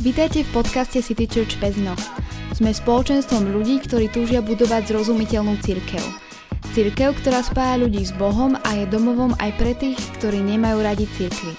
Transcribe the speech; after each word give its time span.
Vítajte 0.00 0.48
v 0.48 0.64
podcaste 0.64 1.04
City 1.04 1.28
Church 1.28 1.60
Pezno. 1.60 1.92
Sme 2.56 2.72
spoločenstvom 2.72 3.52
ľudí, 3.52 3.84
ktorí 3.84 4.08
túžia 4.08 4.40
budovať 4.40 4.88
zrozumiteľnú 4.88 5.60
církev. 5.60 6.00
Církev, 6.72 7.12
ktorá 7.20 7.44
spája 7.44 7.84
ľudí 7.84 8.00
s 8.00 8.08
Bohom 8.16 8.56
a 8.56 8.80
je 8.80 8.88
domovom 8.88 9.36
aj 9.36 9.60
pre 9.60 9.76
tých, 9.76 10.00
ktorí 10.16 10.40
nemajú 10.40 10.80
radi 10.80 11.04
církvy. 11.04 11.52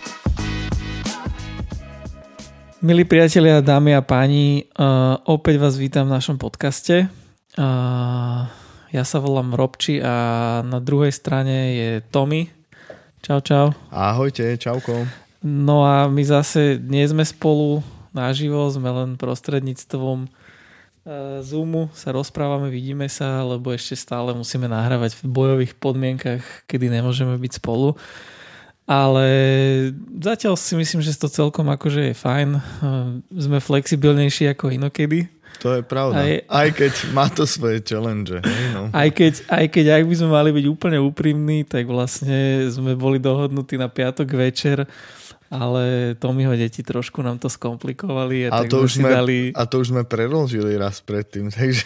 Milí 2.82 3.06
priatelia, 3.06 3.62
dámy 3.62 3.94
a 3.94 4.02
páni, 4.02 4.66
uh, 4.74 5.22
opäť 5.30 5.62
vás 5.62 5.78
vítam 5.78 6.10
v 6.10 6.18
našom 6.18 6.42
podcaste. 6.42 7.14
Uh, 7.54 8.50
ja 8.90 9.06
sa 9.06 9.22
volám 9.22 9.54
Robči 9.54 10.02
a 10.02 10.66
na 10.66 10.82
druhej 10.82 11.14
strane 11.14 11.78
je 11.78 11.90
Tommy. 12.10 12.50
Čau, 13.22 13.38
čau. 13.46 13.78
Ahojte, 13.94 14.58
čauko. 14.58 15.06
No 15.46 15.86
a 15.86 16.10
my 16.10 16.26
zase 16.26 16.82
nie 16.82 17.06
sme 17.06 17.22
spolu 17.22 17.86
naživo, 18.12 18.68
sme 18.72 18.92
len 18.92 19.10
prostredníctvom 19.16 20.28
e, 20.28 20.30
Zoomu 21.44 21.92
sa 21.96 22.12
rozprávame, 22.12 22.72
vidíme 22.72 23.08
sa, 23.08 23.44
lebo 23.44 23.72
ešte 23.72 23.96
stále 23.96 24.36
musíme 24.36 24.68
nahrávať 24.68 25.20
v 25.20 25.24
bojových 25.32 25.74
podmienkach, 25.80 26.44
kedy 26.68 26.92
nemôžeme 26.92 27.36
byť 27.36 27.52
spolu. 27.60 27.96
Ale 28.92 29.28
zatiaľ 30.20 30.60
si 30.60 30.76
myslím, 30.76 31.00
že 31.00 31.16
to 31.16 31.32
celkom 31.32 31.72
akože 31.72 32.12
je 32.12 32.16
fajn. 32.16 32.50
E, 32.56 32.62
sme 33.40 33.64
flexibilnejší 33.64 34.52
ako 34.52 34.76
inokedy. 34.76 35.32
To 35.62 35.78
je 35.78 35.84
pravda. 35.86 36.26
Aj, 36.26 36.34
aj 36.50 36.68
keď 36.74 36.94
má 37.14 37.30
to 37.30 37.46
svoje 37.46 37.86
challenge. 37.86 38.34
No. 38.74 38.90
aj, 38.90 39.10
keď, 39.14 39.34
aj 39.46 39.66
keď 39.70 39.86
ak 40.02 40.04
by 40.10 40.16
sme 40.18 40.30
mali 40.34 40.50
byť 40.50 40.66
úplne 40.66 40.98
úprimní, 40.98 41.62
tak 41.68 41.86
vlastne 41.86 42.66
sme 42.74 42.98
boli 42.98 43.22
dohodnutí 43.22 43.78
na 43.78 43.86
piatok 43.86 44.26
večer 44.34 44.90
ale 45.52 46.16
Tommyho 46.16 46.56
deti 46.56 46.80
trošku 46.80 47.20
nám 47.20 47.36
to 47.36 47.52
skomplikovali. 47.52 48.48
A, 48.48 48.64
a, 48.64 48.66
to, 48.66 48.88
už 48.88 49.04
sme, 49.04 49.12
dali... 49.12 49.38
a 49.52 49.68
to 49.68 49.84
už 49.84 49.92
sme 49.92 50.08
preložili 50.08 50.80
raz 50.80 51.04
predtým, 51.04 51.52
takže... 51.54 51.84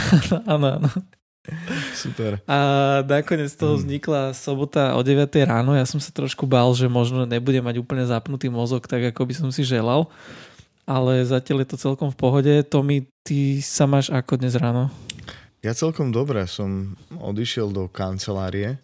áno, 0.50 0.82
áno. 0.82 0.90
Super. 1.94 2.40
A 2.48 2.58
nakoniec 3.04 3.52
z 3.52 3.60
toho 3.60 3.76
hmm. 3.76 3.82
vznikla 3.84 4.22
sobota 4.34 4.96
o 4.96 5.04
9 5.04 5.28
ráno. 5.44 5.76
Ja 5.76 5.84
som 5.84 6.00
sa 6.02 6.10
trošku 6.10 6.48
bál, 6.48 6.72
že 6.74 6.90
možno 6.90 7.28
nebude 7.28 7.60
mať 7.60 7.78
úplne 7.78 8.02
zapnutý 8.08 8.48
mozog, 8.50 8.88
tak 8.88 9.14
ako 9.14 9.28
by 9.28 9.34
som 9.36 9.48
si 9.54 9.62
želal. 9.62 10.10
Ale 10.88 11.22
zatiaľ 11.24 11.64
je 11.64 11.68
to 11.70 11.78
celkom 11.80 12.08
v 12.12 12.18
pohode. 12.18 12.52
Tomi, 12.66 13.08
ty 13.24 13.60
sa 13.60 13.84
máš 13.84 14.08
ako 14.08 14.40
dnes 14.40 14.56
ráno? 14.56 14.88
Ja 15.64 15.76
celkom 15.76 16.12
dobre. 16.12 16.44
Som 16.48 16.96
odišiel 17.12 17.72
do 17.72 17.88
kancelárie 17.92 18.80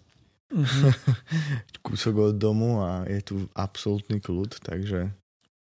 mm-hmm. 0.51 0.93
kúsok 1.87 2.15
od 2.31 2.37
domu 2.37 2.83
a 2.83 3.07
je 3.07 3.21
tu 3.23 3.37
absolútny 3.55 4.19
kľud, 4.21 4.61
takže 4.61 5.11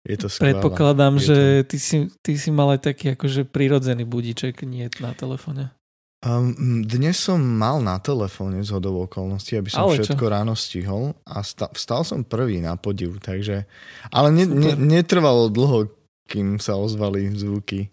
je 0.03 0.17
to 0.17 0.27
skvelé. 0.27 0.57
Predpokladám, 0.57 1.19
je 1.19 1.23
že 1.29 1.37
to... 1.37 1.67
ty, 1.69 1.77
si, 1.77 1.97
ty 2.23 2.31
si 2.35 2.49
mal 2.49 2.73
aj 2.73 2.93
taký 2.93 3.13
akože 3.13 3.45
prirodzený 3.47 4.03
budiček, 4.07 4.65
nie 4.65 4.87
na 4.99 5.11
telefóne. 5.13 5.75
Um, 6.19 6.83
dnes 6.83 7.15
som 7.15 7.39
mal 7.39 7.79
na 7.79 7.95
telefóne 7.95 8.59
z 8.59 8.75
hodov 8.75 9.07
okolností, 9.07 9.55
aby 9.55 9.71
som 9.71 9.87
ale 9.87 10.03
všetko 10.03 10.25
čo? 10.27 10.33
ráno 10.35 10.51
stihol 10.51 11.15
a 11.23 11.39
sta- 11.47 11.71
vstal 11.71 12.03
som 12.03 12.27
prvý 12.27 12.59
na 12.59 12.75
podiv, 12.75 13.23
takže... 13.23 13.63
Ale 14.11 14.27
ne, 14.35 14.43
ne, 14.43 14.75
netrvalo 14.75 15.47
dlho, 15.47 15.87
kým 16.27 16.59
sa 16.59 16.75
ozvali 16.75 17.31
zvuky 17.31 17.87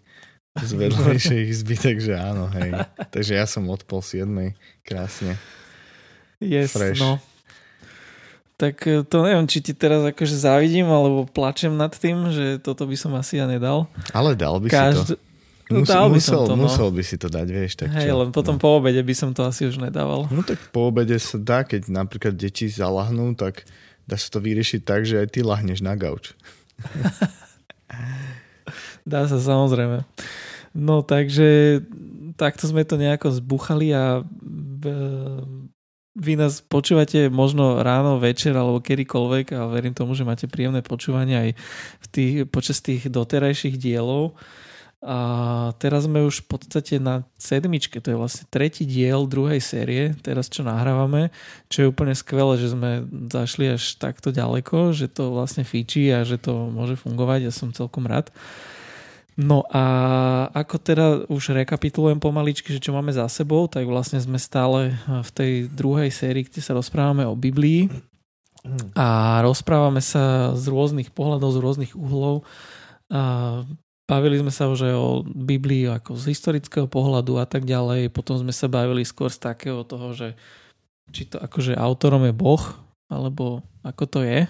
z 0.59 0.71
vedlejšej 0.75 1.39
izby, 1.55 1.75
takže 1.79 2.19
áno, 2.19 2.51
hej. 2.51 2.75
takže 3.15 3.39
ja 3.39 3.47
som 3.47 3.63
od 3.71 3.87
pol 3.87 4.03
siedmej, 4.03 4.59
krásne. 4.83 5.39
Yes, 6.37 6.77
Fresh. 6.77 7.01
no. 7.01 7.17
Tak 8.57 8.89
e, 8.89 9.05
to 9.05 9.21
neviem, 9.21 9.45
či 9.45 9.61
ti 9.61 9.73
teraz 9.77 10.01
akože 10.01 10.33
závidím, 10.33 10.89
alebo 10.89 11.29
plačem 11.29 11.73
nad 11.73 11.93
tým, 11.93 12.33
že 12.33 12.57
toto 12.57 12.89
by 12.89 12.97
som 12.97 13.13
asi 13.13 13.37
ja 13.37 13.45
nedal. 13.45 13.85
Ale 14.13 14.33
dal 14.33 14.57
by 14.57 14.69
Každ... 14.69 14.97
si 14.97 15.05
to. 15.13 15.15
No, 15.67 15.83
dal 15.83 16.07
by 16.07 16.15
musel, 16.15 16.31
som 16.31 16.47
to, 16.47 16.55
no. 16.55 16.63
musel 16.63 16.89
by 16.95 17.03
si 17.03 17.19
to 17.19 17.27
dať, 17.27 17.47
vieš. 17.51 17.75
Tak 17.75 17.91
Hej, 17.91 18.07
čo? 18.07 18.15
len 18.23 18.31
potom 18.31 18.55
no. 18.55 18.61
po 18.63 18.79
obede 18.79 19.03
by 19.03 19.11
som 19.11 19.35
to 19.35 19.43
asi 19.43 19.67
už 19.67 19.83
nedával. 19.83 20.23
No 20.31 20.39
tak 20.39 20.55
po 20.71 20.87
obede 20.87 21.19
sa 21.19 21.35
dá, 21.35 21.67
keď 21.67 21.91
napríklad 21.91 22.39
deti 22.39 22.71
zalahnú, 22.71 23.35
tak 23.35 23.67
dá 24.07 24.15
sa 24.15 24.31
to 24.31 24.39
vyriešiť 24.39 24.87
tak, 24.87 25.03
že 25.03 25.19
aj 25.19 25.27
ty 25.35 25.43
lahneš 25.43 25.83
na 25.83 25.99
gauč. 25.99 26.31
dá 29.11 29.27
sa 29.27 29.43
samozrejme. 29.43 30.07
No 30.71 31.03
takže 31.03 31.83
takto 32.39 32.71
sme 32.71 32.87
to 32.87 32.95
nejako 32.95 33.35
zbuchali 33.35 33.91
a 33.91 34.23
vy 36.17 36.33
nás 36.33 36.65
počúvate 36.65 37.29
možno 37.29 37.85
ráno, 37.85 38.17
večer 38.17 38.57
alebo 38.57 38.81
kedykoľvek 38.81 39.53
a 39.53 39.69
verím 39.69 39.93
tomu, 39.93 40.17
že 40.17 40.25
máte 40.25 40.49
príjemné 40.49 40.81
počúvanie 40.81 41.35
aj 41.37 41.49
v 42.01 42.07
tých, 42.09 42.33
počas 42.49 42.81
tých 42.81 43.05
doterajších 43.05 43.77
dielov. 43.77 44.33
A 44.97 45.19
teraz 45.77 46.09
sme 46.09 46.25
už 46.25 46.41
v 46.41 46.57
podstate 46.57 46.97
na 46.97 47.21
sedmičke, 47.37 48.01
to 48.01 48.09
je 48.09 48.17
vlastne 48.17 48.49
tretí 48.49 48.81
diel 48.81 49.29
druhej 49.29 49.61
série, 49.61 50.17
teraz 50.25 50.49
čo 50.49 50.65
nahrávame, 50.65 51.29
čo 51.69 51.85
je 51.85 51.91
úplne 51.93 52.17
skvelé, 52.17 52.57
že 52.57 52.73
sme 52.73 53.05
zašli 53.29 53.77
až 53.77 53.93
takto 54.01 54.33
ďaleko, 54.33 54.97
že 54.97 55.05
to 55.05 55.29
vlastne 55.37 55.61
fíči 55.61 56.09
a 56.09 56.25
že 56.25 56.41
to 56.41 56.73
môže 56.73 56.97
fungovať, 56.97 57.45
ja 57.45 57.53
som 57.53 57.69
celkom 57.69 58.09
rád. 58.09 58.33
No 59.37 59.61
a 59.69 59.83
ako 60.49 60.75
teda 60.81 61.05
už 61.29 61.53
rekapitulujem 61.53 62.17
pomaličky, 62.17 62.73
že 62.73 62.81
čo 62.81 62.89
máme 62.89 63.13
za 63.13 63.29
sebou, 63.29 63.69
tak 63.69 63.85
vlastne 63.85 64.17
sme 64.17 64.41
stále 64.41 64.97
v 65.05 65.29
tej 65.29 65.51
druhej 65.69 66.09
sérii, 66.09 66.41
kde 66.41 66.57
sa 66.57 66.73
rozprávame 66.73 67.21
o 67.21 67.37
Biblii 67.37 67.85
a 68.97 69.37
rozprávame 69.45 70.01
sa 70.01 70.57
z 70.57 70.65
rôznych 70.73 71.13
pohľadov, 71.13 71.53
z 71.53 71.61
rôznych 71.61 71.93
uhlov. 71.93 72.49
A 73.13 73.61
bavili 74.09 74.41
sme 74.41 74.49
sa 74.49 74.73
už 74.73 74.89
aj 74.89 74.95
o 74.97 75.09
Biblii 75.23 75.85
ako 75.85 76.17
z 76.17 76.33
historického 76.33 76.89
pohľadu 76.89 77.37
a 77.37 77.45
tak 77.45 77.69
ďalej. 77.69 78.09
Potom 78.09 78.41
sme 78.41 78.49
sa 78.49 78.65
bavili 78.65 79.05
skôr 79.05 79.29
z 79.29 79.37
takého 79.37 79.85
toho, 79.85 80.17
že 80.17 80.33
či 81.13 81.29
to 81.29 81.37
akože 81.37 81.77
autorom 81.77 82.25
je 82.25 82.33
Boh, 82.33 82.63
alebo 83.05 83.61
ako 83.85 84.03
to 84.09 84.19
je, 84.25 84.49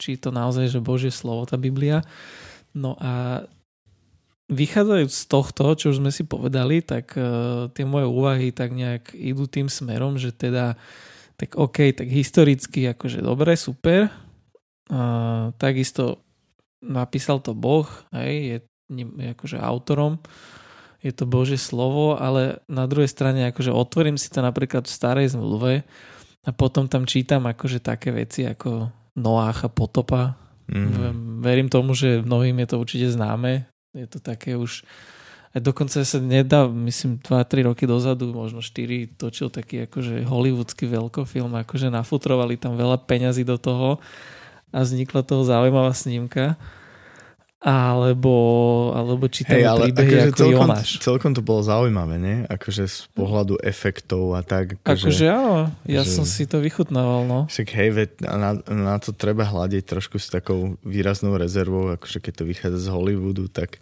či 0.00 0.16
to 0.16 0.32
naozaj, 0.32 0.72
že 0.72 0.80
Božie 0.80 1.12
slovo, 1.12 1.44
tá 1.44 1.60
Biblia. 1.60 2.00
No 2.72 2.96
a 2.96 3.44
vychádzajúc 4.50 5.12
z 5.12 5.24
tohto, 5.30 5.64
čo 5.78 5.94
už 5.94 6.02
sme 6.02 6.10
si 6.10 6.26
povedali, 6.26 6.82
tak 6.82 7.14
uh, 7.14 7.70
tie 7.70 7.86
moje 7.86 8.06
úvahy 8.10 8.50
tak 8.50 8.74
nejak 8.74 9.14
idú 9.14 9.46
tým 9.46 9.70
smerom, 9.70 10.18
že 10.18 10.34
teda 10.34 10.74
tak 11.38 11.58
OK, 11.58 11.90
tak 11.94 12.06
historicky 12.06 12.86
akože 12.90 13.22
dobre, 13.22 13.58
super. 13.58 14.10
Uh, 14.90 15.54
takisto 15.58 16.22
napísal 16.82 17.38
to 17.38 17.54
Boh, 17.54 17.86
hej, 18.14 18.34
je, 18.46 18.58
je 18.98 19.28
akože 19.32 19.56
autorom, 19.58 20.18
je 21.02 21.10
to 21.14 21.26
Božie 21.26 21.58
slovo, 21.58 22.14
ale 22.18 22.62
na 22.70 22.86
druhej 22.86 23.10
strane 23.10 23.50
akože 23.50 23.74
otvorím 23.74 24.18
si 24.18 24.30
to 24.30 24.38
napríklad 24.38 24.86
v 24.86 24.94
starej 24.94 25.34
zmluve 25.34 25.82
a 26.42 26.50
potom 26.50 26.86
tam 26.86 27.06
čítam 27.06 27.46
akože 27.46 27.82
také 27.82 28.14
veci 28.14 28.46
ako 28.46 28.90
Noácha, 29.18 29.68
potopa. 29.68 30.38
Mm. 30.70 31.42
Verím 31.44 31.68
tomu, 31.68 31.92
že 31.92 32.24
mnohým 32.24 32.64
je 32.64 32.68
to 32.70 32.76
určite 32.80 33.12
známe, 33.12 33.71
je 33.92 34.06
to 34.08 34.18
také 34.20 34.56
už... 34.56 34.84
A 35.52 35.60
dokonca 35.60 36.00
sa 36.00 36.16
nedá, 36.16 36.64
myslím, 36.64 37.20
2-3 37.20 37.68
roky 37.68 37.84
dozadu, 37.84 38.32
možno 38.32 38.64
4, 38.64 39.20
točil 39.20 39.52
taký 39.52 39.84
akože 39.84 40.24
hollywoodský 40.24 40.88
veľkofilm, 40.88 41.52
akože 41.60 41.92
nafutrovali 41.92 42.56
tam 42.56 42.72
veľa 42.80 42.96
peňazí 43.04 43.44
do 43.44 43.60
toho 43.60 44.00
a 44.72 44.78
vznikla 44.80 45.20
toho 45.20 45.44
zaujímavá 45.44 45.92
snímka 45.92 46.56
alebo, 47.62 48.34
alebo 48.90 49.30
čítali 49.30 49.62
hey, 49.62 49.70
ale 49.70 49.94
príbehy 49.94 50.10
akože 50.10 50.18
ako 50.26 50.38
celkom, 50.42 50.66
Jonáš. 50.66 50.88
Celkom 50.98 51.30
to 51.30 51.42
bolo 51.46 51.60
zaujímavé, 51.62 52.14
nie? 52.18 52.36
Akože 52.50 52.90
z 52.90 53.06
pohľadu 53.14 53.62
efektov 53.62 54.34
a 54.34 54.42
tak. 54.42 54.82
Akože, 54.82 55.06
akože 55.06 55.26
áno, 55.30 55.70
ja 55.86 56.02
že, 56.02 56.10
som 56.10 56.26
si 56.26 56.50
to 56.50 56.58
vychutnával, 56.58 57.22
no. 57.22 57.46
Však 57.46 57.68
hej, 57.78 57.90
veď 57.94 58.10
na, 58.26 58.50
na 58.66 58.96
to 58.98 59.14
treba 59.14 59.46
hľadiť 59.46 59.86
trošku 59.86 60.18
s 60.18 60.34
takou 60.34 60.74
výraznou 60.82 61.38
rezervou, 61.38 61.94
akože 61.94 62.18
keď 62.18 62.42
to 62.42 62.44
vychádza 62.50 62.78
z 62.82 62.88
Hollywoodu, 62.90 63.46
tak 63.46 63.78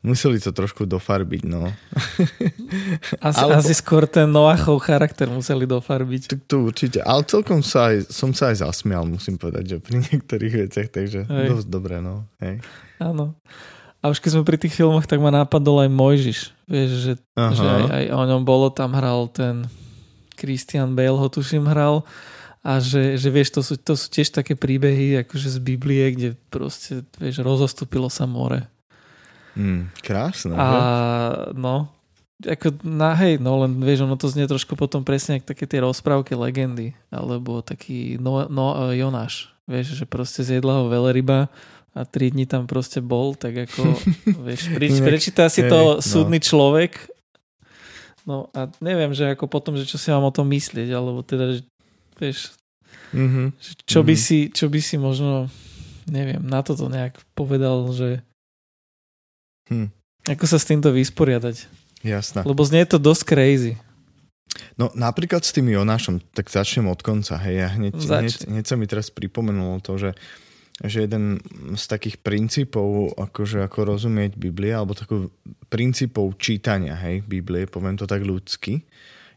Museli 0.00 0.40
to 0.40 0.48
trošku 0.48 0.88
dofarbiť, 0.88 1.44
no. 1.44 1.68
Asi, 3.28 3.36
Alebo... 3.44 3.60
asi 3.60 3.76
skôr 3.76 4.08
ten 4.08 4.32
Noachov 4.32 4.80
charakter 4.80 5.28
museli 5.28 5.68
dofarbiť. 5.68 6.32
To, 6.32 6.36
to 6.40 6.56
určite, 6.72 7.04
ale 7.04 7.20
celkom 7.28 7.60
sa 7.60 7.92
aj, 7.92 8.08
som 8.08 8.32
sa 8.32 8.48
aj 8.48 8.64
zasmial, 8.64 9.04
musím 9.04 9.36
povedať, 9.36 9.76
že 9.76 9.84
pri 9.84 10.00
niektorých 10.08 10.54
veciach, 10.64 10.88
takže 10.88 11.28
Hej. 11.28 11.46
dosť 11.52 11.68
dobré, 11.68 12.00
no. 12.00 12.24
Hej. 12.40 12.64
Áno. 13.00 13.34
A 14.00 14.08
už 14.08 14.20
keď 14.20 14.30
sme 14.36 14.48
pri 14.48 14.56
tých 14.56 14.76
filmoch, 14.76 15.04
tak 15.04 15.20
ma 15.20 15.28
napadol 15.28 15.84
aj 15.84 15.90
Mojžiš. 15.92 16.40
Vieš, 16.68 16.90
že, 17.04 17.12
že 17.36 17.64
aj, 17.64 17.84
aj 17.88 18.04
o 18.16 18.22
ňom 18.24 18.42
bolo, 18.44 18.72
tam 18.72 18.96
hral 18.96 19.28
ten 19.28 19.68
Christian 20.36 20.96
Bale, 20.96 21.20
ho 21.20 21.28
tuším 21.28 21.68
hral. 21.68 22.04
A 22.60 22.80
že, 22.80 23.16
že 23.16 23.28
vieš, 23.32 23.56
to 23.56 23.60
sú, 23.64 23.74
to 23.80 23.96
sú 23.96 24.06
tiež 24.12 24.36
také 24.36 24.52
príbehy 24.52 25.24
akože 25.24 25.48
z 25.48 25.58
Biblie, 25.64 26.12
kde 26.12 26.28
proste, 26.52 27.04
vieš, 27.16 27.40
rozostúpilo 27.40 28.12
sa 28.12 28.28
more. 28.28 28.68
Mm, 29.56 29.88
krásne. 30.04 30.56
A 30.56 30.68
no, 31.56 31.88
ako 32.44 32.80
na 32.84 33.12
hej, 33.16 33.36
no 33.36 33.64
len 33.64 33.80
vieš, 33.80 34.04
ono 34.04 34.16
to 34.16 34.28
znie 34.28 34.48
trošku 34.48 34.76
potom 34.76 35.04
presne 35.04 35.40
ako 35.40 35.52
také 35.52 35.64
tie 35.68 35.80
rozprávky 35.84 36.32
legendy, 36.36 36.96
alebo 37.12 37.60
taký 37.60 38.16
no, 38.16 38.48
no, 38.48 38.92
Jonáš, 38.92 39.52
vieš, 39.68 40.00
že 40.00 40.04
proste 40.08 40.40
zjedla 40.40 40.80
ho 40.80 40.84
veľryba, 40.88 41.52
a 41.90 42.06
tri 42.06 42.30
dní 42.30 42.46
tam 42.46 42.70
proste 42.70 43.02
bol, 43.02 43.34
tak 43.34 43.66
ako, 43.66 43.82
vieš, 44.46 44.70
preč, 44.70 44.94
prečíta 45.02 45.50
si 45.50 45.66
to 45.66 45.98
no. 45.98 46.02
súdny 46.02 46.38
človek, 46.38 47.10
no 48.24 48.46
a 48.54 48.70
neviem, 48.78 49.10
že 49.10 49.34
ako 49.34 49.50
potom, 49.50 49.74
že 49.74 49.86
čo 49.86 49.98
si 49.98 50.14
mám 50.14 50.22
o 50.22 50.34
tom 50.34 50.46
myslieť, 50.50 50.88
alebo 50.94 51.26
teda, 51.26 51.58
že, 51.58 51.62
vieš, 52.22 52.54
mm-hmm. 53.10 53.46
čo, 53.86 54.00
by 54.06 54.14
mm-hmm. 54.14 54.26
si, 54.26 54.38
čo 54.54 54.70
by 54.70 54.80
si 54.80 54.96
možno, 55.02 55.50
neviem, 56.06 56.42
na 56.42 56.62
toto 56.62 56.86
nejak 56.86 57.18
povedal, 57.34 57.90
že 57.90 58.22
hm. 59.66 59.90
ako 60.30 60.44
sa 60.46 60.58
s 60.62 60.68
týmto 60.68 60.94
vysporiadať. 60.94 61.66
Jasné. 62.00 62.46
Lebo 62.48 62.64
znie 62.64 62.86
to 62.88 62.96
dosť 62.96 63.22
crazy. 63.28 63.74
No 64.74 64.90
napríklad 64.96 65.44
s 65.44 65.52
tým 65.52 65.70
Jonášom, 65.70 66.24
tak 66.32 66.50
začnem 66.50 66.88
od 66.90 66.98
konca. 67.04 67.38
Hej, 67.38 67.54
ja 67.60 67.68
hneď, 67.76 67.92
hneď, 67.94 68.34
hneď 68.48 68.64
sa 68.66 68.74
mi 68.74 68.88
teraz 68.88 69.12
pripomenulo 69.12 69.78
to, 69.78 70.00
že 70.00 70.10
že 70.80 71.04
jeden 71.04 71.40
z 71.76 71.84
takých 71.84 72.20
princípov, 72.24 73.12
akože 73.16 73.60
ako 73.64 73.96
rozumieť 73.96 74.36
Biblie, 74.40 74.72
alebo 74.72 74.96
takých 74.96 75.28
princípov 75.68 76.40
čítania, 76.40 76.96
hej, 76.96 77.20
Biblie, 77.24 77.68
poviem 77.68 78.00
to 78.00 78.08
tak 78.08 78.24
ľudsky, 78.24 78.84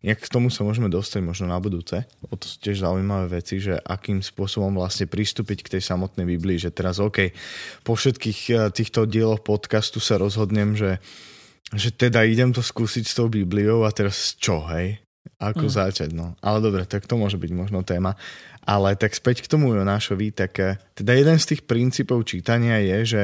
Jak 0.04 0.20
k 0.20 0.28
tomu 0.36 0.52
sa 0.52 0.68
môžeme 0.68 0.92
dostať 0.92 1.24
možno 1.24 1.48
na 1.48 1.56
budúce, 1.64 2.04
lebo 2.20 2.36
to 2.36 2.44
sú 2.44 2.60
tiež 2.60 2.84
zaujímavé 2.84 3.40
veci, 3.40 3.64
že 3.64 3.80
akým 3.80 4.20
spôsobom 4.20 4.76
vlastne 4.76 5.08
pristúpiť 5.08 5.64
k 5.64 5.72
tej 5.80 5.82
samotnej 5.88 6.28
Biblii, 6.28 6.60
že 6.60 6.76
teraz 6.76 7.00
OK, 7.00 7.32
po 7.88 7.96
všetkých 7.96 8.40
eh, 8.52 8.68
týchto 8.68 9.08
dieloch 9.08 9.40
podcastu 9.48 10.04
sa 10.04 10.20
rozhodnem, 10.20 10.76
že, 10.76 11.00
že 11.72 11.96
teda 11.96 12.28
idem 12.28 12.52
to 12.52 12.60
skúsiť 12.60 13.08
s 13.08 13.16
tou 13.16 13.32
Bibliou 13.32 13.88
a 13.88 13.96
teraz 13.96 14.36
čo, 14.36 14.60
hej? 14.76 15.00
Ako 15.40 15.72
mm. 15.72 15.76
začať, 15.76 16.10
no. 16.12 16.36
Ale 16.44 16.60
dobre, 16.60 16.84
tak 16.84 17.08
to 17.08 17.16
môže 17.16 17.40
byť 17.40 17.52
možno 17.56 17.80
téma. 17.88 18.20
Ale 18.64 18.96
tak 18.96 19.12
späť 19.12 19.44
k 19.44 19.52
tomu 19.52 19.76
Jonášovi, 19.76 20.32
tak 20.32 20.52
eh, 20.60 20.80
teda 20.96 21.12
jeden 21.14 21.38
z 21.40 21.56
tých 21.56 21.62
princípov 21.68 22.24
čítania 22.24 22.80
je, 22.80 22.98
že, 23.04 23.24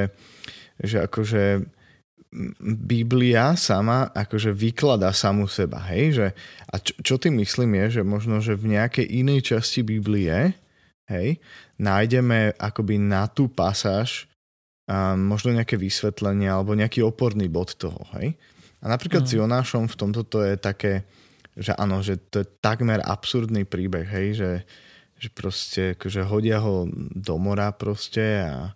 že 0.83 0.97
akože 1.07 1.63
Biblia 2.61 3.57
sama 3.57 4.13
akože 4.13 4.53
vykladá 4.53 5.09
samu 5.09 5.49
seba, 5.49 5.81
hej? 5.89 6.13
Že, 6.13 6.27
a 6.69 6.75
čo, 6.77 6.93
čo 7.01 7.15
tým 7.17 7.41
myslím 7.41 7.73
je, 7.85 7.99
že 7.99 8.01
možno, 8.05 8.37
že 8.37 8.53
v 8.53 8.77
nejakej 8.77 9.01
inej 9.01 9.39
časti 9.49 9.81
Biblie, 9.81 10.53
hej, 11.09 11.27
nájdeme 11.81 12.53
akoby 12.53 13.01
na 13.01 13.25
tú 13.25 13.49
pasáž 13.49 14.29
um, 14.85 15.17
možno 15.17 15.57
nejaké 15.57 15.73
vysvetlenie 15.73 16.45
alebo 16.45 16.77
nejaký 16.77 17.01
oporný 17.01 17.49
bod 17.49 17.73
toho, 17.81 18.05
hej? 18.21 18.37
A 18.79 18.93
napríklad 18.93 19.25
mm. 19.25 19.29
s 19.29 19.33
Jonášom 19.33 19.83
v 19.89 19.97
tomto 19.97 20.21
to 20.21 20.45
je 20.45 20.53
také, 20.53 21.09
že 21.57 21.73
áno, 21.81 22.05
že 22.05 22.21
to 22.29 22.45
je 22.45 22.47
takmer 22.61 23.01
absurdný 23.01 23.65
príbeh, 23.65 24.05
hej, 24.05 24.27
že, 24.37 24.51
že 25.19 25.29
proste 25.29 25.99
akože 25.99 26.23
hodia 26.23 26.63
ho 26.63 26.87
do 27.13 27.35
mora 27.35 27.69
proste 27.75 28.47
a 28.47 28.71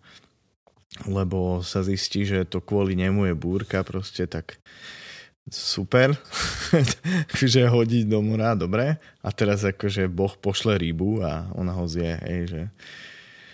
lebo 1.10 1.66
sa 1.66 1.82
zistí, 1.82 2.22
že 2.22 2.46
to 2.46 2.62
kvôli 2.62 2.94
nemu 2.94 3.32
je 3.32 3.34
búrka 3.34 3.82
proste, 3.82 4.30
tak 4.30 4.62
super, 5.50 6.14
že 7.34 7.66
hodí 7.66 8.06
do 8.06 8.22
mora, 8.22 8.54
dobre. 8.54 9.02
A 9.26 9.30
teraz 9.34 9.66
akože 9.66 10.06
Boh 10.06 10.32
pošle 10.38 10.78
rybu 10.78 11.26
a 11.26 11.50
ona 11.58 11.74
ho 11.74 11.90
zje, 11.90 12.14
hej, 12.30 12.42
že 12.46 12.62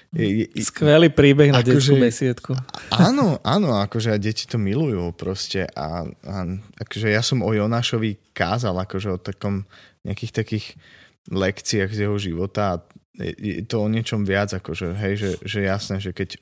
je, 0.10 0.26
je, 0.42 0.66
Skvelý 0.66 1.14
príbeh 1.14 1.54
na 1.54 1.62
detskú 1.62 1.94
že, 1.94 2.02
besiedku. 2.02 2.58
Áno, 2.90 3.38
áno, 3.46 3.78
akože 3.78 4.18
deti 4.18 4.50
to 4.50 4.58
milujú 4.58 5.14
proste 5.14 5.70
a, 5.78 6.02
a 6.26 6.36
akože 6.82 7.14
ja 7.14 7.22
som 7.22 7.46
o 7.46 7.54
Jonášovi 7.54 8.34
kázal 8.34 8.74
akože 8.74 9.10
o 9.14 9.22
takom 9.22 9.70
nejakých 10.02 10.34
takých 10.34 10.66
lekciách 11.28 11.92
z 11.92 12.00
jeho 12.08 12.18
života 12.18 12.80
a 12.80 12.82
je 13.20 13.68
to 13.68 13.84
o 13.84 13.92
niečom 13.92 14.24
viac, 14.24 14.56
akože 14.56 14.96
hej, 14.96 15.14
že, 15.20 15.32
že 15.44 15.60
jasné, 15.68 16.00
že 16.00 16.16
keď 16.16 16.40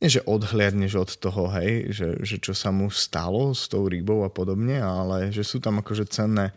nie, 0.00 0.08
že 0.08 0.24
odhliadneš 0.24 0.92
od 0.96 1.10
toho, 1.20 1.46
hej, 1.60 1.92
že, 1.92 2.08
že 2.24 2.36
čo 2.40 2.56
sa 2.56 2.72
mu 2.72 2.88
stalo 2.90 3.52
s 3.52 3.68
tou 3.68 3.86
rybou 3.86 4.24
a 4.26 4.32
podobne, 4.32 4.80
ale 4.80 5.28
že 5.30 5.44
sú 5.44 5.60
tam 5.60 5.78
akože 5.78 6.08
cenné 6.08 6.56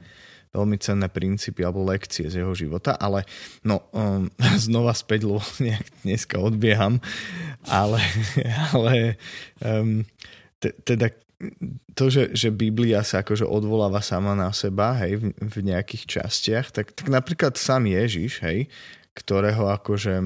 veľmi 0.53 0.77
cenné 0.77 1.09
princípy 1.09 1.65
alebo 1.65 1.81
lekcie 1.81 2.29
z 2.29 2.45
jeho 2.45 2.53
života, 2.53 2.93
ale 2.93 3.25
no 3.65 3.89
um, 3.89 4.29
znova 4.65 4.93
späť, 4.93 5.25
lebo 5.25 5.41
nejak 5.65 5.85
dneska 6.05 6.37
odbieham, 6.37 7.01
ale, 7.65 7.99
ale 8.73 9.17
um, 9.59 10.05
te, 10.61 10.71
teda 10.85 11.09
to, 11.93 12.09
že, 12.09 12.31
že 12.33 12.49
Biblia 12.49 13.01
sa 13.01 13.21
akože 13.25 13.47
odvoláva 13.47 13.99
sama 13.99 14.33
na 14.33 14.49
seba, 14.55 14.95
hej, 15.03 15.19
v, 15.19 15.23
v 15.37 15.55
nejakých 15.73 16.19
častiach, 16.19 16.71
tak, 16.71 16.95
tak 16.95 17.07
napríklad 17.09 17.55
sám 17.55 17.89
Ježiš, 17.89 18.41
hej, 18.43 18.67
ktorého 19.13 19.69
akože 19.69 20.19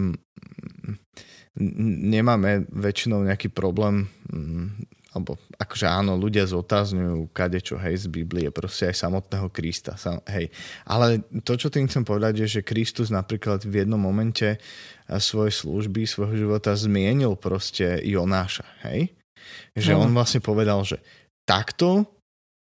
nemáme 1.57 2.69
väčšinou 2.69 3.25
nejaký 3.25 3.49
problém 3.49 4.05
alebo 5.17 5.41
akože 5.57 5.89
áno, 5.89 6.13
ľudia 6.13 6.45
zotázňujú 6.45 7.33
kadečo, 7.33 7.81
hej, 7.81 8.05
z 8.05 8.07
Biblie, 8.13 8.53
proste 8.53 8.93
aj 8.93 9.01
samotného 9.01 9.49
Krista, 9.49 9.97
hej. 10.29 10.53
Ale 10.85 11.25
to, 11.41 11.57
čo 11.57 11.73
tým 11.73 11.89
chcem 11.89 12.05
povedať, 12.05 12.45
je, 12.45 12.61
že 12.61 12.67
Kristus 12.67 13.09
napríklad 13.09 13.65
v 13.65 13.81
jednom 13.81 13.97
momente 13.97 14.61
svojej 15.09 15.57
služby, 15.57 16.05
svojho 16.05 16.37
života 16.37 16.77
zmienil 16.77 17.33
proste 17.33 17.97
Jonáša, 18.05 18.67
hej. 18.85 19.17
Že 19.75 19.91
no. 19.95 20.07
on 20.07 20.11
vlastne 20.13 20.41
povedal, 20.43 20.81
že 20.87 20.99
takto 21.47 22.05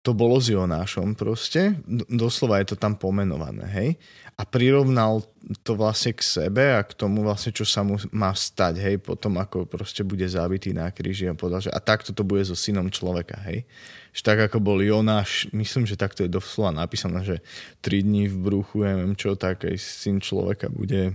to 0.03 0.11
bolo 0.11 0.35
s 0.35 0.51
Jonášom 0.51 1.15
proste, 1.15 1.79
doslova 2.11 2.59
je 2.59 2.75
to 2.75 2.77
tam 2.77 2.99
pomenované, 2.99 3.65
hej 3.71 3.89
a 4.33 4.43
prirovnal 4.49 5.21
to 5.61 5.77
vlastne 5.77 6.17
k 6.17 6.25
sebe 6.25 6.73
a 6.73 6.81
k 6.81 6.97
tomu 6.97 7.21
vlastne, 7.21 7.53
čo 7.53 7.67
sa 7.67 7.85
mu 7.85 8.01
má 8.09 8.33
stať, 8.33 8.81
hej, 8.81 8.95
potom 8.97 9.37
ako 9.37 9.69
proste 9.69 10.01
bude 10.01 10.25
zabitý 10.25 10.73
na 10.73 10.89
kríži 10.89 11.29
a 11.29 11.37
povedal, 11.37 11.69
že 11.69 11.71
a 11.71 11.77
takto 11.77 12.15
to 12.15 12.25
bude 12.25 12.41
so 12.41 12.57
synom 12.57 12.89
človeka, 12.89 13.37
hej. 13.45 13.69
Že 14.09 14.21
tak 14.25 14.37
ako 14.49 14.57
bol 14.57 14.81
Jonáš, 14.81 15.45
myslím, 15.53 15.85
že 15.85 15.99
takto 15.99 16.25
je 16.25 16.33
doslova 16.33 16.73
napísané, 16.73 17.21
že 17.21 17.37
3 17.85 18.01
dní 18.01 18.25
v 18.27 18.37
bruchu, 18.41 18.81
ja 18.81 18.97
neviem 18.97 19.13
čo, 19.13 19.37
tak 19.37 19.69
aj 19.69 19.77
syn 19.77 20.17
človeka 20.17 20.73
bude 20.73 21.13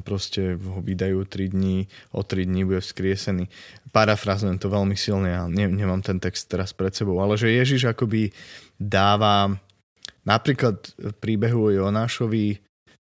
proste 0.00 0.56
ho 0.56 0.80
vydajú 0.80 1.28
3 1.28 1.52
dní, 1.52 1.88
o 2.16 2.24
3 2.24 2.48
dní 2.48 2.64
bude 2.64 2.80
vzkriesený. 2.80 3.48
Parafrazujem 3.92 4.56
to 4.56 4.72
veľmi 4.72 4.96
silne, 4.96 5.28
ja 5.28 5.44
ne, 5.44 5.68
nemám 5.68 6.00
ten 6.00 6.16
text 6.16 6.48
teraz 6.48 6.72
pred 6.72 6.92
sebou, 6.96 7.20
ale 7.20 7.36
že 7.36 7.52
Ježiš 7.52 7.92
akoby 7.92 8.32
dáva 8.80 9.52
napríklad 10.24 10.80
v 10.96 11.14
príbehu 11.20 11.68
o 11.68 11.74
Jonášovi 11.74 12.58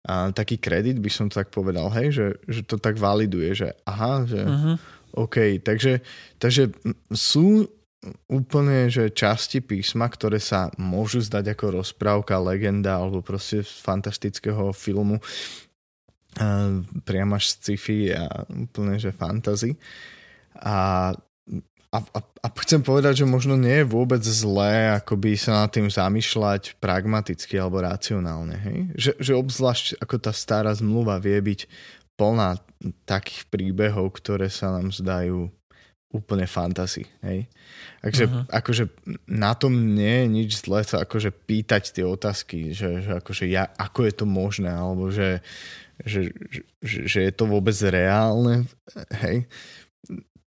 a 0.07 0.31
taký 0.31 0.63
kredit, 0.63 1.03
by 1.03 1.11
som 1.11 1.27
tak 1.27 1.51
povedal, 1.51 1.91
hej, 1.99 2.15
že, 2.15 2.27
že 2.47 2.63
to 2.63 2.79
tak 2.79 2.95
validuje, 2.95 3.51
že 3.59 3.69
aha, 3.83 4.23
že 4.23 4.39
uh-huh. 4.39 4.77
OK, 5.17 5.59
takže, 5.65 6.05
takže 6.39 6.71
sú 7.11 7.67
úplne, 8.31 8.87
že 8.87 9.11
časti 9.11 9.59
písma, 9.59 10.07
ktoré 10.07 10.39
sa 10.39 10.71
môžu 10.79 11.19
zdať 11.25 11.57
ako 11.57 11.83
rozprávka, 11.83 12.39
legenda 12.39 13.03
alebo 13.03 13.25
proste 13.25 13.67
fantastického 13.67 14.71
filmu 14.71 15.19
priam 17.03 17.31
až 17.33 17.57
sci-fi 17.57 18.13
a 18.13 18.45
úplne, 18.49 19.01
že 19.01 19.13
fantasy. 19.13 19.77
A 20.61 21.11
a, 21.97 21.99
a, 22.03 22.21
a 22.21 22.49
chcem 22.67 22.83
povedať, 22.83 23.25
že 23.25 23.27
možno 23.27 23.57
nie 23.57 23.81
je 23.81 23.89
vôbec 23.89 24.21
zlé 24.21 25.01
akoby 25.01 25.39
sa 25.39 25.65
nad 25.65 25.71
tým 25.73 25.89
zamýšľať 25.89 26.77
pragmaticky 26.77 27.57
alebo 27.57 27.81
racionálne. 27.81 28.57
Hej? 28.59 28.79
Že, 28.93 29.13
že 29.23 29.33
obzvlášť 29.33 29.87
ako 30.03 30.17
tá 30.21 30.33
stará 30.35 30.75
zmluva 30.77 31.17
vie 31.23 31.39
byť 31.41 31.61
plná 32.21 32.61
takých 33.09 33.49
príbehov, 33.49 34.13
ktoré 34.19 34.53
sa 34.53 34.77
nám 34.77 34.93
zdajú 34.93 35.49
úplne 36.13 36.45
fantasy. 36.49 37.05
Hej? 37.25 37.49
Takže 38.01 38.25
uh-huh. 38.29 38.45
akože 38.51 38.85
na 39.29 39.53
tom 39.57 39.97
nie 39.97 40.25
je 40.25 40.27
nič 40.27 40.51
zlé 40.65 40.85
sa 40.85 41.05
akože 41.05 41.33
pýtať 41.33 41.93
tie 41.97 42.05
otázky, 42.05 42.73
že, 42.77 43.05
že 43.05 43.11
akože 43.21 43.45
ja, 43.49 43.69
ako 43.77 44.01
je 44.05 44.15
to 44.17 44.27
možné, 44.27 44.73
alebo 44.73 45.13
že, 45.13 45.45
že, 46.05 46.35
že, 46.85 46.99
že 47.09 47.19
je 47.25 47.33
to 47.33 47.49
vôbec 47.49 47.77
reálne. 47.89 48.69
Hej? 49.25 49.49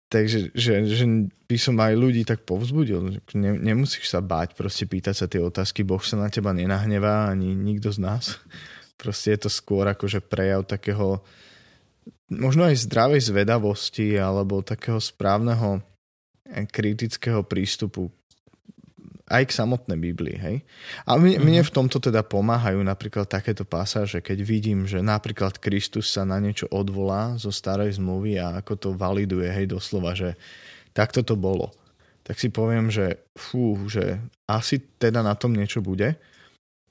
Takže 0.09 0.57
že, 0.57 0.73
že 0.89 1.05
by 1.49 1.57
som 1.61 1.77
aj 1.77 1.93
ľudí 1.93 2.25
tak 2.25 2.49
povzbudil. 2.49 3.21
Ne, 3.37 3.53
nemusíš 3.57 4.09
sa 4.09 4.25
báť 4.25 4.57
proste 4.57 4.89
pýtať 4.89 5.15
sa 5.15 5.27
tie 5.29 5.41
otázky. 5.41 5.85
Boh 5.85 6.01
sa 6.01 6.17
na 6.17 6.33
teba 6.33 6.57
nenahnevá, 6.57 7.29
ani 7.29 7.53
nikto 7.53 7.93
z 7.93 8.01
nás. 8.01 8.41
Proste 9.01 9.37
je 9.37 9.47
to 9.47 9.51
skôr 9.53 9.87
akože 9.87 10.25
prejav 10.27 10.67
takého 10.67 11.23
možno 12.29 12.69
aj 12.69 12.83
zdravej 12.85 13.31
zvedavosti 13.31 14.19
alebo 14.19 14.61
takého 14.61 15.01
správneho 15.01 15.81
kritického 16.73 17.45
prístupu 17.45 18.11
aj 19.29 19.53
k 19.53 19.57
samotnej 19.57 20.01
Biblii, 20.01 20.37
hej. 20.41 20.57
A 21.05 21.21
mne, 21.21 21.37
mm-hmm. 21.37 21.45
mne 21.45 21.63
v 21.65 21.75
tomto 21.75 22.01
teda 22.01 22.25
pomáhajú 22.25 22.81
napríklad 22.81 23.29
takéto 23.29 23.69
pasáže, 23.69 24.25
keď 24.25 24.39
vidím, 24.41 24.89
že 24.89 25.05
napríklad 25.05 25.61
Kristus 25.61 26.09
sa 26.09 26.25
na 26.25 26.41
niečo 26.41 26.65
odvolá 26.73 27.37
zo 27.37 27.53
starej 27.53 28.01
zmluvy 28.01 28.41
a 28.41 28.59
ako 28.65 28.73
to 28.77 28.89
validuje, 28.97 29.49
hej, 29.53 29.69
doslova, 29.69 30.17
že 30.17 30.35
takto 30.97 31.21
to 31.21 31.37
bolo. 31.37 31.77
Tak 32.25 32.41
si 32.41 32.49
poviem, 32.49 32.89
že 32.89 33.21
fú, 33.37 33.77
že 33.89 34.21
asi 34.49 34.81
teda 34.81 35.21
na 35.25 35.37
tom 35.37 35.53
niečo 35.53 35.81
bude. 35.81 36.17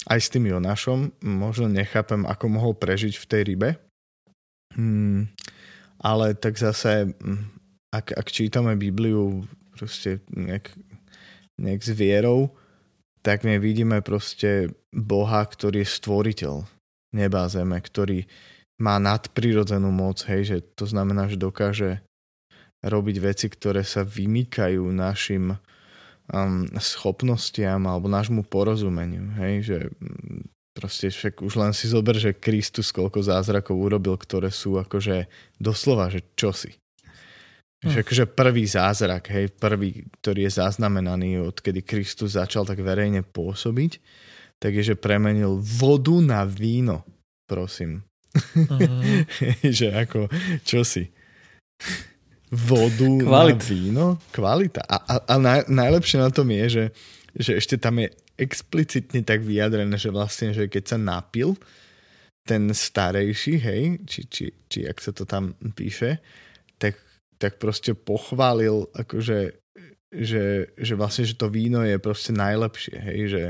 Aj 0.08 0.20
s 0.22 0.32
tým 0.32 0.50
Jonášom 0.50 1.14
možno 1.26 1.68
nechápem, 1.70 2.26
ako 2.26 2.46
mohol 2.48 2.74
prežiť 2.78 3.18
v 3.18 3.26
tej 3.30 3.42
rybe. 3.54 3.70
Hmm. 4.78 5.26
ale 5.98 6.38
tak 6.38 6.54
zase, 6.54 7.10
mm, 7.10 7.42
ak, 7.90 8.14
ak 8.14 8.28
čítame 8.30 8.78
Bibliu 8.78 9.42
proste 9.74 10.22
nejak, 10.30 10.70
nejak 11.58 11.82
s 11.82 11.92
vierou, 11.94 12.54
tak 13.26 13.44
my 13.44 13.60
vidíme 13.60 14.00
proste 14.06 14.72
Boha, 14.94 15.44
ktorý 15.44 15.84
je 15.84 15.94
stvoriteľ 16.00 16.56
neba 17.12 17.44
a 17.44 17.52
zeme, 17.52 17.76
ktorý 17.82 18.24
má 18.78 19.02
nadprirodzenú 19.02 19.90
moc, 19.90 20.22
hej, 20.30 20.42
že 20.46 20.58
to 20.78 20.86
znamená, 20.86 21.26
že 21.26 21.42
dokáže 21.42 22.06
robiť 22.86 23.18
veci, 23.20 23.48
ktoré 23.50 23.82
sa 23.82 24.06
vymýkajú 24.06 24.86
našim 24.94 25.58
um, 26.30 26.70
schopnostiam 26.78 27.90
alebo 27.90 28.06
nášmu 28.06 28.46
porozumeniu, 28.46 29.34
hej, 29.42 29.54
že 29.66 29.78
mm, 29.98 30.42
proste 30.78 31.10
však 31.10 31.42
už 31.42 31.54
len 31.58 31.74
si 31.74 31.90
zober, 31.90 32.22
že 32.22 32.38
Kristus 32.38 32.94
koľko 32.94 33.26
zázrakov 33.26 33.74
urobil, 33.74 34.14
ktoré 34.14 34.54
sú 34.54 34.78
akože 34.78 35.26
doslova, 35.58 36.14
že 36.14 36.22
čosi. 36.38 36.78
Hm. 37.86 37.94
Že 37.94 37.98
akože 38.02 38.26
prvý 38.34 38.66
zázrak, 38.66 39.30
hej, 39.30 39.54
prvý, 39.54 40.10
ktorý 40.18 40.50
je 40.50 40.58
zaznamenaný, 40.58 41.46
odkedy 41.46 41.86
Kristus 41.86 42.34
začal 42.34 42.66
tak 42.66 42.82
verejne 42.82 43.22
pôsobiť, 43.22 44.02
tak 44.58 44.74
je, 44.74 44.94
že 44.94 44.96
premenil 44.98 45.62
vodu 45.62 46.18
na 46.18 46.42
víno, 46.42 47.06
prosím. 47.46 48.02
Uh-huh. 48.34 49.22
že 49.78 49.94
ako, 49.94 50.26
čo 50.66 50.82
si? 50.82 51.06
Vodu 52.50 53.06
Kvalit. 53.22 53.62
na 53.62 53.70
víno? 53.70 54.06
Kvalita. 54.34 54.82
A, 54.82 54.98
a, 54.98 55.16
a 55.30 55.34
naj, 55.38 55.70
najlepšie 55.70 56.18
na 56.18 56.34
tom 56.34 56.50
je, 56.50 56.66
že, 56.66 56.86
že 57.38 57.52
ešte 57.62 57.78
tam 57.78 58.02
je 58.02 58.10
explicitne 58.42 59.22
tak 59.22 59.46
vyjadrené, 59.46 59.94
že 60.02 60.10
vlastne, 60.10 60.50
že 60.50 60.66
keď 60.66 60.96
sa 60.96 60.98
napil 60.98 61.54
ten 62.48 62.72
starejší, 62.72 63.54
hej, 63.60 63.82
či, 64.08 64.20
či, 64.26 64.46
či 64.66 64.80
ak 64.88 64.98
sa 64.98 65.12
to 65.12 65.28
tam 65.28 65.54
píše, 65.76 66.24
tak, 67.38 67.62
proste 67.62 67.94
pochválil 67.94 68.90
akože 68.94 69.58
že, 70.08 70.72
že 70.80 70.94
vlastne, 70.96 71.28
že 71.28 71.36
to 71.36 71.52
víno 71.52 71.84
je 71.84 72.00
proste 72.00 72.32
najlepšie, 72.32 72.96
hej, 72.96 73.20
že, 73.28 73.44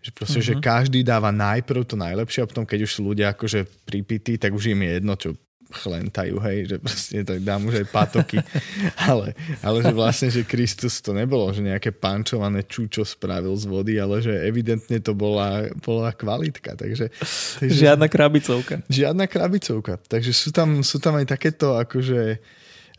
že 0.00 0.10
proste, 0.16 0.40
uh-huh. 0.40 0.48
že 0.48 0.54
mhm. 0.56 0.62
každý 0.64 1.00
dáva 1.04 1.28
najprv 1.28 1.84
to 1.84 1.96
najlepšie 1.96 2.40
a 2.40 2.48
potom, 2.48 2.64
keď 2.64 2.88
už 2.88 2.92
sú 2.96 3.00
ľudia 3.04 3.36
akože 3.36 3.68
pripití, 3.84 4.40
tak 4.40 4.56
už 4.56 4.72
im 4.72 4.80
je 4.80 4.90
jedno, 4.96 5.14
čo 5.20 5.36
chlentajú, 5.70 6.42
hej, 6.42 6.58
že 6.66 6.76
proste 6.82 7.22
tak 7.22 7.46
dám 7.46 7.62
už 7.70 7.84
aj 7.84 7.86
patoky. 7.94 8.42
ale, 9.10 9.38
ale 9.62 9.78
že 9.86 9.94
vlastne, 9.94 10.28
že 10.28 10.42
Kristus 10.42 10.98
to 10.98 11.14
nebolo, 11.14 11.46
že 11.54 11.62
nejaké 11.62 11.94
pančované 11.94 12.66
čučo 12.66 13.06
spravil 13.06 13.54
z 13.54 13.70
vody, 13.70 13.94
ale 14.02 14.18
že 14.18 14.34
evidentne 14.34 14.98
to 14.98 15.14
bola, 15.14 15.70
bola 15.78 16.10
kvalitka. 16.10 16.74
Takže, 16.74 17.14
takže, 17.62 17.70
žiadna 17.70 18.10
krabicovka. 18.10 18.82
Žiadna 18.90 19.30
krabicovka. 19.30 20.02
Takže 20.10 20.34
sú 20.34 20.50
tam, 20.50 20.82
sú 20.82 20.98
tam 20.98 21.22
aj 21.22 21.38
takéto 21.38 21.78
akože 21.78 22.42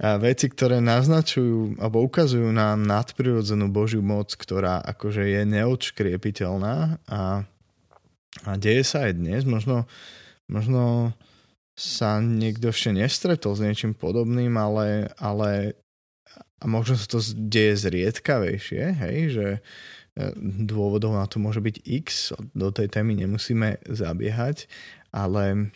veci, 0.01 0.49
ktoré 0.49 0.81
naznačujú 0.81 1.77
alebo 1.77 2.01
ukazujú 2.01 2.49
na 2.49 2.73
nadprirodzenú 2.73 3.69
Božiu 3.69 4.01
moc, 4.01 4.33
ktorá 4.33 4.81
akože 4.81 5.29
je 5.29 5.41
neodškriepiteľná 5.45 6.97
a, 7.05 7.45
a 8.41 8.51
deje 8.57 8.81
sa 8.81 9.05
aj 9.05 9.13
dnes. 9.21 9.45
Možno, 9.45 9.85
možno 10.49 11.13
sa 11.77 12.17
niekto 12.17 12.73
ešte 12.73 12.97
nestretol 12.97 13.53
s 13.53 13.61
niečím 13.61 13.93
podobným, 13.93 14.57
ale, 14.57 15.13
ale 15.21 15.77
a 16.57 16.65
možno 16.65 16.97
sa 16.97 17.05
to 17.05 17.21
deje 17.37 17.85
zriedkavejšie, 17.85 18.83
hej, 19.05 19.17
že 19.33 19.47
e, 19.53 19.59
dôvodov 20.65 21.13
na 21.13 21.29
to 21.29 21.37
môže 21.37 21.61
byť 21.61 21.75
x, 21.77 22.33
do 22.57 22.73
tej 22.73 22.89
témy 22.89 23.17
nemusíme 23.21 23.81
zabiehať, 23.85 24.65
ale 25.13 25.73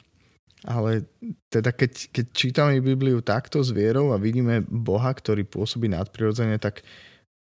ale 0.65 1.05
teda 1.53 1.69
keď, 1.69 2.09
keď 2.09 2.25
čítame 2.33 2.81
Bibliu 2.81 3.21
takto 3.21 3.61
s 3.61 3.69
vierou 3.69 4.11
a 4.11 4.17
vidíme 4.17 4.65
Boha, 4.65 5.13
ktorý 5.13 5.45
pôsobí 5.45 5.85
nadprirodzene, 5.93 6.57
tak 6.57 6.81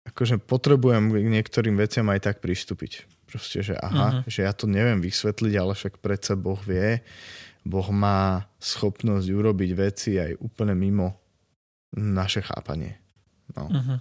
akože 0.07 0.39
potrebujem 0.45 1.11
k 1.11 1.27
niektorým 1.33 1.81
veciam 1.81 2.07
aj 2.13 2.21
tak 2.31 2.37
pristúpiť. 2.45 3.09
Proste, 3.27 3.65
že 3.65 3.75
aha, 3.75 4.23
uh-huh. 4.23 4.31
že 4.31 4.47
ja 4.47 4.53
to 4.55 4.71
neviem 4.71 5.03
vysvetliť, 5.03 5.55
ale 5.59 5.75
však 5.75 5.99
predsa 5.99 6.39
Boh 6.39 6.61
vie. 6.63 7.03
Boh 7.67 7.89
má 7.91 8.47
schopnosť 8.63 9.27
urobiť 9.27 9.71
veci 9.75 10.15
aj 10.23 10.39
úplne 10.39 10.79
mimo 10.79 11.19
naše 11.97 12.47
chápanie. 12.47 13.06
No. 13.55 13.71
Uh-huh. 13.71 13.99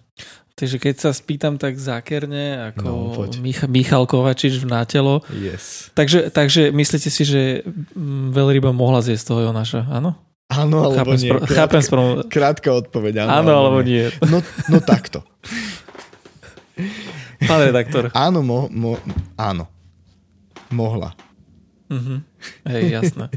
Takže 0.55 0.79
keď 0.79 0.95
sa 1.03 1.11
spýtam 1.11 1.59
tak 1.59 1.75
zákerne, 1.75 2.71
ako 2.71 2.87
no, 2.87 3.27
Mich- 3.43 3.67
Michal 3.67 4.07
Kovačič 4.07 4.63
v 4.63 4.71
Nátelo. 4.71 5.19
Yes. 5.35 5.91
Takže, 5.91 6.31
takže 6.31 6.71
myslíte 6.71 7.11
si, 7.11 7.23
že 7.27 7.41
mm, 7.67 8.31
veľryba 8.31 8.71
mohla 8.71 9.03
zjesť 9.03 9.35
toho 9.35 9.51
Jonáša, 9.51 9.83
áno? 9.91 10.15
Áno, 10.47 10.87
alebo 10.87 10.95
chápem 10.95 11.17
nie. 11.19 11.27
Spro- 11.27 11.41
krátka, 11.43 11.57
chápem 11.59 11.81
sprom... 11.83 12.07
krátka 12.31 12.69
odpoveď, 12.71 13.27
áno, 13.27 13.29
áno 13.33 13.51
alebo 13.51 13.79
nie. 13.83 14.07
nie. 14.07 14.29
No, 14.31 14.39
no 14.71 14.77
takto. 14.79 15.27
Pán 17.43 17.61
redaktor. 17.65 18.13
Áno, 18.15 18.39
mo, 18.39 18.71
mo, 18.71 18.95
áno. 19.35 19.67
Mohla. 20.71 21.11
Uh-huh. 21.91 22.23
Hej, 22.63 22.83
jasné. 22.95 23.27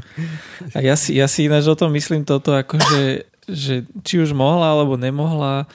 A 0.71 0.79
ja 0.79 0.95
si, 0.95 1.19
ja 1.19 1.27
si 1.27 1.51
ináč 1.51 1.67
o 1.67 1.75
tom 1.75 1.91
myslím 1.93 2.23
toto, 2.23 2.55
akože, 2.55 3.27
že 3.49 3.85
či 4.07 4.23
už 4.23 4.33
mohla 4.33 4.71
alebo 4.71 4.95
nemohla, 4.95 5.69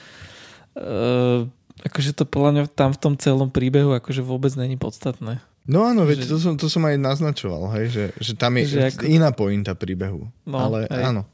Uh, 0.75 1.47
akože 1.87 2.11
to 2.11 2.27
podľa 2.27 2.51
mňa 2.51 2.63
tam 2.75 2.91
v 2.91 2.99
tom 2.99 3.13
celom 3.15 3.47
príbehu 3.47 3.95
akože 3.95 4.19
vôbec 4.19 4.51
není 4.59 4.75
podstatné. 4.75 5.39
No 5.65 5.81
áno, 5.81 6.05
veď 6.05 6.23
že... 6.23 6.29
to, 6.29 6.37
som, 6.37 6.53
to 6.59 6.69
som 6.69 6.85
aj 6.85 6.99
naznačoval, 7.01 7.73
hej, 7.79 7.87
že, 7.89 8.05
že 8.21 8.33
tam 8.37 8.53
je 8.61 8.77
že 8.77 8.79
ako... 8.93 9.09
iná 9.09 9.33
pointa 9.33 9.73
príbehu. 9.73 10.29
No, 10.45 10.57
ale 10.61 10.85
hej. 10.85 11.03
áno. 11.09 11.25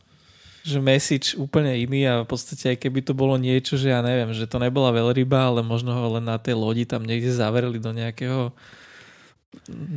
Že 0.61 0.77
message 0.79 1.27
úplne 1.35 1.73
iný 1.73 2.05
a 2.07 2.21
v 2.23 2.29
podstate 2.29 2.77
aj 2.77 2.77
keby 2.85 3.01
to 3.01 3.17
bolo 3.17 3.35
niečo, 3.35 3.75
že 3.75 3.91
ja 3.91 3.99
neviem, 3.99 4.31
že 4.31 4.47
to 4.47 4.61
nebola 4.61 4.93
veľryba, 4.93 5.51
ale 5.51 5.65
možno 5.65 5.91
ho 5.91 6.15
len 6.15 6.23
na 6.23 6.37
tej 6.37 6.55
lodi 6.55 6.87
tam 6.87 7.03
niekde 7.03 7.33
zavereli 7.33 7.81
do 7.81 7.91
nejakého 7.91 8.53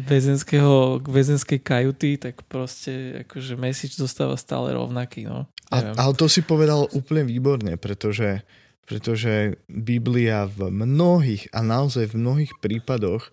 väzenského, 0.09 0.99
väzenskej 1.07 1.63
kajuty, 1.63 2.19
tak 2.19 2.43
proste 2.51 3.23
akože 3.23 3.55
message 3.55 3.95
zostáva 3.95 4.35
stále 4.35 4.75
rovnaký. 4.75 5.31
No. 5.31 5.47
A, 5.71 5.95
ale 5.95 6.13
to 6.19 6.27
si 6.27 6.43
povedal 6.43 6.91
úplne 6.91 7.23
výborne, 7.23 7.79
pretože 7.79 8.43
pretože 8.85 9.57
Biblia 9.69 10.45
v 10.45 10.69
mnohých 10.69 11.49
a 11.57 11.65
naozaj 11.65 12.13
v 12.13 12.21
mnohých 12.21 12.53
prípadoch 12.61 13.33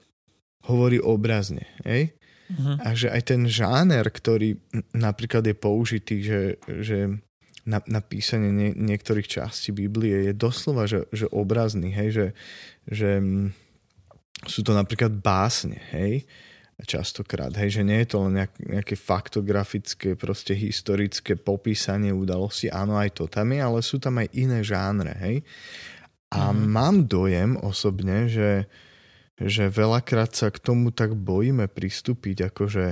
hovorí 0.67 0.97
obrazne. 1.01 1.67
Hej? 1.83 2.15
Uh-huh. 2.51 2.75
A 2.83 2.95
že 2.95 3.11
aj 3.11 3.21
ten 3.31 3.47
žáner, 3.47 4.07
ktorý 4.07 4.59
napríklad 4.91 5.47
je 5.47 5.55
použitý, 5.55 6.15
že, 6.23 6.41
že 6.67 7.19
na, 7.63 7.79
na 7.85 8.01
písanie 8.01 8.49
nie, 8.51 8.69
niektorých 8.73 9.27
častí 9.27 9.71
Biblie 9.71 10.31
je 10.31 10.33
doslova, 10.33 10.89
že, 10.89 11.05
že 11.13 11.29
obrazný, 11.29 11.93
hej? 11.93 12.09
Že, 12.11 12.27
že 12.89 13.09
sú 14.49 14.65
to 14.65 14.73
napríklad 14.73 15.13
básne, 15.13 15.77
hej? 15.93 16.25
Častokrát, 16.85 17.53
hej, 17.57 17.79
že 17.79 17.83
nie 17.85 18.01
je 18.03 18.09
to 18.11 18.17
len 18.27 18.41
nejak, 18.41 18.53
nejaké 18.61 18.95
faktografické, 18.97 20.13
proste 20.17 20.53
historické 20.53 21.37
popísanie 21.37 22.13
udalosti, 22.13 22.67
áno, 22.69 22.97
aj 22.97 23.17
to 23.17 23.25
tam 23.29 23.53
je, 23.53 23.59
ale 23.61 23.79
sú 23.81 23.97
tam 24.01 24.19
aj 24.21 24.27
iné 24.33 24.59
žánre, 24.61 25.13
hej. 25.21 25.35
A 26.31 26.51
mm. 26.51 26.57
mám 26.67 26.95
dojem 27.05 27.59
osobne, 27.59 28.31
že, 28.31 28.65
že 29.35 29.67
veľakrát 29.67 30.31
sa 30.31 30.47
k 30.47 30.63
tomu 30.63 30.95
tak 30.95 31.11
bojíme 31.11 31.67
pristúpiť, 31.67 32.53
akože 32.53 32.85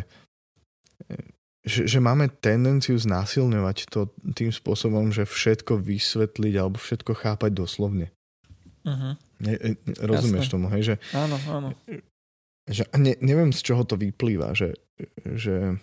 že, 1.64 1.88
že 1.88 2.00
máme 2.00 2.28
tendenciu 2.28 2.96
znásilňovať 2.96 3.78
to 3.92 4.12
tým 4.36 4.52
spôsobom, 4.52 5.12
že 5.12 5.28
všetko 5.28 5.80
vysvetliť 5.80 6.54
alebo 6.56 6.80
všetko 6.80 7.12
chápať 7.16 7.52
doslovne. 7.56 8.12
Uh-huh. 8.84 9.16
Ne, 9.44 9.56
rozumieš 10.00 10.48
Jasne. 10.48 10.54
tomu, 10.56 10.66
hej? 10.72 10.82
Že, 10.92 10.96
áno, 11.16 11.38
áno 11.48 11.70
že 12.70 12.86
ne, 12.96 13.18
neviem 13.20 13.50
z 13.50 13.66
čoho 13.66 13.84
to 13.84 13.98
vyplýva, 13.98 14.54
že, 14.54 14.78
že 15.26 15.76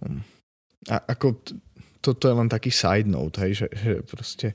um, 0.00 0.24
a 0.88 0.96
ako 1.12 1.44
toto 2.00 2.24
je 2.30 2.34
len 2.38 2.48
taký 2.48 2.70
side 2.70 3.10
note, 3.10 3.36
hej, 3.42 3.66
že, 3.66 3.68
že 3.74 3.92
proste 4.06 4.48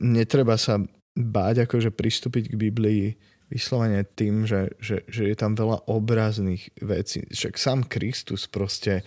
netreba 0.00 0.56
sa 0.58 0.80
báť 1.16 1.68
akože 1.68 1.92
pristúpiť 1.92 2.52
k 2.52 2.60
Biblii 2.60 3.04
vyslovene 3.46 4.02
tým, 4.02 4.42
že, 4.42 4.74
že, 4.82 5.06
že 5.06 5.30
je 5.30 5.36
tam 5.38 5.54
veľa 5.54 5.86
obrazných 5.86 6.82
vecí. 6.82 7.22
Však 7.30 7.54
sám 7.54 7.86
Kristus 7.86 8.50
proste 8.50 9.06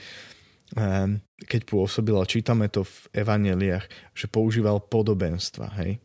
um, 0.78 1.20
keď 1.40 1.62
pôsobil, 1.66 2.16
a 2.18 2.30
čítame 2.30 2.68
to 2.70 2.84
v 2.86 3.26
evaneliách, 3.26 3.86
že 4.14 4.26
používal 4.28 4.84
podobenstva, 4.86 5.72
hej. 5.82 5.98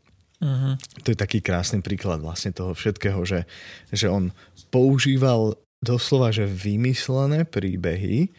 Uh-huh. 0.43 0.75
To 1.07 1.09
je 1.15 1.19
taký 1.19 1.39
krásny 1.39 1.81
príklad 1.81 2.19
vlastne 2.19 2.51
toho 2.51 2.75
všetkého, 2.75 3.23
že, 3.23 3.47
že 3.95 4.11
on 4.11 4.35
používal 4.75 5.55
doslova, 5.85 6.35
že 6.35 6.49
vymyslené 6.49 7.47
príbehy, 7.47 8.33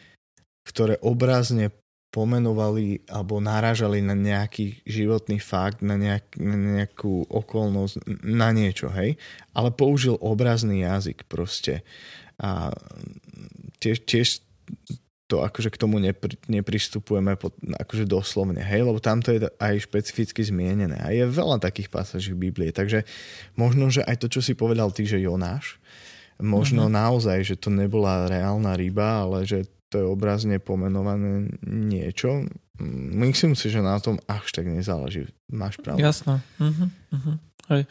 ktoré 0.65 0.97
obrazne 0.99 1.71
pomenovali 2.15 3.03
alebo 3.11 3.43
náražali 3.43 3.99
na 3.99 4.15
nejaký 4.15 4.79
životný 4.87 5.43
fakt, 5.43 5.83
na, 5.83 5.99
nejak, 5.99 6.39
na 6.39 6.55
nejakú 6.55 7.27
okolnosť, 7.27 8.23
na 8.23 8.55
niečo, 8.55 8.87
hej. 8.95 9.19
Ale 9.51 9.75
použil 9.75 10.15
obrazný 10.23 10.87
jazyk 10.87 11.27
proste. 11.27 11.83
A 12.39 12.71
tiež, 13.83 14.07
tiež 14.07 14.39
to 15.25 15.41
akože 15.41 15.73
k 15.73 15.81
tomu 15.81 15.97
nepri, 15.97 16.37
nepristupujeme 16.45 17.33
pod, 17.33 17.57
akože 17.57 18.05
doslovne, 18.05 18.61
hej, 18.61 18.85
lebo 18.85 19.01
tam 19.01 19.25
to 19.25 19.33
je 19.33 19.49
aj 19.57 19.89
špecificky 19.89 20.45
zmienené 20.45 21.01
a 21.01 21.09
je 21.09 21.25
veľa 21.25 21.57
takých 21.57 21.89
pasáží 21.89 22.37
v 22.37 22.49
Biblii, 22.49 22.69
takže 22.69 23.01
možno, 23.57 23.89
že 23.89 24.05
aj 24.05 24.21
to, 24.21 24.27
čo 24.29 24.45
si 24.45 24.53
povedal 24.53 24.93
ty, 24.93 25.09
že 25.09 25.17
Jonáš, 25.17 25.81
možno 26.37 26.85
uh-huh. 26.85 26.93
naozaj, 26.93 27.41
že 27.41 27.55
to 27.57 27.73
nebola 27.73 28.29
reálna 28.29 28.77
ryba, 28.77 29.25
ale 29.25 29.49
že 29.49 29.65
to 29.89 30.01
je 30.01 30.05
obrazne 30.05 30.59
pomenované 30.59 31.47
niečo. 31.63 32.45
Myslím 33.15 33.55
si, 33.55 33.71
že 33.71 33.79
na 33.79 33.95
tom 34.03 34.19
až 34.27 34.51
tak 34.51 34.67
nezáleží. 34.67 35.31
Máš 35.47 35.79
pravdu. 35.79 36.03
Jasné. 36.03 36.43
Uh-huh, 36.59 36.91
uh-huh. 37.15 37.35
Hej. 37.71 37.87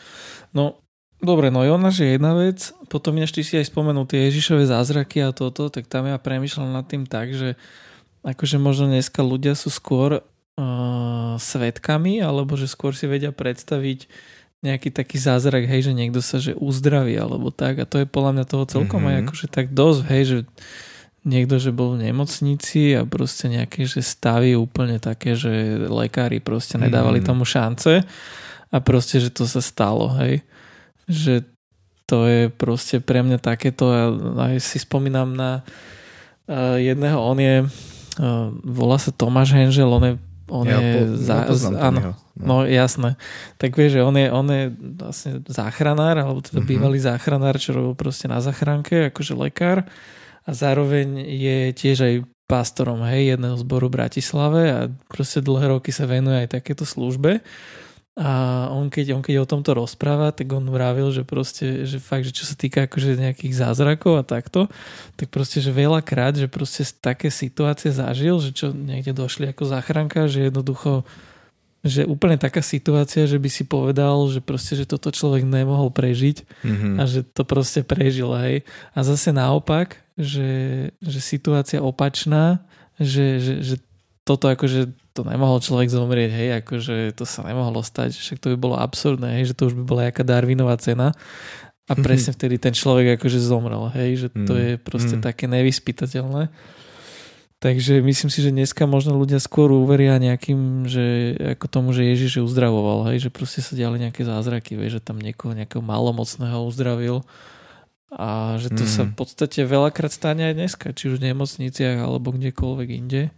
No, 0.53 0.84
Dobre, 1.25 1.49
no 1.49 1.65
Jonáš 1.65 2.05
je 2.05 2.21
jedna 2.21 2.37
vec, 2.37 2.77
potom 2.93 3.17
ešte 3.17 3.41
si 3.41 3.57
aj 3.57 3.73
spomenul 3.73 4.05
tie 4.05 4.29
Ježišové 4.29 4.69
zázraky 4.69 5.25
a 5.25 5.33
toto, 5.33 5.73
tak 5.73 5.89
tam 5.89 6.05
ja 6.05 6.21
premyšľam 6.21 6.77
nad 6.77 6.85
tým 6.85 7.09
tak, 7.09 7.33
že 7.33 7.57
akože 8.21 8.61
možno 8.61 8.93
dneska 8.93 9.25
ľudia 9.25 9.57
sú 9.57 9.73
skôr 9.73 10.21
uh, 10.21 11.35
svetkami, 11.41 12.21
alebo 12.21 12.61
že 12.61 12.69
skôr 12.69 12.93
si 12.93 13.09
vedia 13.09 13.33
predstaviť 13.33 14.05
nejaký 14.61 14.93
taký 14.93 15.17
zázrak, 15.17 15.65
hej, 15.65 15.89
že 15.89 15.97
niekto 15.97 16.21
sa 16.21 16.37
že 16.37 16.53
uzdraví, 16.53 17.17
alebo 17.17 17.49
tak 17.49 17.81
a 17.81 17.89
to 17.89 18.05
je 18.05 18.07
podľa 18.09 18.33
mňa 18.37 18.45
toho 18.45 18.65
celkom 18.69 19.09
mm-hmm. 19.09 19.13
aj 19.13 19.17
mhm. 19.17 19.25
akože 19.25 19.47
tak 19.49 19.67
dosť, 19.73 20.01
hej, 20.13 20.23
že 20.29 20.39
niekto, 21.25 21.57
že 21.57 21.73
bol 21.73 21.97
v 21.97 22.13
nemocnici 22.13 22.93
a 22.93 23.09
proste 23.09 23.49
nejaké, 23.49 23.89
že 23.89 24.05
stavy 24.05 24.61
úplne 24.61 25.01
také, 25.01 25.33
že 25.33 25.89
lekári 25.89 26.37
proste 26.45 26.77
nedávali 26.77 27.25
mm. 27.25 27.27
tomu 27.33 27.49
šance 27.49 28.05
a 28.69 28.77
proste, 28.85 29.25
že 29.25 29.33
to 29.33 29.49
sa 29.49 29.65
stalo, 29.65 30.13
hej 30.21 30.45
že 31.09 31.45
to 32.05 32.29
je 32.29 32.53
proste 32.53 33.01
pre 33.01 33.25
mňa 33.25 33.41
takéto 33.41 33.89
a 33.89 34.03
aj 34.53 34.61
si 34.61 34.77
spomínam 34.77 35.33
na 35.33 35.65
uh, 36.47 36.77
jedného, 36.77 37.17
on 37.17 37.39
je 37.41 37.55
uh, 37.65 38.53
volá 38.61 39.01
sa 39.01 39.09
Tomáš 39.09 39.57
Henžel, 39.57 39.89
on 39.89 40.05
je 40.05 40.15
on 40.45 40.69
ja, 40.69 40.77
je 40.77 40.93
po, 40.93 41.01
za, 41.17 41.37
z, 41.57 41.73
áno, 41.73 42.01
no. 42.01 42.13
no 42.37 42.57
jasné. 42.69 43.17
Tak 43.57 43.81
vieš, 43.81 43.97
že 43.97 44.01
on 44.05 44.13
je, 44.13 44.29
on 44.29 44.47
je 44.53 44.65
vlastne 44.77 45.41
záchranár, 45.49 46.21
alebo 46.21 46.45
teda 46.45 46.61
uh-huh. 46.61 46.69
bývalý 46.69 47.01
záchranár, 47.01 47.57
čo 47.57 47.73
robil 47.73 47.97
proste 47.97 48.29
na 48.29 48.45
záchranke, 48.45 49.09
akože 49.09 49.33
lekár 49.33 49.89
a 50.45 50.51
zároveň 50.53 51.25
je 51.25 51.73
tiež 51.73 51.99
aj 52.05 52.15
pastorom, 52.45 53.01
hej, 53.09 53.37
jedného 53.37 53.57
zboru 53.57 53.89
v 53.89 54.05
Bratislave 54.05 54.63
a 54.69 54.81
proste 55.09 55.41
dlhé 55.41 55.73
roky 55.73 55.89
sa 55.89 56.05
venuje 56.05 56.45
aj 56.45 56.61
takéto 56.61 56.85
službe. 56.85 57.41
A 58.15 58.71
on 58.71 58.95
keď, 58.95 59.19
on 59.19 59.27
keď 59.27 59.43
o 59.43 59.51
tomto 59.51 59.75
rozpráva, 59.75 60.31
tak 60.31 60.47
on 60.55 60.71
vravil, 60.71 61.11
že 61.11 61.27
proste, 61.27 61.83
že 61.83 61.99
fakt, 61.99 62.31
že 62.31 62.31
čo 62.31 62.47
sa 62.47 62.55
týka 62.55 62.87
akože 62.87 63.19
nejakých 63.19 63.59
zázrakov 63.59 64.23
a 64.23 64.25
takto, 64.25 64.71
tak 65.19 65.35
proste, 65.35 65.59
že 65.59 65.75
veľakrát, 65.75 66.39
že 66.39 66.47
proste 66.47 66.87
také 66.87 67.27
situácie 67.27 67.91
zažil, 67.91 68.39
že 68.39 68.55
čo 68.55 68.71
niekde 68.71 69.11
došli 69.19 69.51
ako 69.51 69.67
záchranka, 69.67 70.31
že 70.31 70.47
jednoducho 70.47 71.03
že 71.85 72.09
úplne 72.09 72.41
taká 72.41 72.65
situácia, 72.65 73.29
že 73.29 73.37
by 73.37 73.51
si 73.53 73.69
povedal, 73.69 74.17
že 74.33 74.41
proste, 74.41 74.73
že 74.73 74.89
toto 74.89 75.13
človek 75.13 75.45
nemohol 75.45 75.93
prežiť 75.93 76.65
mm-hmm. 76.65 76.95
a 76.97 77.03
že 77.05 77.29
to 77.29 77.45
proste 77.45 77.85
prežil, 77.85 78.33
hej. 78.41 78.65
A 78.97 79.05
zase 79.05 79.37
naopak, 79.37 80.01
že, 80.17 80.89
že 81.05 81.21
situácia 81.21 81.85
opačná, 81.85 82.65
že, 82.97 83.37
že, 83.37 83.55
že 83.61 83.77
toto 84.25 84.49
akože 84.49 84.97
to 85.15 85.23
nemohol 85.23 85.63
človek 85.63 85.89
zomrieť, 85.89 86.31
hej, 86.35 86.49
akože 86.61 87.15
to 87.15 87.23
sa 87.23 87.47
nemohlo 87.47 87.87
stať, 87.87 88.19
však 88.19 88.43
to 88.43 88.53
by 88.53 88.57
bolo 88.59 88.77
absurdné, 88.77 89.39
hej, 89.41 89.55
že 89.55 89.57
to 89.57 89.71
už 89.71 89.79
by 89.79 89.85
bola 89.87 90.03
jaká 90.11 90.27
Darwinová 90.27 90.75
cena 90.77 91.15
a 91.87 91.93
mhm. 91.95 92.03
presne 92.03 92.35
vtedy 92.35 92.59
ten 92.59 92.75
človek 92.75 93.17
akože 93.17 93.39
zomrel, 93.39 93.95
hej, 93.95 94.27
že 94.27 94.29
to 94.35 94.53
mhm. 94.53 94.61
je 94.61 94.71
proste 94.83 95.17
mm. 95.21 95.23
také 95.23 95.47
nevyspytateľné. 95.47 96.51
Takže 97.63 98.05
myslím 98.05 98.29
si, 98.29 98.45
že 98.45 98.53
dneska 98.53 98.85
možno 98.85 99.17
ľudia 99.17 99.41
skôr 99.41 99.73
uveria 99.73 100.21
nejakým, 100.21 100.85
že 100.85 101.33
ako 101.57 101.65
tomu, 101.73 101.89
že 101.97 102.05
Ježiš 102.05 102.45
uzdravoval, 102.45 103.09
hej, 103.09 103.25
že 103.25 103.31
proste 103.33 103.65
sa 103.65 103.73
diali 103.73 103.97
nejaké 103.97 104.21
zázraky, 104.21 104.77
vieš, 104.77 105.01
že 105.01 105.07
tam 105.09 105.17
niekoho 105.17 105.57
nejakého 105.57 105.81
malomocného 105.81 106.61
uzdravil 106.61 107.25
a 108.13 108.61
že 108.61 108.69
to 108.69 108.85
mm. 108.85 108.91
sa 108.91 109.03
v 109.09 109.15
podstate 109.17 109.65
veľakrát 109.65 110.13
stane 110.13 110.45
aj 110.45 110.55
dneska, 110.61 110.93
či 110.93 111.09
už 111.09 111.19
v 111.19 111.33
nemocniciach 111.33 112.05
alebo 112.05 112.37
kdekoľvek 112.37 112.89
inde. 113.01 113.33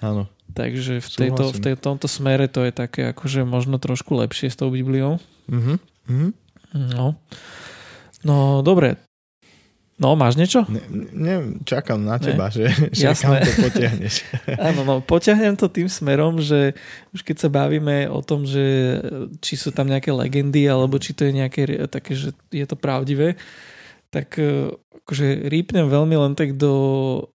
Áno. 0.00 0.24
Takže 0.54 0.98
v, 0.98 1.08
tejto, 1.08 1.54
v 1.54 1.60
tej, 1.60 1.74
tomto 1.78 2.06
smere 2.10 2.50
to 2.50 2.66
je 2.66 2.72
také 2.74 3.10
akože 3.14 3.46
možno 3.46 3.78
trošku 3.78 4.18
lepšie 4.18 4.50
s 4.50 4.56
tou 4.58 4.70
Bibliou. 4.70 5.22
Mm-hmm. 5.46 5.76
Mm-hmm. 6.10 6.30
No. 6.94 7.18
No, 8.22 8.60
dobre. 8.60 9.00
No, 10.00 10.16
máš 10.16 10.40
niečo? 10.40 10.64
Ne, 10.72 10.80
ne, 11.12 11.34
čakám 11.68 12.00
na 12.00 12.16
teba, 12.16 12.48
ne? 12.48 12.56
že, 12.56 12.64
že 12.88 13.12
kam 13.20 13.36
to 13.36 13.52
potiahneš. 13.68 14.24
Áno, 14.72 14.80
no, 14.80 14.94
potiahnem 15.04 15.60
to 15.60 15.68
tým 15.68 15.92
smerom, 15.92 16.40
že 16.40 16.72
už 17.12 17.20
keď 17.20 17.36
sa 17.36 17.48
bavíme 17.52 18.08
o 18.08 18.24
tom, 18.24 18.48
že 18.48 18.96
či 19.44 19.60
sú 19.60 19.68
tam 19.76 19.92
nejaké 19.92 20.08
legendy, 20.08 20.64
alebo 20.64 20.96
či 20.96 21.12
to 21.12 21.28
je 21.28 21.36
nejaké 21.36 21.84
také, 21.92 22.16
že 22.16 22.32
je 22.48 22.64
to 22.64 22.80
pravdivé, 22.80 23.36
tak 24.10 24.36
e, 24.42 24.74
akože 24.74 25.46
rýpnem 25.46 25.86
veľmi 25.86 26.16
len 26.18 26.32
tak 26.34 26.58
do 26.58 26.74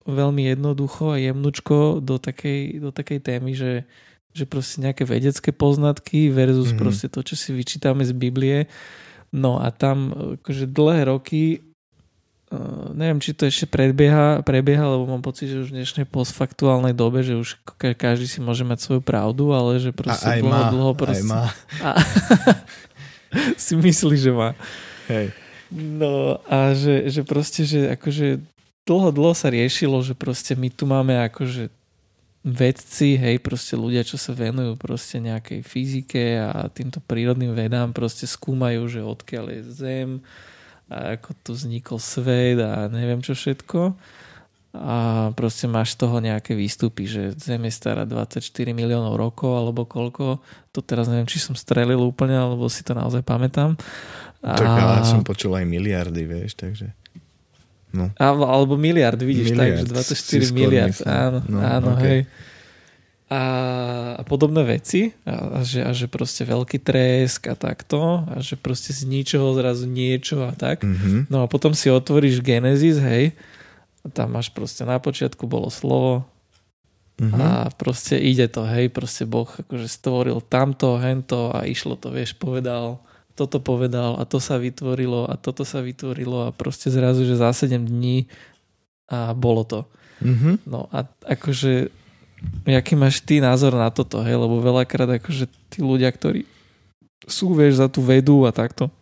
veľmi 0.08 0.48
jednoducho 0.48 1.16
a 1.16 1.22
jemnučko 1.22 2.00
do 2.00 2.16
takej, 2.18 2.80
do 2.80 2.90
takej 2.96 3.20
témy, 3.20 3.52
že, 3.52 3.84
že 4.32 4.48
proste 4.48 4.80
nejaké 4.80 5.04
vedecké 5.04 5.52
poznatky 5.52 6.32
versus 6.32 6.72
mm-hmm. 6.72 6.80
proste 6.80 7.08
to, 7.12 7.20
čo 7.22 7.36
si 7.36 7.52
vyčítame 7.52 8.08
z 8.08 8.16
Biblie. 8.16 8.72
No 9.32 9.60
a 9.60 9.72
tam 9.72 10.12
akože 10.40 10.68
dlhé 10.72 11.08
roky 11.08 11.64
Uh, 12.52 12.92
neviem, 12.92 13.24
či 13.24 13.32
to 13.32 13.48
ešte 13.48 13.64
predbieha, 13.64 14.44
prebieha, 14.44 14.84
lebo 14.84 15.08
mám 15.08 15.24
pocit, 15.24 15.48
že 15.48 15.64
už 15.64 15.72
v 15.72 15.80
dnešnej 15.80 16.04
postfaktuálnej 16.04 16.92
dobe, 16.92 17.24
že 17.24 17.40
už 17.40 17.64
každý 17.96 18.28
si 18.28 18.44
môže 18.44 18.68
mať 18.68 18.84
svoju 18.84 19.00
pravdu, 19.00 19.56
ale 19.56 19.80
že 19.80 19.96
proste 19.96 20.28
a 20.28 20.36
aj 20.36 20.42
dlho, 20.44 20.52
má, 20.52 20.68
dlho 20.68 20.92
proste... 20.92 21.24
Aj 21.24 21.32
má. 21.32 21.44
A, 21.80 21.90
si 23.56 23.80
myslí, 23.80 24.16
že 24.20 24.36
má. 24.36 24.52
Hej. 25.08 25.32
No 25.72 26.44
a 26.52 26.76
že, 26.76 27.08
že 27.08 27.24
proste, 27.24 27.64
že 27.64 27.96
akože 27.96 28.44
dlho, 28.84 29.10
dlho 29.16 29.32
sa 29.32 29.48
riešilo, 29.48 30.04
že 30.04 30.12
proste 30.12 30.52
my 30.60 30.68
tu 30.68 30.84
máme 30.84 31.16
akože 31.32 31.72
vedci, 32.42 33.22
hej, 33.22 33.38
proste 33.38 33.78
ľudia, 33.78 34.02
čo 34.02 34.18
sa 34.18 34.34
venujú 34.34 34.74
proste 34.76 35.22
nejakej 35.22 35.62
fyzike 35.62 36.42
a 36.42 36.66
týmto 36.74 36.98
prírodným 37.06 37.54
vedám, 37.54 37.94
proste 37.94 38.26
skúmajú, 38.26 38.90
že 38.90 39.06
odkiaľ 39.06 39.46
je 39.48 39.62
Zem 39.78 40.10
a 40.92 41.16
ako 41.16 41.30
tu 41.40 41.52
vznikol 41.56 42.02
svet 42.02 42.60
a 42.60 42.90
neviem 42.92 43.24
čo 43.24 43.32
všetko. 43.32 43.96
A 44.72 45.30
proste 45.36 45.68
máš 45.68 45.96
z 45.96 46.04
toho 46.04 46.18
nejaké 46.24 46.56
výstupy, 46.56 47.04
že 47.08 47.22
Zem 47.38 47.64
je 47.68 47.74
stará 47.76 48.04
24 48.04 48.44
miliónov 48.74 49.20
rokov 49.20 49.52
alebo 49.52 49.88
koľko. 49.88 50.42
To 50.74 50.80
teraz 50.82 51.08
neviem, 51.08 51.28
či 51.28 51.44
som 51.44 51.54
strelil 51.54 52.00
úplne, 52.00 52.36
alebo 52.36 52.68
si 52.72 52.82
to 52.82 52.96
naozaj 52.96 53.22
pamätám. 53.22 53.78
Tak 54.42 54.66
ja 54.66 55.06
som 55.06 55.22
počul 55.22 55.54
aj 55.54 55.66
miliardy, 55.70 56.26
vieš, 56.26 56.58
takže... 56.58 56.90
No. 57.92 58.10
Alebo 58.18 58.80
miliard, 58.80 59.20
vidíš, 59.20 59.52
miliard, 59.52 59.84
takže 59.84 60.16
24 60.16 60.56
miliard, 60.56 60.96
myslím. 60.96 61.12
áno, 61.12 61.40
no, 61.46 61.58
áno, 61.60 61.90
okay. 62.00 62.08
hej. 62.08 62.20
A, 63.32 63.44
a 64.20 64.22
podobné 64.28 64.64
veci 64.68 65.16
a, 65.24 65.60
a, 65.60 65.64
že, 65.64 65.84
a 65.84 65.92
že 65.96 66.12
proste 66.12 66.44
veľký 66.44 66.84
tresk 66.84 67.48
a 67.48 67.56
takto 67.56 68.28
a 68.28 68.44
že 68.44 68.60
proste 68.60 68.92
z 68.92 69.08
ničoho 69.08 69.56
zrazu 69.56 69.88
niečo 69.88 70.44
a 70.44 70.52
tak. 70.56 70.84
Mm-hmm. 70.84 71.32
No 71.32 71.44
a 71.44 71.48
potom 71.48 71.72
si 71.72 71.88
otvoríš 71.88 72.44
Genesis, 72.44 73.00
hej, 73.00 73.36
a 74.04 74.08
tam 74.12 74.36
máš 74.36 74.52
proste 74.52 74.84
na 74.88 75.00
počiatku 75.00 75.48
bolo 75.48 75.68
slovo 75.72 76.28
mm-hmm. 77.20 77.40
a 77.40 77.70
proste 77.76 78.20
ide 78.20 78.48
to, 78.48 78.68
hej, 78.68 78.92
proste 78.92 79.28
Boh 79.28 79.48
akože 79.48 79.88
stvoril 79.88 80.40
tamto, 80.44 80.96
hento 81.00 81.52
a 81.52 81.68
išlo 81.68 82.00
to, 82.00 82.12
vieš, 82.12 82.36
povedal 82.40 83.04
toto 83.42 83.58
povedal 83.58 84.22
a 84.22 84.24
to 84.30 84.38
sa 84.38 84.62
vytvorilo 84.62 85.26
a 85.26 85.34
toto 85.34 85.66
sa 85.66 85.82
vytvorilo 85.82 86.46
a 86.46 86.54
proste 86.54 86.94
zrazu, 86.94 87.26
že 87.26 87.42
za 87.42 87.50
7 87.50 87.82
dní 87.82 88.30
a 89.10 89.34
bolo 89.34 89.66
to. 89.66 89.90
Mm-hmm. 90.22 90.70
No 90.70 90.86
a 90.94 91.10
akože 91.26 91.90
jaký 92.70 92.94
máš 92.94 93.26
ty 93.26 93.42
názor 93.42 93.74
na 93.74 93.90
toto, 93.90 94.22
hej, 94.22 94.38
lebo 94.38 94.62
veľakrát 94.62 95.10
akože 95.18 95.50
tí 95.74 95.82
ľudia, 95.82 96.14
ktorí 96.14 96.46
sú, 97.26 97.54
vieš, 97.58 97.82
za 97.82 97.90
tú 97.90 98.06
vedu 98.06 98.46
a 98.46 98.54
takto, 98.54 98.94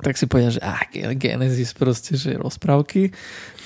tak 0.00 0.16
si 0.16 0.24
povedia, 0.24 0.56
že 0.56 0.62
ah, 0.64 0.82
Genesis 1.14 1.76
proste, 1.76 2.16
že 2.16 2.40
rozprávky, 2.40 3.12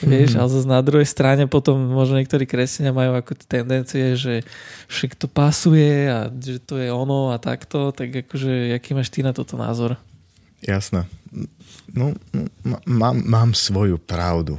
vieš, 0.02 0.34
mm-hmm. 0.34 0.40
ale 0.42 0.48
zase 0.50 0.66
na 0.66 0.82
druhej 0.82 1.08
strane 1.08 1.46
potom 1.46 1.78
možno 1.94 2.18
niektorí 2.18 2.44
kresťania 2.44 2.90
majú 2.90 3.14
ako 3.14 3.38
tendencie, 3.46 4.18
že 4.18 4.42
však 4.90 5.14
to 5.14 5.26
pasuje 5.30 6.10
a 6.10 6.28
že 6.30 6.58
to 6.58 6.82
je 6.82 6.90
ono 6.90 7.30
a 7.30 7.38
takto, 7.38 7.94
tak 7.94 8.26
akože, 8.26 8.74
aký 8.74 8.92
máš 8.92 9.14
ty 9.14 9.22
na 9.22 9.30
toto 9.30 9.54
názor? 9.54 9.94
Jasné. 10.64 11.06
No, 11.94 12.16
no 12.64 12.76
mám, 12.88 13.22
mám 13.22 13.50
svoju 13.54 14.00
pravdu. 14.00 14.58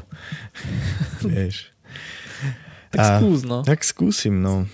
vieš. 1.26 1.72
tak 2.94 3.00
a, 3.04 3.06
skús, 3.20 3.42
no. 3.44 3.62
Tak 3.68 3.84
skúsim, 3.84 4.40
no. 4.40 4.70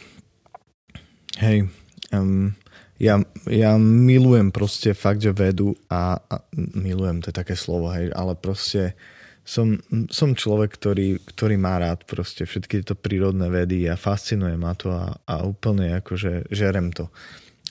Hej, 1.42 1.72
um, 2.14 2.54
ja, 3.02 3.18
ja 3.50 3.82
milujem 3.82 4.54
proste 4.54 4.94
fakt, 4.94 5.26
že 5.26 5.34
vedu 5.34 5.74
a, 5.90 6.22
a 6.22 6.36
milujem, 6.54 7.26
to 7.26 7.34
je 7.34 7.40
také 7.42 7.58
slovo, 7.58 7.90
hej, 7.90 8.14
ale 8.14 8.38
proste 8.38 8.94
som, 9.42 9.82
som 10.14 10.38
človek, 10.38 10.78
ktorý, 10.78 11.18
ktorý 11.34 11.58
má 11.58 11.82
rád 11.82 12.06
proste 12.06 12.46
všetky 12.46 12.86
tieto 12.86 12.94
prírodné 12.94 13.50
vedy 13.50 13.90
a 13.90 13.98
fascinuje 13.98 14.54
ma 14.54 14.78
to 14.78 14.94
a, 14.94 15.18
a 15.26 15.42
úplne 15.42 15.98
akože 15.98 16.54
žerem 16.54 16.94
to. 16.94 17.10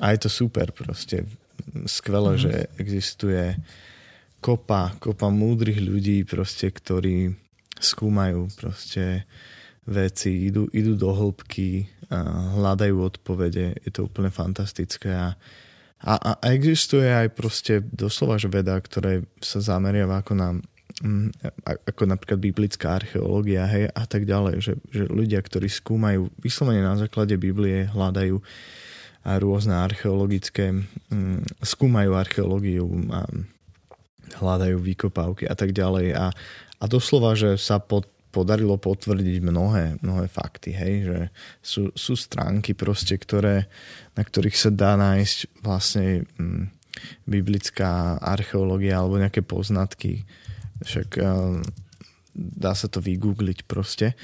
A 0.03 0.11
je 0.11 0.27
to 0.27 0.31
super 0.33 0.75
proste. 0.75 1.23
Skvelé, 1.87 2.35
mm-hmm. 2.35 2.43
že 2.43 2.53
existuje 2.83 3.55
kopa, 4.43 4.99
kopa 4.99 5.31
múdrych 5.31 5.79
ľudí 5.79 6.27
proste, 6.27 6.75
ktorí 6.75 7.31
skúmajú 7.79 8.51
proste 8.59 9.31
veci, 9.91 10.47
idú, 10.47 10.71
idú 10.71 10.95
do 10.95 11.11
hĺbky, 11.11 11.85
hľadajú 12.59 12.97
odpovede, 12.97 13.79
je 13.83 13.91
to 13.91 14.07
úplne 14.07 14.31
fantastické 14.31 15.11
a, 15.15 15.35
a, 16.03 16.15
a 16.35 16.47
existuje 16.51 17.07
aj 17.07 17.35
proste 17.35 17.83
doslova 17.83 18.39
že 18.39 18.51
veda, 18.51 18.75
ktoré 18.79 19.27
sa 19.39 19.63
zameriava 19.63 20.23
ako 20.23 20.33
na 20.35 20.49
mm, 21.03 21.29
ako 21.87 22.03
napríklad 22.11 22.41
biblická 22.43 22.99
archeológia 22.99 23.67
hej, 23.71 23.91
a 23.95 24.05
tak 24.11 24.27
ďalej, 24.27 24.55
že, 24.59 24.75
že 24.91 25.05
ľudia, 25.07 25.39
ktorí 25.39 25.71
skúmajú 25.71 26.31
vyslovene 26.43 26.83
na 26.83 26.99
základe 26.99 27.39
Biblie, 27.39 27.87
hľadajú 27.91 28.43
a 29.21 29.37
rôzne 29.37 29.77
archeologické, 29.77 30.73
mm, 31.13 31.61
skúmajú 31.61 32.17
archeológiu 32.17 32.89
a 33.13 33.29
hľadajú 34.41 34.81
výkopávky 34.81 35.45
a 35.45 35.53
tak 35.53 35.77
ďalej. 35.77 36.17
A, 36.17 36.33
a 36.81 36.85
doslova, 36.89 37.37
že 37.37 37.61
sa 37.61 37.77
pod 37.77 38.09
podarilo 38.31 38.79
potvrdiť 38.79 39.43
mnohé, 39.43 39.99
mnohé 40.01 40.27
fakty, 40.31 40.71
hej, 40.71 40.95
že 41.07 41.19
sú, 41.61 41.83
sú 41.99 42.15
stránky 42.15 42.73
proste, 42.73 43.19
ktoré, 43.19 43.67
na 44.15 44.23
ktorých 44.23 44.57
sa 44.57 44.71
dá 44.71 44.95
nájsť 44.95 45.39
vlastne 45.63 46.25
hm, 46.39 46.71
biblická 47.27 48.19
archeológia 48.23 49.03
alebo 49.03 49.19
nejaké 49.19 49.43
poznatky. 49.43 50.27
Však 50.81 51.09
uh, 51.21 51.61
dá 52.35 52.73
sa 52.73 52.87
to 52.89 53.03
vygoogliť 53.03 53.69
proste. 53.69 54.17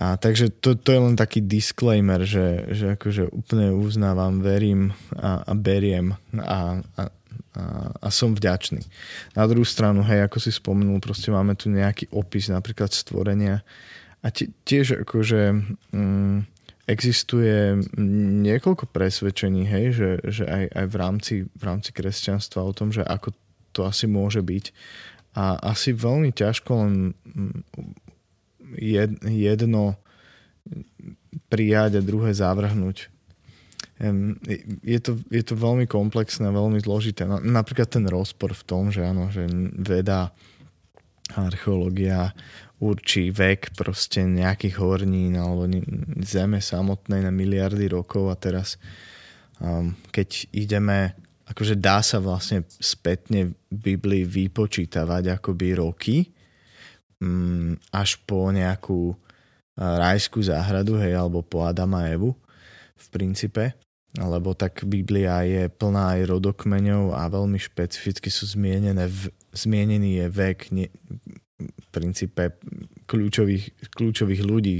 A 0.00 0.16
takže 0.16 0.48
to, 0.64 0.78
to 0.80 0.96
je 0.96 1.00
len 1.02 1.12
taký 1.12 1.44
disclaimer, 1.44 2.24
že, 2.24 2.72
že 2.72 2.96
akože 2.96 3.28
úplne 3.36 3.68
uznávam, 3.76 4.40
verím 4.40 4.96
a, 5.12 5.44
a 5.44 5.52
beriem 5.52 6.16
a, 6.40 6.80
a, 6.96 7.02
a, 7.50 7.90
a 7.98 8.08
som 8.14 8.30
vďačný. 8.30 8.82
Na 9.34 9.44
druhú 9.50 9.66
stranu, 9.66 10.06
hej, 10.06 10.26
ako 10.26 10.38
si 10.38 10.54
spomenul, 10.54 11.02
proste 11.02 11.34
máme 11.34 11.58
tu 11.58 11.66
nejaký 11.66 12.06
opis 12.14 12.46
napríklad 12.46 12.94
stvorenia. 12.94 13.66
A 14.22 14.30
tiež 14.34 15.02
akože 15.02 15.58
mm, 15.90 16.36
existuje 16.86 17.80
niekoľko 18.44 18.86
presvedčení, 18.90 19.66
hej, 19.66 19.86
že, 19.94 20.10
že 20.28 20.44
aj, 20.46 20.64
aj 20.70 20.86
v, 20.86 20.96
rámci, 20.96 21.34
v 21.50 21.62
rámci 21.62 21.90
kresťanstva 21.90 22.62
o 22.62 22.76
tom, 22.76 22.94
že 22.94 23.02
ako 23.02 23.34
to 23.74 23.82
asi 23.82 24.06
môže 24.06 24.42
byť. 24.42 24.64
A 25.34 25.58
asi 25.74 25.94
veľmi 25.94 26.34
ťažko 26.34 26.70
len 26.86 26.94
mm, 27.26 27.58
jedno 29.26 29.98
prijať 31.50 31.98
a 31.98 32.06
druhé 32.06 32.30
zavrhnúť 32.30 33.10
je 34.80 34.98
to, 35.04 35.20
je 35.28 35.42
to 35.44 35.54
veľmi 35.54 35.84
komplexné, 35.84 36.48
veľmi 36.48 36.80
zložité. 36.80 37.28
Napríklad 37.28 37.88
ten 37.92 38.08
rozpor 38.08 38.56
v 38.56 38.64
tom, 38.64 38.88
že 38.88 39.04
áno, 39.04 39.28
že 39.28 39.44
veda 39.76 40.32
archeológia 41.36 42.32
určí 42.80 43.28
vek 43.28 43.76
proste 43.76 44.24
nejakých 44.24 44.80
hornín 44.80 45.36
alebo 45.36 45.68
zeme 46.24 46.64
samotnej 46.64 47.22
na 47.22 47.30
miliardy 47.30 47.86
rokov 47.92 48.32
a 48.32 48.36
teraz 48.40 48.80
um, 49.60 49.92
keď 50.10 50.48
ideme 50.50 51.12
akože 51.44 51.76
dá 51.76 52.00
sa 52.00 52.18
vlastne 52.22 52.64
spätne 52.80 53.52
v 53.68 53.76
Biblii 53.94 54.24
vypočítavať 54.24 55.38
akoby 55.38 55.68
roky 55.76 56.16
um, 57.20 57.76
až 57.92 58.16
po 58.24 58.48
nejakú 58.48 59.12
rajskú 59.80 60.44
záhradu, 60.44 61.00
hej, 61.00 61.16
alebo 61.16 61.40
po 61.40 61.64
Adama 61.64 62.04
a 62.04 62.12
Evu 62.12 62.36
v 63.00 63.06
princípe 63.08 63.72
lebo 64.18 64.58
tak 64.58 64.82
Biblia 64.82 65.46
je 65.46 65.70
plná 65.70 66.18
aj 66.18 66.20
rodokmeňov 66.26 67.14
a 67.14 67.30
veľmi 67.30 67.62
špecificky 67.62 68.26
sú 68.26 68.50
zmienené, 68.50 69.06
v, 69.06 69.30
zmienený 69.54 70.10
je 70.18 70.26
vek 70.26 70.58
ne, 70.74 70.86
v 71.60 71.86
princípe 71.94 72.58
kľúčových, 73.06 73.90
kľúčových 73.94 74.42
ľudí, 74.42 74.78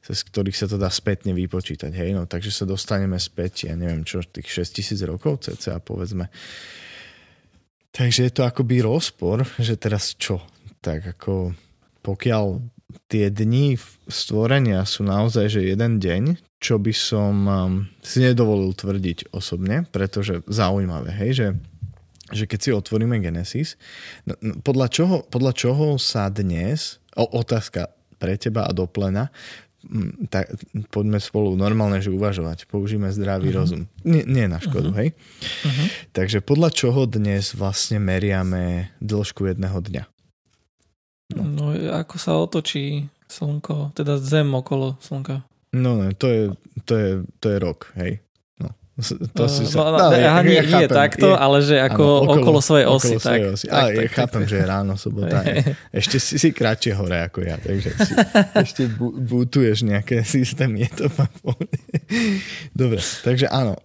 z 0.00 0.20
ktorých 0.32 0.56
sa 0.56 0.66
to 0.68 0.80
dá 0.80 0.88
spätne 0.88 1.36
vypočítať. 1.36 1.92
Hej? 1.92 2.16
No, 2.16 2.24
takže 2.24 2.52
sa 2.52 2.64
dostaneme 2.64 3.20
späť, 3.20 3.68
ja 3.68 3.74
neviem 3.76 4.04
čo, 4.04 4.24
tých 4.24 4.48
6000 4.48 5.10
rokov 5.10 5.44
cca 5.44 5.76
povedzme. 5.80 6.32
Takže 7.90 8.30
je 8.30 8.32
to 8.32 8.46
akoby 8.46 8.80
rozpor, 8.80 9.42
že 9.58 9.74
teraz 9.76 10.14
čo? 10.14 10.40
Tak 10.80 11.18
ako 11.18 11.52
pokiaľ 12.00 12.64
tie 13.10 13.28
dni 13.28 13.76
stvorenia 14.08 14.82
sú 14.86 15.04
naozaj 15.04 15.52
že 15.52 15.60
jeden 15.74 15.98
deň, 16.00 16.49
čo 16.60 16.76
by 16.76 16.92
som 16.92 17.34
um, 17.48 17.72
si 18.04 18.20
nedovolil 18.20 18.76
tvrdiť 18.76 19.32
osobne, 19.32 19.88
pretože 19.88 20.44
zaujímavé, 20.44 21.08
hej, 21.24 21.30
že, 21.32 21.48
že 22.36 22.44
keď 22.44 22.58
si 22.60 22.70
otvoríme 22.76 23.16
Genesis, 23.24 23.80
no, 24.28 24.36
no, 24.44 24.60
podľa, 24.60 24.86
čoho, 24.92 25.16
podľa 25.24 25.52
čoho 25.56 25.96
sa 25.96 26.28
dnes, 26.28 27.00
o, 27.16 27.24
otázka 27.24 27.88
pre 28.20 28.36
teba 28.36 28.68
a 28.68 28.76
do 28.76 28.84
plena, 28.84 29.32
tak 30.28 30.52
poďme 30.92 31.16
spolu 31.16 31.56
normálne, 31.56 32.04
že 32.04 32.12
uvažovať. 32.12 32.68
Použijeme 32.68 33.08
zdravý 33.08 33.48
uh-huh. 33.48 33.60
rozum. 33.64 33.82
Nie, 34.04 34.28
nie 34.28 34.44
na 34.44 34.60
škodu, 34.60 34.92
uh-huh. 34.92 35.00
hej? 35.00 35.08
Uh-huh. 35.40 35.86
Takže 36.12 36.44
podľa 36.44 36.68
čoho 36.68 37.08
dnes 37.08 37.56
vlastne 37.56 37.96
meriame 37.96 38.92
dĺžku 39.00 39.48
jedného 39.48 39.80
dňa? 39.80 40.04
No. 41.32 41.42
no 41.48 41.64
ako 41.96 42.14
sa 42.20 42.36
otočí 42.36 43.08
slnko, 43.30 43.96
teda 43.96 44.20
zem 44.20 44.52
okolo 44.52 45.00
slnka. 45.00 45.48
No 45.72 46.02
ne, 46.02 46.14
to 46.14 46.26
je, 46.28 46.50
to 46.84 46.94
je, 46.98 47.10
to 47.38 47.46
je 47.50 47.58
rok, 47.62 47.94
hej. 47.94 48.18
No. 48.58 48.74
To 49.38 49.46
si 49.46 49.64
sa, 49.70 49.86
no, 49.86 49.96
no, 49.96 50.12
ja, 50.12 50.42
nie, 50.42 50.58
ja 50.58 50.66
nie 50.66 50.66
chápem, 50.66 50.90
takto, 50.90 51.30
je, 51.30 51.38
ale 51.38 51.56
že 51.62 51.76
ako 51.78 52.02
áno, 52.02 52.22
okolo, 52.26 52.40
okolo 52.42 52.58
svojej 52.58 52.86
osy. 52.90 53.06
Okolo 53.06 53.20
tak, 53.22 53.30
svojej 53.30 53.46
osy. 53.54 53.66
Tak, 53.70 53.74
ale 53.78 53.88
tak, 53.88 53.94
ja 53.94 54.02
tak, 54.02 54.16
chápem, 54.18 54.42
tak. 54.42 54.50
že 54.50 54.56
je 54.58 54.66
ráno, 54.66 54.92
sobota. 54.98 55.38
ešte 56.02 56.16
si, 56.18 56.34
si 56.42 56.48
kratšie 56.50 56.92
hore 56.98 57.18
ako 57.22 57.38
ja, 57.46 57.56
takže 57.62 57.90
si, 58.02 58.12
ešte 58.66 58.82
bu, 58.90 59.14
nejaké 59.86 60.26
systémy, 60.34 60.90
je 60.90 60.90
to 60.90 61.06
Dobre, 62.74 62.98
takže 63.22 63.46
áno, 63.46 63.78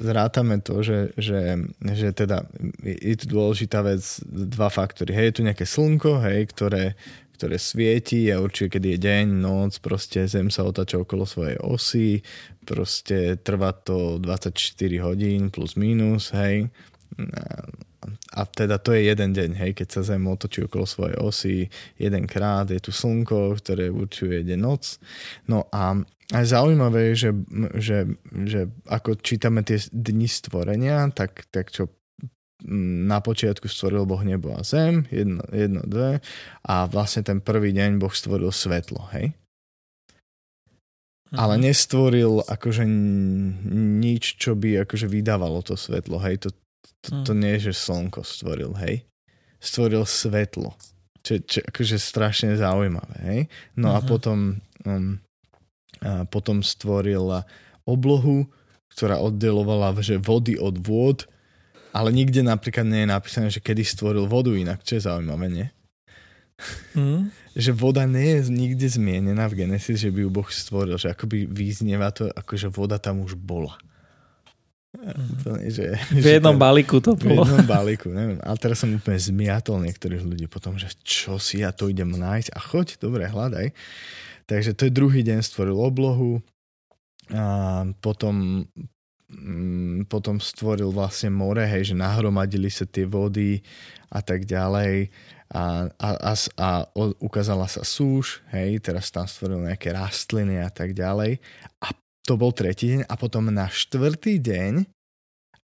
zrátame 0.00 0.64
to, 0.64 0.80
že, 0.80 1.12
že, 1.20 1.60
že 1.84 2.08
teda 2.16 2.48
je, 2.80 2.96
je 2.96 3.14
tu 3.20 3.24
dôležitá 3.28 3.84
vec, 3.84 4.00
dva 4.24 4.72
faktory. 4.72 5.12
Hej, 5.12 5.24
je 5.28 5.34
tu 5.36 5.42
nejaké 5.44 5.68
slnko, 5.68 6.24
hej, 6.24 6.48
ktoré, 6.56 6.96
ktoré 7.38 7.54
svieti 7.54 8.26
a 8.34 8.42
určuje, 8.42 8.66
kedy 8.66 8.98
je 8.98 8.98
deň, 8.98 9.26
noc, 9.38 9.78
proste 9.78 10.26
Zem 10.26 10.50
sa 10.50 10.66
otača 10.66 10.98
okolo 10.98 11.22
svojej 11.22 11.54
osy, 11.62 12.18
proste 12.66 13.38
trvá 13.38 13.70
to 13.70 14.18
24 14.18 14.58
hodín 15.06 15.54
plus 15.54 15.78
minus, 15.78 16.34
hej. 16.34 16.66
A 18.34 18.40
teda 18.46 18.82
to 18.82 18.90
je 18.90 19.06
jeden 19.06 19.30
deň, 19.30 19.50
hej, 19.54 19.70
keď 19.78 19.88
sa 19.88 20.02
Zem 20.02 20.26
otočí 20.26 20.66
okolo 20.66 20.82
svojej 20.82 21.16
osy 21.22 21.56
jedenkrát, 21.94 22.66
je 22.66 22.82
tu 22.82 22.90
slnko, 22.90 23.54
ktoré 23.62 23.86
určuje 23.86 24.42
deň 24.42 24.58
noc. 24.58 24.98
No 25.46 25.70
a 25.70 25.94
aj 26.34 26.44
zaujímavé 26.44 27.14
je, 27.14 27.14
že, 27.14 27.30
že, 27.78 27.98
že 28.44 28.60
ako 28.84 29.16
čítame 29.22 29.64
tie 29.64 29.80
dni 29.94 30.28
stvorenia, 30.28 31.08
tak, 31.14 31.48
tak 31.48 31.72
čo 31.72 31.88
na 32.66 33.22
počiatku 33.22 33.70
stvoril 33.70 34.02
Boh 34.02 34.22
nebo 34.26 34.50
a 34.50 34.66
zem, 34.66 35.06
jedno, 35.14 35.46
jedno, 35.54 35.82
dve, 35.86 36.18
a 36.66 36.74
vlastne 36.90 37.22
ten 37.22 37.38
prvý 37.38 37.70
deň 37.70 38.02
Boh 38.02 38.10
stvoril 38.10 38.50
svetlo, 38.50 39.06
hej? 39.14 39.30
Mhm. 41.28 41.36
Ale 41.38 41.54
nestvoril 41.60 42.42
akože 42.42 42.88
nič, 44.02 44.40
čo 44.40 44.56
by 44.58 44.82
akože 44.88 45.06
vydávalo 45.06 45.62
to 45.62 45.78
svetlo, 45.78 46.18
hej? 46.24 46.42
To, 46.42 46.48
to, 47.04 47.08
to 47.22 47.32
mhm. 47.36 47.38
nie 47.38 47.52
je, 47.58 47.70
že 47.70 47.78
slnko 47.78 48.26
stvoril, 48.26 48.74
hej? 48.82 49.06
Stvoril 49.62 50.02
svetlo, 50.02 50.74
čo, 51.22 51.38
čo 51.46 51.62
akože 51.62 51.96
strašne 51.98 52.58
zaujímavé, 52.58 53.16
hej? 53.22 53.40
No 53.78 53.94
uh-huh. 53.94 53.98
a 53.98 54.00
mhm. 54.02 54.08
potom, 54.10 54.38
um, 54.82 55.22
a 56.02 56.26
potom 56.26 56.66
stvoril 56.66 57.42
oblohu, 57.86 58.50
ktorá 58.98 59.22
oddelovala 59.22 59.94
že 60.02 60.18
vody 60.18 60.58
od 60.58 60.74
vôd, 60.82 61.30
ale 61.92 62.08
nikde 62.12 62.44
napríklad 62.44 62.84
nie 62.84 63.04
je 63.04 63.08
napísané, 63.08 63.48
že 63.48 63.62
kedy 63.62 63.82
stvoril 63.84 64.28
vodu 64.28 64.52
inak, 64.52 64.84
čo 64.84 64.98
je 64.98 65.06
zaujímavé, 65.06 65.46
nie? 65.48 65.66
Mm. 66.94 67.30
že 67.62 67.70
voda 67.74 68.06
nie 68.06 68.38
je 68.38 68.50
nikde 68.50 68.86
zmienená 68.86 69.46
v 69.50 69.66
Genesis, 69.66 70.02
že 70.02 70.10
by 70.10 70.26
ju 70.26 70.30
Boh 70.30 70.48
stvoril, 70.50 70.98
že 70.98 71.10
akoby 71.10 71.46
vyznieva 71.46 72.10
to, 72.10 72.30
ako 72.30 72.52
že 72.58 72.68
voda 72.70 72.98
tam 72.98 73.22
už 73.22 73.38
bola. 73.38 73.78
Mm. 74.98 75.68
že, 75.68 76.00
v 76.16 76.26
jednom 76.40 76.56
že 76.56 76.62
balíku 76.64 76.98
to 76.98 77.12
bolo. 77.14 77.44
V 77.44 77.54
jednom 77.54 77.66
balíku, 77.76 78.08
neviem. 78.10 78.40
Ale 78.40 78.56
teraz 78.56 78.82
som 78.82 78.90
úplne 78.90 79.20
zmiatol 79.20 79.84
niektorých 79.84 80.24
ľudí 80.24 80.46
potom, 80.48 80.80
že 80.80 80.90
čo 81.04 81.36
si 81.36 81.60
ja 81.62 81.70
to 81.70 81.92
idem 81.92 82.08
nájsť 82.08 82.48
a 82.54 82.58
choď, 82.58 82.86
dobre, 82.98 83.28
hľadaj. 83.28 83.70
Takže 84.48 84.72
to 84.72 84.88
je 84.88 84.96
druhý 84.96 85.20
deň 85.20 85.44
stvoril 85.44 85.76
oblohu, 85.76 86.40
a 87.28 87.84
potom 88.00 88.64
potom 90.08 90.40
stvoril 90.40 90.88
vlastne 90.88 91.28
more, 91.28 91.60
hej, 91.60 91.92
že 91.92 91.94
nahromadili 91.94 92.72
sa 92.72 92.88
tie 92.88 93.04
vody 93.04 93.60
a 94.08 94.24
tak 94.24 94.48
ďalej 94.48 95.12
a, 95.52 95.88
a, 95.96 96.08
a, 96.16 96.32
a 96.56 96.68
ukázala 97.20 97.68
sa 97.68 97.84
súž, 97.84 98.40
hej, 98.52 98.80
teraz 98.80 99.12
tam 99.12 99.28
stvoril 99.28 99.68
nejaké 99.68 99.92
rastliny 99.92 100.60
a 100.60 100.72
tak 100.72 100.96
ďalej. 100.96 101.40
A 101.84 101.92
to 102.24 102.40
bol 102.40 102.52
tretí 102.56 102.96
deň 102.96 103.08
a 103.08 103.14
potom 103.20 103.48
na 103.52 103.68
štvrtý 103.68 104.40
deň 104.40 104.88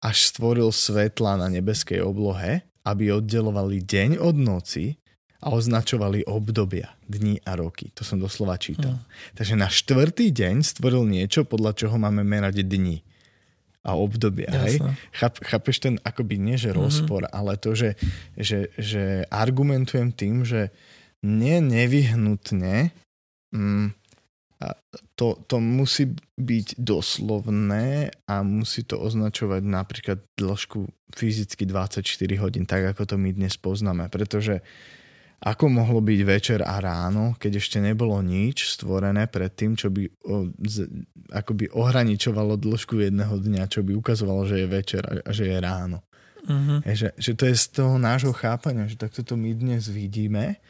až 0.02 0.16
stvoril 0.34 0.70
svetla 0.74 1.38
na 1.38 1.46
nebeskej 1.46 2.02
oblohe, 2.02 2.66
aby 2.82 3.14
oddelovali 3.14 3.78
deň 3.82 4.18
od 4.18 4.38
noci 4.38 4.98
a 5.42 5.54
označovali 5.54 6.26
obdobia, 6.26 6.94
dní 7.06 7.42
a 7.42 7.58
roky. 7.58 7.90
To 7.98 8.06
som 8.06 8.18
doslova 8.18 8.58
čítal. 8.58 8.98
Mm. 8.98 9.06
Takže 9.38 9.54
na 9.58 9.66
štvrtý 9.70 10.30
deň 10.30 10.62
stvoril 10.62 11.06
niečo, 11.06 11.42
podľa 11.46 11.74
čoho 11.78 11.98
máme 11.98 12.22
merať 12.22 12.62
dni 12.66 13.02
a 13.82 13.98
obdobia. 13.98 14.50
Hej? 14.66 14.78
Cháp, 15.10 15.42
chápeš 15.42 15.82
ten 15.82 15.94
akoby 16.06 16.38
nie, 16.38 16.56
že 16.58 16.70
mhm. 16.70 16.78
rozpor, 16.78 17.22
mm-hmm. 17.26 17.38
ale 17.38 17.52
to, 17.58 17.74
že, 17.74 17.98
že, 18.38 18.70
že 18.78 19.26
argumentujem 19.28 20.14
tým, 20.14 20.46
že 20.46 20.70
nie 21.22 21.62
nevyhnutne 21.62 22.90
mm, 23.54 23.94
to, 25.14 25.38
to 25.46 25.56
musí 25.58 26.14
byť 26.38 26.78
doslovné 26.78 28.10
a 28.26 28.42
musí 28.42 28.82
to 28.86 28.98
označovať 28.98 29.62
napríklad 29.62 30.18
dĺžku 30.38 30.86
fyzicky 31.14 31.66
24 31.66 32.02
hodín, 32.42 32.64
tak 32.66 32.94
ako 32.94 33.14
to 33.14 33.16
my 33.18 33.30
dnes 33.34 33.58
poznáme. 33.58 34.10
Pretože 34.10 34.62
ako 35.42 35.64
mohlo 35.66 35.98
byť 35.98 36.20
večer 36.22 36.60
a 36.62 36.78
ráno, 36.78 37.34
keď 37.34 37.58
ešte 37.58 37.82
nebolo 37.82 38.14
nič 38.22 38.78
stvorené 38.78 39.26
pred 39.26 39.50
tým, 39.50 39.74
čo 39.74 39.90
by 39.90 40.06
o, 40.22 40.54
z, 40.62 40.86
akoby 41.34 41.66
ohraničovalo 41.74 42.54
dĺžku 42.54 43.02
jedného 43.02 43.42
dňa, 43.42 43.66
čo 43.66 43.82
by 43.82 43.90
ukazovalo, 43.98 44.46
že 44.46 44.62
je 44.62 44.66
večer 44.70 45.02
a, 45.02 45.18
a 45.26 45.30
že 45.34 45.50
je 45.50 45.58
ráno. 45.58 45.98
Uh-huh. 46.46 46.78
Je, 46.86 46.94
že, 46.94 47.08
že 47.18 47.32
to 47.34 47.50
je 47.50 47.58
z 47.58 47.66
toho 47.74 47.98
nášho 47.98 48.30
chápania, 48.30 48.86
že 48.86 48.94
takto 48.94 49.26
to 49.26 49.34
my 49.34 49.50
dnes 49.50 49.90
vidíme. 49.90 50.62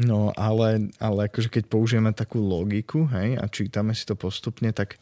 No 0.00 0.32
ale, 0.36 0.92
ale 0.96 1.28
akože 1.28 1.52
keď 1.52 1.64
použijeme 1.68 2.12
takú 2.16 2.40
logiku 2.40 3.08
hej, 3.12 3.36
a 3.36 3.44
čítame 3.48 3.92
si 3.92 4.04
to 4.08 4.16
postupne, 4.16 4.72
tak 4.72 4.96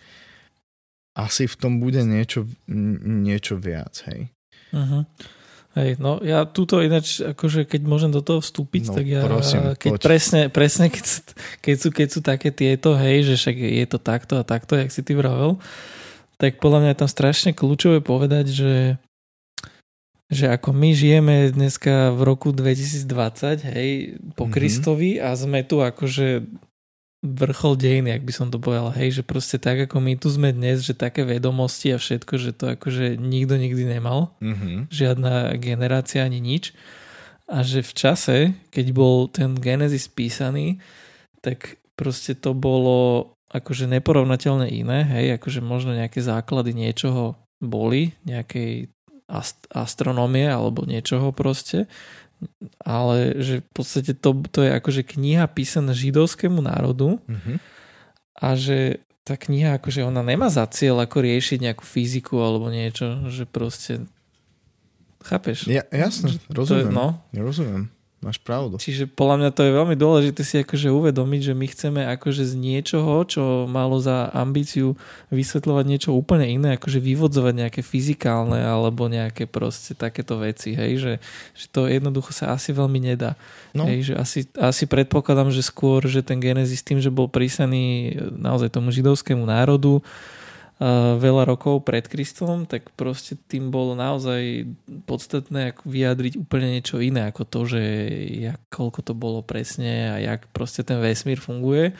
asi 1.14 1.46
v 1.46 1.54
tom 1.54 1.78
bude 1.78 2.02
niečo, 2.02 2.50
niečo 2.66 3.58
viac. 3.62 3.94
Hej. 4.10 4.34
Uh-huh. 4.74 5.06
Hej, 5.74 5.98
no 5.98 6.22
ja 6.22 6.46
túto 6.46 6.78
ináč, 6.78 7.18
akože 7.18 7.66
keď 7.66 7.82
môžem 7.82 8.14
do 8.14 8.22
toho 8.22 8.38
vstúpiť, 8.38 8.90
no, 8.90 8.94
tak 8.94 9.06
ja 9.10 9.26
prosím, 9.26 9.74
keď 9.74 9.92
poď. 9.98 10.02
presne, 10.06 10.40
presne 10.46 10.86
keď, 10.86 11.04
keď, 11.58 11.76
sú, 11.82 11.88
keď 11.90 12.08
sú 12.14 12.20
také 12.22 12.54
tieto, 12.54 12.94
hej, 12.94 13.26
že 13.26 13.34
však 13.34 13.56
je 13.58 13.86
to 13.90 13.98
takto 13.98 14.34
a 14.38 14.46
takto, 14.46 14.78
jak 14.78 14.94
si 14.94 15.02
ty 15.02 15.18
vravel, 15.18 15.58
tak 16.38 16.62
podľa 16.62 16.78
mňa 16.78 16.90
je 16.94 17.00
tam 17.02 17.10
strašne 17.10 17.50
kľúčové 17.50 17.98
povedať, 17.98 18.54
že 18.54 18.72
že 20.32 20.50
ako 20.50 20.72
my 20.72 20.90
žijeme 20.96 21.52
dneska 21.52 22.10
v 22.16 22.20
roku 22.24 22.48
2020, 22.50 23.70
hej, 23.70 24.18
po 24.34 24.48
mm-hmm. 24.48 24.54
Kristovi 24.56 25.10
a 25.20 25.36
sme 25.36 25.62
tu 25.62 25.84
akože 25.84 26.48
vrchol 27.24 27.80
dejiny, 27.80 28.12
ak 28.12 28.22
by 28.28 28.32
som 28.36 28.52
to 28.52 28.60
povedal, 28.60 28.92
hej, 28.92 29.20
že 29.20 29.22
proste 29.24 29.56
tak 29.56 29.88
ako 29.88 29.96
my 29.96 30.12
tu 30.20 30.28
sme 30.28 30.52
dnes, 30.52 30.84
že 30.84 30.92
také 30.92 31.24
vedomosti 31.24 31.96
a 31.96 31.96
všetko, 31.96 32.34
že 32.36 32.52
to 32.52 32.76
akože 32.76 33.16
nikto 33.16 33.56
nikdy 33.56 33.88
nemal, 33.88 34.36
mm-hmm. 34.44 34.92
žiadna 34.92 35.56
generácia 35.56 36.20
ani 36.20 36.44
nič. 36.44 36.76
A 37.48 37.64
že 37.64 37.80
v 37.80 37.92
čase, 37.96 38.36
keď 38.68 38.86
bol 38.92 39.32
ten 39.32 39.56
Genesis 39.56 40.04
písaný, 40.04 40.84
tak 41.40 41.80
proste 41.96 42.36
to 42.36 42.52
bolo 42.52 43.32
akože 43.48 43.88
neporovnateľne 43.88 44.68
iné, 44.68 45.08
hej, 45.08 45.40
akože 45.40 45.64
možno 45.64 45.96
nejaké 45.96 46.20
základy 46.20 46.76
niečoho 46.76 47.40
boli, 47.62 48.12
nejakej 48.28 48.92
ast- 49.30 49.64
astronómie 49.72 50.44
alebo 50.44 50.84
niečoho 50.84 51.32
proste, 51.32 51.88
ale 52.82 53.38
že 53.40 53.54
v 53.62 53.70
podstate 53.72 54.12
to, 54.16 54.42
to 54.50 54.60
je 54.64 54.70
akože 54.74 55.02
kniha 55.04 55.46
písaná 55.50 55.92
židovskému 55.96 56.60
národu 56.60 57.22
mm-hmm. 57.24 57.56
a 58.40 58.48
že 58.58 59.04
tá 59.24 59.40
kniha 59.40 59.80
akože 59.80 60.04
ona 60.04 60.20
nemá 60.20 60.52
za 60.52 60.68
cieľ 60.68 61.06
ako 61.06 61.24
riešiť 61.24 61.58
nejakú 61.64 61.84
fyziku 61.86 62.42
alebo 62.44 62.68
niečo, 62.68 63.24
že 63.32 63.48
proste 63.48 64.04
chápeš? 65.24 65.64
Ja, 65.70 65.88
jasne, 65.88 66.36
rozumiem. 66.52 66.68
To 66.68 66.74
je, 66.76 66.84
no. 66.92 67.06
Ja 67.32 67.40
rozumiem. 67.40 67.93
Máš 68.24 68.40
pravdu. 68.40 68.80
Čiže 68.80 69.04
podľa 69.04 69.36
mňa 69.36 69.50
to 69.52 69.68
je 69.68 69.76
veľmi 69.76 69.96
dôležité 70.00 70.40
si 70.48 70.56
akože 70.64 70.88
uvedomiť, 70.88 71.40
že 71.44 71.52
my 71.52 71.66
chceme 71.68 72.00
akože 72.16 72.48
z 72.48 72.54
niečoho, 72.56 73.20
čo 73.28 73.68
malo 73.68 74.00
za 74.00 74.32
ambíciu 74.32 74.96
vysvetľovať 75.28 75.84
niečo 75.84 76.10
úplne 76.16 76.48
iné, 76.48 76.80
akože 76.80 77.04
vyvodzovať 77.04 77.52
nejaké 77.52 77.80
fyzikálne 77.84 78.64
alebo 78.64 79.12
nejaké 79.12 79.44
proste 79.44 79.92
takéto 79.92 80.40
veci, 80.40 80.72
hej, 80.72 80.92
že, 80.96 81.12
že 81.52 81.66
to 81.68 81.84
jednoducho 81.84 82.32
sa 82.32 82.56
asi 82.56 82.72
veľmi 82.72 83.12
nedá. 83.12 83.36
No. 83.76 83.84
Hej, 83.84 84.08
že 84.08 84.14
asi, 84.16 84.40
asi 84.56 84.88
predpokladám, 84.88 85.52
že 85.52 85.60
skôr, 85.60 86.00
že 86.08 86.24
ten 86.24 86.40
Genesis 86.40 86.80
tým, 86.80 87.04
že 87.04 87.12
bol 87.12 87.28
prísaný 87.28 88.16
naozaj 88.32 88.72
tomu 88.72 88.88
židovskému 88.88 89.44
národu, 89.44 90.00
veľa 91.18 91.46
rokov 91.46 91.86
pred 91.86 92.02
Kristom, 92.10 92.66
tak 92.66 92.90
proste 92.98 93.38
tým 93.38 93.70
bolo 93.70 93.94
naozaj 93.94 94.66
podstatné 95.06 95.78
vyjadriť 95.86 96.34
úplne 96.34 96.78
niečo 96.78 96.98
iné 96.98 97.30
ako 97.30 97.42
to, 97.46 97.60
že 97.70 97.82
jak, 98.50 98.60
koľko 98.74 99.00
to 99.06 99.14
bolo 99.14 99.38
presne 99.46 100.10
a 100.10 100.14
jak 100.18 100.50
proste 100.50 100.82
ten 100.82 100.98
vesmír 100.98 101.38
funguje, 101.38 101.94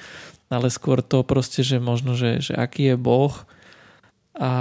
ale 0.51 0.67
skôr 0.75 1.07
to 1.07 1.23
proste, 1.23 1.63
že 1.63 1.79
možno, 1.79 2.19
že, 2.19 2.43
že 2.43 2.59
aký 2.59 2.95
je 2.95 2.97
Boh 2.99 3.35
a 4.35 4.53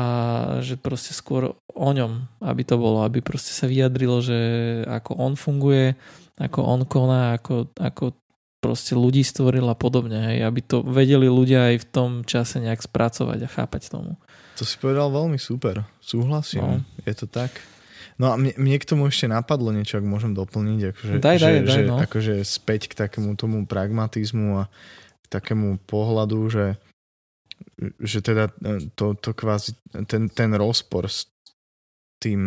že 0.61 0.77
proste 0.77 1.17
skôr 1.17 1.57
o 1.73 1.89
ňom, 1.89 2.29
aby 2.45 2.61
to 2.61 2.77
bolo, 2.77 3.01
aby 3.01 3.25
proste 3.25 3.49
sa 3.49 3.65
vyjadrilo, 3.65 4.21
že 4.21 4.39
ako 4.85 5.17
on 5.17 5.33
funguje, 5.33 5.97
ako 6.37 6.59
on 6.61 6.81
koná, 6.85 7.41
ako, 7.41 7.73
ako 7.81 8.13
proste 8.63 8.95
ľudí 8.95 9.19
stvoril 9.27 9.67
a 9.67 9.75
podobne, 9.75 10.31
hej, 10.31 10.47
aby 10.47 10.63
to 10.63 10.79
vedeli 10.79 11.27
ľudia 11.27 11.75
aj 11.75 11.83
v 11.83 11.87
tom 11.91 12.11
čase 12.23 12.63
nejak 12.63 12.79
spracovať 12.79 13.43
a 13.43 13.49
chápať 13.51 13.91
tomu. 13.91 14.15
To 14.55 14.63
si 14.63 14.79
povedal 14.79 15.11
veľmi 15.11 15.35
super, 15.35 15.83
súhlasím, 15.99 16.63
no. 16.63 17.03
je 17.03 17.13
to 17.19 17.27
tak. 17.27 17.51
No 18.15 18.31
a 18.31 18.39
mne, 18.39 18.55
mne 18.55 18.77
k 18.79 18.87
tomu 18.87 19.09
ešte 19.09 19.27
napadlo 19.27 19.73
niečo, 19.73 19.99
ak 19.99 20.05
môžem 20.05 20.31
doplniť, 20.31 20.79
akože, 20.95 21.13
daj, 21.19 21.37
daj, 21.37 21.37
že, 21.37 21.49
daj, 21.59 21.73
že, 21.75 21.81
no. 21.83 21.95
akože 21.99 22.33
späť 22.47 22.81
k 22.87 22.93
takému 22.95 23.35
tomu 23.35 23.65
pragmatizmu 23.67 24.63
a 24.63 24.71
k 25.19 25.25
takému 25.27 25.81
pohľadu, 25.83 26.39
že, 26.47 26.67
že 27.99 28.19
teda 28.21 28.53
e, 28.61 28.87
to, 28.93 29.17
to 29.17 29.33
kvázi, 29.33 29.75
ten, 30.05 30.29
ten 30.29 30.51
rozpor 30.53 31.09
s 31.09 31.25
tým, 32.21 32.41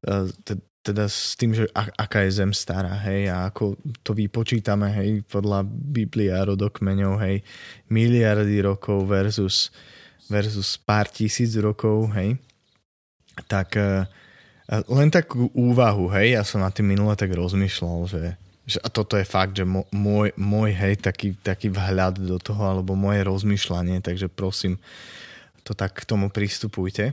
e, 0.00 0.10
teda 0.80 1.04
s 1.12 1.36
tým, 1.36 1.52
že 1.52 1.68
aká 1.76 2.24
je 2.24 2.40
zem 2.40 2.52
stará, 2.56 2.96
hej, 3.04 3.28
a 3.28 3.52
ako 3.52 3.76
to 4.00 4.16
vypočítame, 4.16 4.88
hej, 4.96 5.20
podľa 5.28 5.68
Biblia 5.68 6.40
rodokmeňov, 6.40 7.20
hej, 7.20 7.44
miliardy 7.92 8.64
rokov 8.64 9.04
versus, 9.04 9.68
versus 10.32 10.80
pár 10.80 11.12
tisíc 11.12 11.52
rokov, 11.60 12.08
hej, 12.16 12.40
tak 13.44 13.76
e, 13.76 14.08
len 14.88 15.12
takú 15.12 15.52
úvahu, 15.52 16.08
hej, 16.16 16.40
ja 16.40 16.42
som 16.48 16.64
na 16.64 16.72
tým 16.72 16.88
minule 16.88 17.12
tak 17.12 17.36
rozmýšľal, 17.36 17.98
že, 18.08 18.40
že 18.64 18.80
a 18.80 18.88
toto 18.88 19.20
je 19.20 19.28
fakt, 19.28 19.60
že 19.60 19.68
môj, 19.68 20.32
môj 20.32 20.70
hej, 20.72 20.96
taký, 20.96 21.36
taký 21.44 21.68
vhľad 21.68 22.24
do 22.24 22.40
toho, 22.40 22.64
alebo 22.64 22.96
moje 22.96 23.20
rozmýšľanie, 23.20 24.00
takže 24.00 24.32
prosím, 24.32 24.80
to 25.60 25.76
tak 25.76 25.92
k 25.92 26.08
tomu 26.08 26.32
pristupujte, 26.32 27.12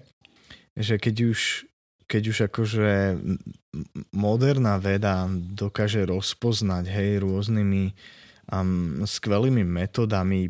že 0.80 0.96
keď 0.96 1.36
už 1.36 1.67
keď 2.08 2.24
už 2.32 2.38
akože 2.48 3.20
moderná 4.16 4.80
veda 4.80 5.28
dokáže 5.32 6.08
rozpoznať 6.08 6.88
hej, 6.88 7.20
rôznymi 7.20 7.92
um, 8.52 9.04
skvelými 9.04 9.68
metodami 9.68 10.50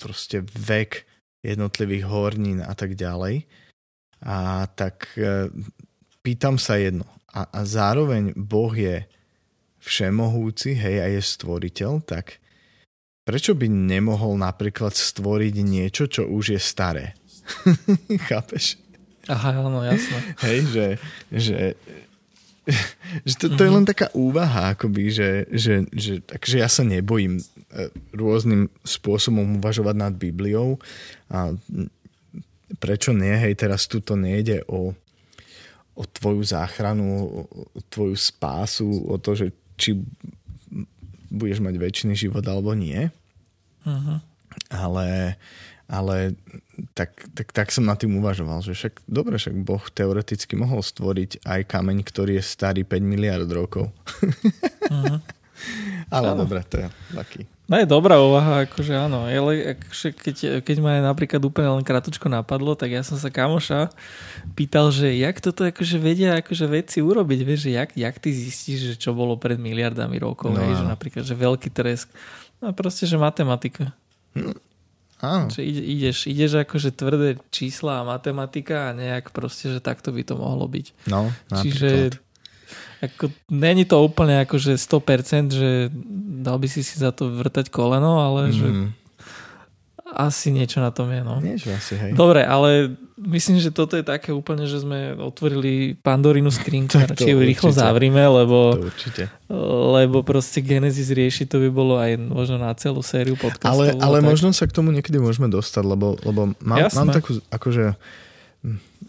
proste 0.00 0.42
vek 0.42 1.04
jednotlivých 1.44 2.04
hornín 2.08 2.58
a 2.64 2.72
tak 2.72 2.96
ďalej. 2.98 3.46
A 4.22 4.66
tak 4.70 5.10
e, 5.18 5.50
pýtam 6.22 6.54
sa 6.58 6.78
jedno. 6.78 7.06
A, 7.34 7.50
a 7.50 7.60
zároveň 7.66 8.34
Boh 8.38 8.70
je 8.70 9.02
všemohúci, 9.82 10.78
hej, 10.78 10.96
a 11.02 11.06
je 11.10 11.18
stvoriteľ, 11.18 12.06
tak 12.06 12.38
prečo 13.26 13.58
by 13.58 13.66
nemohol 13.66 14.38
napríklad 14.38 14.94
stvoriť 14.94 15.54
niečo, 15.66 16.06
čo 16.06 16.30
už 16.30 16.54
je 16.54 16.60
staré? 16.62 17.18
Chápeš? 18.30 18.78
Aha, 19.30 19.50
áno, 19.62 19.82
jasno. 19.86 20.16
Hej, 20.46 20.58
že, 20.70 20.86
že, 21.30 21.58
že 23.28 23.34
to, 23.38 23.46
to 23.54 23.62
je 23.62 23.72
len 23.74 23.86
taká 23.86 24.10
úvaha, 24.14 24.74
akoby, 24.74 25.10
že, 25.10 25.30
že, 25.50 25.86
že, 25.94 26.22
takže 26.22 26.62
ja 26.62 26.68
sa 26.70 26.82
nebojím 26.82 27.38
e, 27.38 27.42
rôznym 28.14 28.70
spôsobom 28.82 29.62
uvažovať 29.62 29.96
nad 29.98 30.14
Bibliou 30.14 30.78
a 31.30 31.54
prečo 32.80 33.12
nie, 33.12 33.34
hej, 33.34 33.54
teraz 33.58 33.84
tu 33.90 34.00
to 34.00 34.16
nejde 34.16 34.64
o, 34.66 34.96
o 35.92 36.02
tvoju 36.02 36.42
záchranu, 36.42 37.04
o, 37.04 37.40
o 37.50 37.80
tvoju 37.90 38.16
spásu, 38.16 38.88
o 39.06 39.18
to, 39.20 39.36
že 39.36 39.46
či 39.76 39.98
budeš 41.32 41.64
mať 41.64 41.74
väčší 41.80 42.12
život 42.12 42.44
alebo 42.44 42.76
nie. 42.76 43.08
Uh-huh. 43.82 44.22
ale, 44.70 45.34
ale 45.92 46.32
tak, 46.96 47.12
tak, 47.36 47.52
tak 47.52 47.68
som 47.68 47.84
nad 47.84 48.00
tým 48.00 48.16
uvažoval, 48.16 48.64
že 48.64 48.72
však 48.72 49.04
dobre, 49.04 49.36
však 49.36 49.52
Boh 49.60 49.84
teoreticky 49.92 50.56
mohol 50.56 50.80
stvoriť 50.80 51.44
aj 51.44 51.60
kameň, 51.68 52.00
ktorý 52.00 52.40
je 52.40 52.44
starý 52.48 52.88
5 52.88 53.04
miliard 53.04 53.48
rokov. 53.52 53.92
Uh-huh. 54.88 55.20
ale 56.14 56.26
dobre, 56.32 56.64
to 56.64 56.80
je 56.80 56.88
taký. 57.12 57.44
No 57.70 57.80
je 57.80 57.86
dobrá 57.88 58.20
úvaha, 58.20 58.68
akože 58.68 58.92
áno. 58.92 59.24
Ale 59.24 59.76
akože 59.76 60.08
keď, 60.12 60.36
keď 60.60 60.76
ma 60.80 60.98
napríklad 61.00 61.40
úplne 61.40 61.80
len 61.80 61.84
krátko 61.86 62.28
napadlo, 62.28 62.76
tak 62.76 62.92
ja 62.92 63.00
som 63.00 63.16
sa 63.16 63.32
kamoša 63.32 63.92
pýtal, 64.52 64.92
že 64.92 65.12
jak 65.16 65.40
toto 65.40 65.64
akože 65.64 65.96
vedia 65.96 66.40
akože 66.40 66.66
veci 66.68 66.98
urobiť, 67.00 67.40
vieš, 67.46 67.68
že 67.68 67.70
jak, 67.78 67.90
jak 67.96 68.16
ty 68.18 68.28
zistíš, 68.34 68.78
že 68.92 68.94
čo 68.98 69.16
bolo 69.16 69.38
pred 69.40 69.56
miliardami 69.56 70.20
rokov, 70.20 70.52
no, 70.52 70.60
hej, 70.60 70.82
že 70.82 70.84
napríklad, 70.84 71.24
že 71.24 71.36
veľký 71.38 71.68
tresk. 71.72 72.12
No 72.60 72.74
proste, 72.76 73.08
že 73.08 73.16
matematika. 73.16 73.94
Hm. 74.36 74.71
Áno. 75.22 75.46
Že 75.48 75.62
ide, 75.62 75.82
ideš, 75.86 76.26
ideš 76.26 76.66
akože 76.66 76.90
tvrdé 76.90 77.38
čísla 77.54 78.02
a 78.02 78.08
matematika 78.08 78.90
a 78.90 78.96
nejak 78.96 79.30
proste, 79.30 79.70
že 79.70 79.78
takto 79.78 80.10
by 80.10 80.26
to 80.26 80.34
mohlo 80.34 80.66
byť. 80.66 80.86
No, 81.06 81.30
Čiže 81.46 82.18
ako, 83.02 83.30
není 83.50 83.86
to 83.86 84.02
úplne 84.02 84.42
akože 84.46 84.78
100%, 84.78 85.50
že 85.50 85.70
dal 86.42 86.58
by 86.58 86.66
si 86.70 86.82
si 86.82 86.98
za 86.98 87.14
to 87.14 87.30
vrtať 87.30 87.70
koleno, 87.70 88.18
ale 88.18 88.50
mm. 88.50 88.54
že 88.54 88.68
asi 90.12 90.52
niečo 90.52 90.84
na 90.84 90.92
tom 90.92 91.08
je, 91.08 91.20
no. 91.24 91.40
Niečo 91.40 91.72
asi, 91.72 91.96
hej. 91.96 92.12
Dobre, 92.12 92.44
ale 92.44 92.92
myslím, 93.16 93.58
že 93.58 93.72
toto 93.72 93.96
je 93.96 94.04
také 94.04 94.30
úplne, 94.30 94.68
že 94.68 94.84
sme 94.84 95.16
otvorili 95.16 95.96
Pandorinu 95.96 96.52
skrinku, 96.52 97.00
radšej 97.08 97.32
ju 97.32 97.40
rýchlo 97.40 97.70
zavrime, 97.72 98.20
lebo, 98.20 98.76
to 98.76 98.92
určite. 98.92 99.22
lebo 99.96 100.20
proste 100.20 100.60
Genesis 100.60 101.08
rieši 101.10 101.48
to 101.48 101.58
by 101.58 101.68
bolo 101.72 101.96
aj 101.96 102.20
možno 102.20 102.60
na 102.60 102.70
celú 102.76 103.00
sériu 103.00 103.34
podcastov. 103.40 103.72
Ale, 103.72 103.96
ale 103.96 104.18
možno 104.20 104.52
sa 104.52 104.68
k 104.68 104.76
tomu 104.76 104.92
niekedy 104.92 105.16
môžeme 105.16 105.48
dostať, 105.48 105.84
lebo, 105.84 106.20
lebo 106.22 106.52
mám, 106.60 106.92
mám 106.92 107.08
takú, 107.10 107.40
akože 107.48 107.96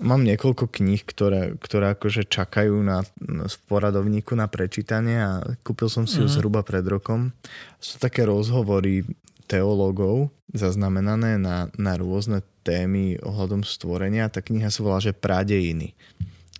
mám 0.01 0.25
niekoľko 0.25 0.65
kníh, 0.65 1.05
ktoré, 1.05 1.53
ktoré 1.61 1.93
akože 1.93 2.25
čakajú 2.25 2.73
na, 2.81 3.05
v 3.21 3.57
poradovníku 3.69 4.33
na 4.33 4.49
prečítanie 4.49 5.21
a 5.21 5.31
kúpil 5.61 5.93
som 5.93 6.09
si 6.09 6.17
ju 6.17 6.25
mm. 6.25 6.33
zhruba 6.33 6.65
pred 6.65 6.81
rokom. 6.89 7.29
Sú 7.77 8.01
také 8.01 8.25
rozhovory 8.25 9.05
teológov 9.45 10.31
zaznamenané 10.53 11.41
na, 11.41 11.67
na 11.75 11.97
rôzne 11.97 12.45
témy 12.61 13.19
ohľadom 13.25 13.65
stvorenia. 13.65 14.31
Tá 14.31 14.39
kniha 14.39 14.69
sa 14.69 14.85
volá, 14.85 15.01
že 15.01 15.11
Pradejiny. 15.11 15.97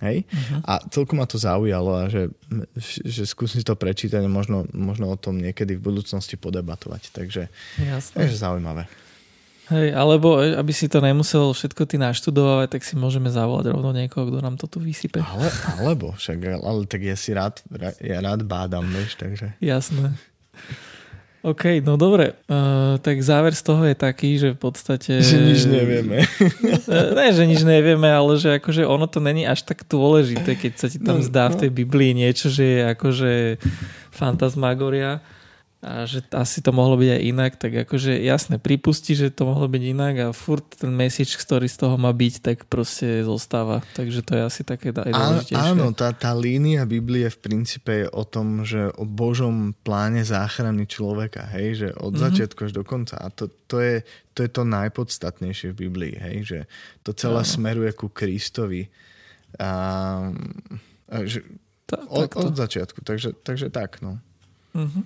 Hej? 0.04 0.28
Uh-huh. 0.28 0.60
A 0.68 0.84
celkom 0.92 1.24
ma 1.24 1.28
to 1.30 1.40
zaujalo 1.40 1.96
a 1.96 2.12
že, 2.12 2.28
že 3.08 3.24
skúsim 3.24 3.64
si 3.64 3.66
to 3.66 3.80
prečítať 3.80 4.20
a 4.20 4.28
možno, 4.28 4.68
možno 4.76 5.08
o 5.08 5.16
tom 5.16 5.40
niekedy 5.40 5.80
v 5.80 5.86
budúcnosti 5.86 6.36
podebatovať. 6.36 7.16
Takže, 7.16 7.48
Jasne. 7.80 8.16
takže 8.20 8.36
zaujímavé. 8.36 8.84
Hej, 9.72 9.96
alebo 9.96 10.44
e, 10.44 10.60
aby 10.60 10.76
si 10.76 10.92
to 10.92 11.00
nemusel 11.00 11.56
všetko 11.56 11.88
ty 11.88 11.96
naštudovať, 11.96 12.68
tak 12.68 12.82
si 12.84 13.00
môžeme 13.00 13.32
zavolať 13.32 13.72
rovno 13.72 13.96
niekoho, 13.96 14.28
kto 14.28 14.44
nám 14.44 14.60
to 14.60 14.68
tu 14.68 14.84
vysype. 14.84 15.24
Ale, 15.24 15.48
alebo, 15.80 16.12
však, 16.20 16.60
ale 16.60 16.84
tak 16.84 17.00
ja 17.00 17.16
si 17.16 17.32
rád, 17.32 17.64
ja 18.04 18.20
rád 18.20 18.44
bádam, 18.44 18.84
vieš, 18.92 19.16
takže... 19.16 19.56
Jasné. 19.64 20.12
OK, 21.44 21.84
no 21.84 22.00
dobre. 22.00 22.40
Uh, 22.48 22.96
tak 23.04 23.20
záver 23.20 23.52
z 23.52 23.64
toho 23.68 23.84
je 23.84 23.96
taký, 24.00 24.40
že 24.40 24.56
v 24.56 24.60
podstate... 24.64 25.20
Že 25.20 25.38
nič 25.44 25.62
nevieme. 25.68 26.24
ne, 27.20 27.28
že 27.36 27.44
nič 27.44 27.68
nevieme, 27.68 28.08
ale 28.08 28.40
že 28.40 28.64
akože 28.64 28.88
ono 28.88 29.12
to 29.12 29.20
není 29.20 29.44
až 29.44 29.68
tak 29.68 29.84
dôležité, 29.84 30.56
keď 30.56 30.72
sa 30.80 30.88
ti 30.88 31.04
tam 31.04 31.20
no, 31.20 31.28
zdá 31.28 31.52
no. 31.52 31.60
v 31.60 31.68
tej 31.68 31.70
Biblii 31.76 32.16
niečo, 32.16 32.48
že 32.48 32.64
je 32.64 32.80
akože 32.96 33.32
fantasmagoria 34.16 35.20
a 35.84 36.08
že 36.08 36.24
asi 36.32 36.64
to 36.64 36.72
mohlo 36.72 36.96
byť 36.96 37.10
aj 37.12 37.22
inak, 37.28 37.52
tak 37.60 37.76
akože 37.84 38.16
jasne, 38.24 38.56
pripustí, 38.56 39.20
že 39.20 39.28
to 39.28 39.44
mohlo 39.44 39.68
byť 39.68 39.84
inak 39.84 40.16
a 40.24 40.28
furt 40.32 40.64
ten 40.80 40.96
message, 40.96 41.36
ktorý 41.36 41.68
z 41.68 41.76
toho 41.76 42.00
má 42.00 42.16
byť, 42.16 42.34
tak 42.40 42.58
proste 42.72 43.28
zostáva. 43.28 43.84
Takže 43.92 44.24
to 44.24 44.40
je 44.40 44.42
asi 44.48 44.62
také 44.64 44.96
najdôležitejšie. 44.96 45.60
Áno, 45.60 45.92
tá, 45.92 46.16
tá 46.16 46.32
línia 46.32 46.88
Biblie 46.88 47.28
v 47.28 47.36
princípe 47.36 48.08
je 48.08 48.08
o 48.08 48.24
tom, 48.24 48.64
že 48.64 48.96
o 48.96 49.04
Božom 49.04 49.76
pláne 49.84 50.24
záchrany 50.24 50.88
človeka, 50.88 51.52
hej, 51.52 51.68
že 51.76 51.88
od 52.00 52.16
mm-hmm. 52.16 52.24
začiatku 52.32 52.60
až 52.64 52.72
do 52.72 52.84
konca. 52.88 53.20
A 53.20 53.28
to, 53.28 53.52
to, 53.68 53.84
je, 53.84 54.08
to 54.32 54.48
je 54.48 54.50
to 54.56 54.64
najpodstatnejšie 54.64 55.76
v 55.76 55.92
Biblii, 55.92 56.16
hej, 56.16 56.38
že 56.48 56.60
to 57.04 57.12
celé 57.12 57.44
áno. 57.44 57.52
smeruje 57.60 57.92
ku 57.92 58.08
Kristovi. 58.08 58.88
A, 59.60 59.70
a 61.12 61.16
že, 61.28 61.44
Ta, 61.84 62.00
od, 62.08 62.32
od 62.40 62.56
začiatku, 62.56 63.04
takže, 63.04 63.36
takže 63.44 63.68
tak, 63.68 64.00
no. 64.00 64.24
Mm-hmm. 64.72 65.04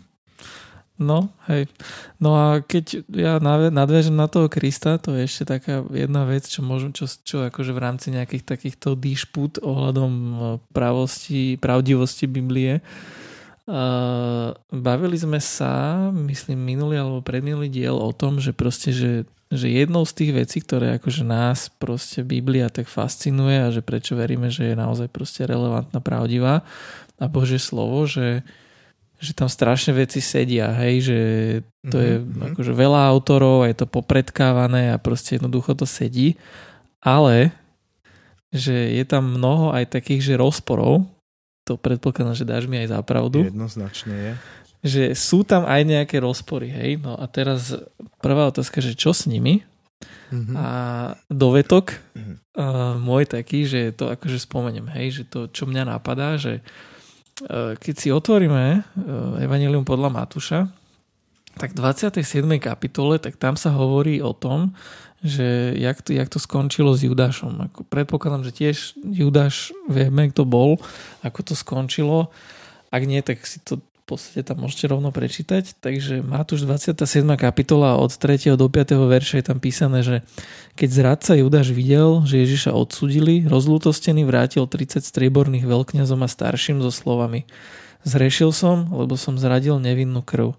No, 0.97 1.29
hej. 1.45 1.69
No 2.17 2.33
a 2.33 2.65
keď 2.65 3.05
ja 3.13 3.37
nadviažem 3.69 4.17
na 4.17 4.25
toho 4.25 4.49
Krista, 4.49 4.97
to 4.97 5.13
je 5.13 5.29
ešte 5.29 5.45
taká 5.45 5.85
jedna 5.93 6.25
vec, 6.25 6.49
čo 6.49 6.65
môžem, 6.65 6.89
čo, 6.89 7.05
čo 7.05 7.45
akože 7.45 7.69
v 7.69 7.83
rámci 7.85 8.09
nejakých 8.09 8.41
takýchto 8.41 8.97
dišput 8.97 9.61
ohľadom 9.61 10.11
e, 10.11 10.35
pravosti, 10.73 11.61
pravdivosti 11.61 12.25
Biblie. 12.25 12.81
Uh, 13.67 14.55
bavili 14.71 15.19
sme 15.19 15.43
sa, 15.43 16.07
myslím, 16.15 16.55
minulý 16.55 17.03
alebo 17.03 17.19
predminulý 17.19 17.67
diel 17.67 17.99
o 17.99 18.15
tom, 18.15 18.39
že 18.39 18.55
proste, 18.55 18.95
že, 18.95 19.27
že 19.51 19.67
jednou 19.67 20.07
z 20.07 20.23
tých 20.23 20.31
vecí, 20.31 20.57
ktoré 20.63 20.95
akože 20.95 21.27
nás 21.27 21.67
proste 21.75 22.23
Biblia 22.23 22.71
tak 22.71 22.87
fascinuje 22.87 23.59
a 23.59 23.67
že 23.67 23.83
prečo 23.83 24.15
veríme, 24.15 24.47
že 24.47 24.71
je 24.71 24.75
naozaj 24.79 25.11
proste 25.11 25.43
relevantná, 25.43 25.99
pravdivá 25.99 26.63
a 27.19 27.27
Bože 27.27 27.59
slovo, 27.59 28.07
že, 28.07 28.39
že 29.17 29.33
tam 29.33 29.49
strašne 29.49 29.97
veci 29.97 30.21
sedia, 30.21 30.69
hej, 30.77 30.95
že 31.01 31.19
to 31.89 31.97
mm-hmm. 31.97 32.05
je 32.05 32.15
mhm. 32.21 32.41
akože 32.53 32.73
veľa 32.73 33.01
autorov 33.09 33.65
a 33.65 33.69
je 33.69 33.77
to 33.81 33.87
popredkávané 33.89 34.93
a 34.93 35.01
proste 35.01 35.41
jednoducho 35.41 35.73
to 35.73 35.89
sedí, 35.89 36.37
ale 37.01 37.53
že 38.53 38.73
je 38.73 39.03
tam 39.03 39.37
mnoho 39.37 39.75
aj 39.75 39.91
takých, 39.91 40.33
že 40.33 40.33
rozporov, 40.39 41.03
to 41.67 41.75
predpokladám, 41.75 42.37
že 42.37 42.47
dáš 42.47 42.63
mi 42.69 42.79
aj 42.79 42.95
za 42.95 42.99
pravdu. 43.03 43.43
Jednoznačne 43.43 44.15
je. 44.15 44.31
Že 44.87 45.03
sú 45.19 45.43
tam 45.43 45.67
aj 45.67 45.81
nejaké 45.83 46.21
rozpory, 46.23 46.71
hej, 46.71 47.01
no 47.01 47.17
a 47.17 47.25
teraz 47.27 47.75
prvá 48.23 48.47
otázka, 48.47 48.79
že 48.79 48.95
čo 48.95 49.11
s 49.11 49.27
nimi? 49.27 49.65
Mm-hmm. 50.31 50.55
A 50.55 50.67
dovetok 51.27 51.97
mm-hmm. 51.97 52.35
uh, 52.55 52.95
môj 53.01 53.27
taký, 53.27 53.65
že 53.65 53.91
to 53.97 54.13
akože 54.13 54.37
spomeniem, 54.39 54.87
hej, 54.93 55.21
že 55.21 55.23
to, 55.27 55.49
čo 55.51 55.67
mňa 55.67 55.97
napadá, 55.97 56.39
že 56.39 56.61
E, 56.61 56.96
keď 57.77 57.95
si 57.97 58.09
otvoríme 58.09 58.65
e, 58.73 58.79
Evangelium 59.45 59.85
podľa 59.85 60.09
Matúša, 60.09 60.59
tak 61.57 61.73
v 61.73 61.81
27. 61.81 62.45
kapitole, 62.61 63.17
tak 63.17 63.37
tam 63.37 63.57
sa 63.57 63.73
hovorí 63.73 64.21
o 64.21 64.33
tom, 64.33 64.77
že 65.25 65.73
jak 65.73 66.01
to, 66.05 66.13
jak 66.13 66.29
to 66.29 66.37
skončilo 66.37 66.93
s 66.93 67.01
Judášom. 67.01 67.57
Ako 67.69 67.81
predpokladám, 67.89 68.45
že 68.45 68.53
tiež 68.53 68.77
Judáš 69.01 69.73
vieme, 69.89 70.29
kto 70.29 70.45
bol, 70.45 70.77
ako 71.25 71.39
to 71.41 71.53
skončilo. 71.57 72.29
Ak 72.93 73.01
nie, 73.05 73.25
tak 73.25 73.41
si 73.49 73.57
to 73.65 73.81
podstate 74.07 74.39
tam 74.47 74.63
môžete 74.63 74.87
rovno 74.87 75.11
prečítať. 75.11 75.75
Takže 75.83 76.23
Matúš 76.23 76.63
27. 76.63 77.27
kapitola 77.35 77.99
od 77.99 78.15
3. 78.15 78.55
do 78.55 78.71
5. 78.71 78.95
verša 78.95 79.43
je 79.43 79.45
tam 79.45 79.59
písané, 79.59 79.99
že 79.99 80.23
keď 80.79 80.89
zradca 80.95 81.31
Judáš 81.35 81.75
videl, 81.75 82.23
že 82.23 82.39
Ježiša 82.47 82.71
odsudili, 82.71 83.43
rozlutostený 83.43 84.23
vrátil 84.23 84.63
30 84.63 85.03
strieborných 85.03 85.67
veľkňazom 85.67 86.23
a 86.23 86.31
starším 86.31 86.79
so 86.79 86.89
slovami 86.89 87.43
Zrešil 88.07 88.55
som, 88.55 88.87
lebo 88.95 89.19
som 89.19 89.35
zradil 89.35 89.83
nevinnú 89.83 90.23
krv. 90.23 90.55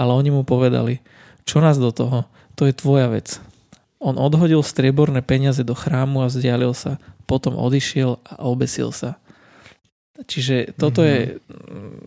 Ale 0.00 0.16
oni 0.16 0.32
mu 0.32 0.48
povedali, 0.48 1.04
čo 1.44 1.60
nás 1.60 1.76
do 1.76 1.92
toho? 1.92 2.24
To 2.56 2.64
je 2.64 2.72
tvoja 2.72 3.12
vec. 3.12 3.36
On 4.00 4.16
odhodil 4.16 4.64
strieborné 4.64 5.20
peniaze 5.20 5.60
do 5.60 5.76
chrámu 5.76 6.24
a 6.24 6.32
vzdialil 6.32 6.72
sa. 6.72 6.96
Potom 7.28 7.60
odišiel 7.60 8.16
a 8.24 8.48
obesil 8.48 8.96
sa. 8.96 9.20
Čiže 10.24 10.72
toto 10.80 11.04
mm-hmm. 11.04 11.12
je 11.12 11.20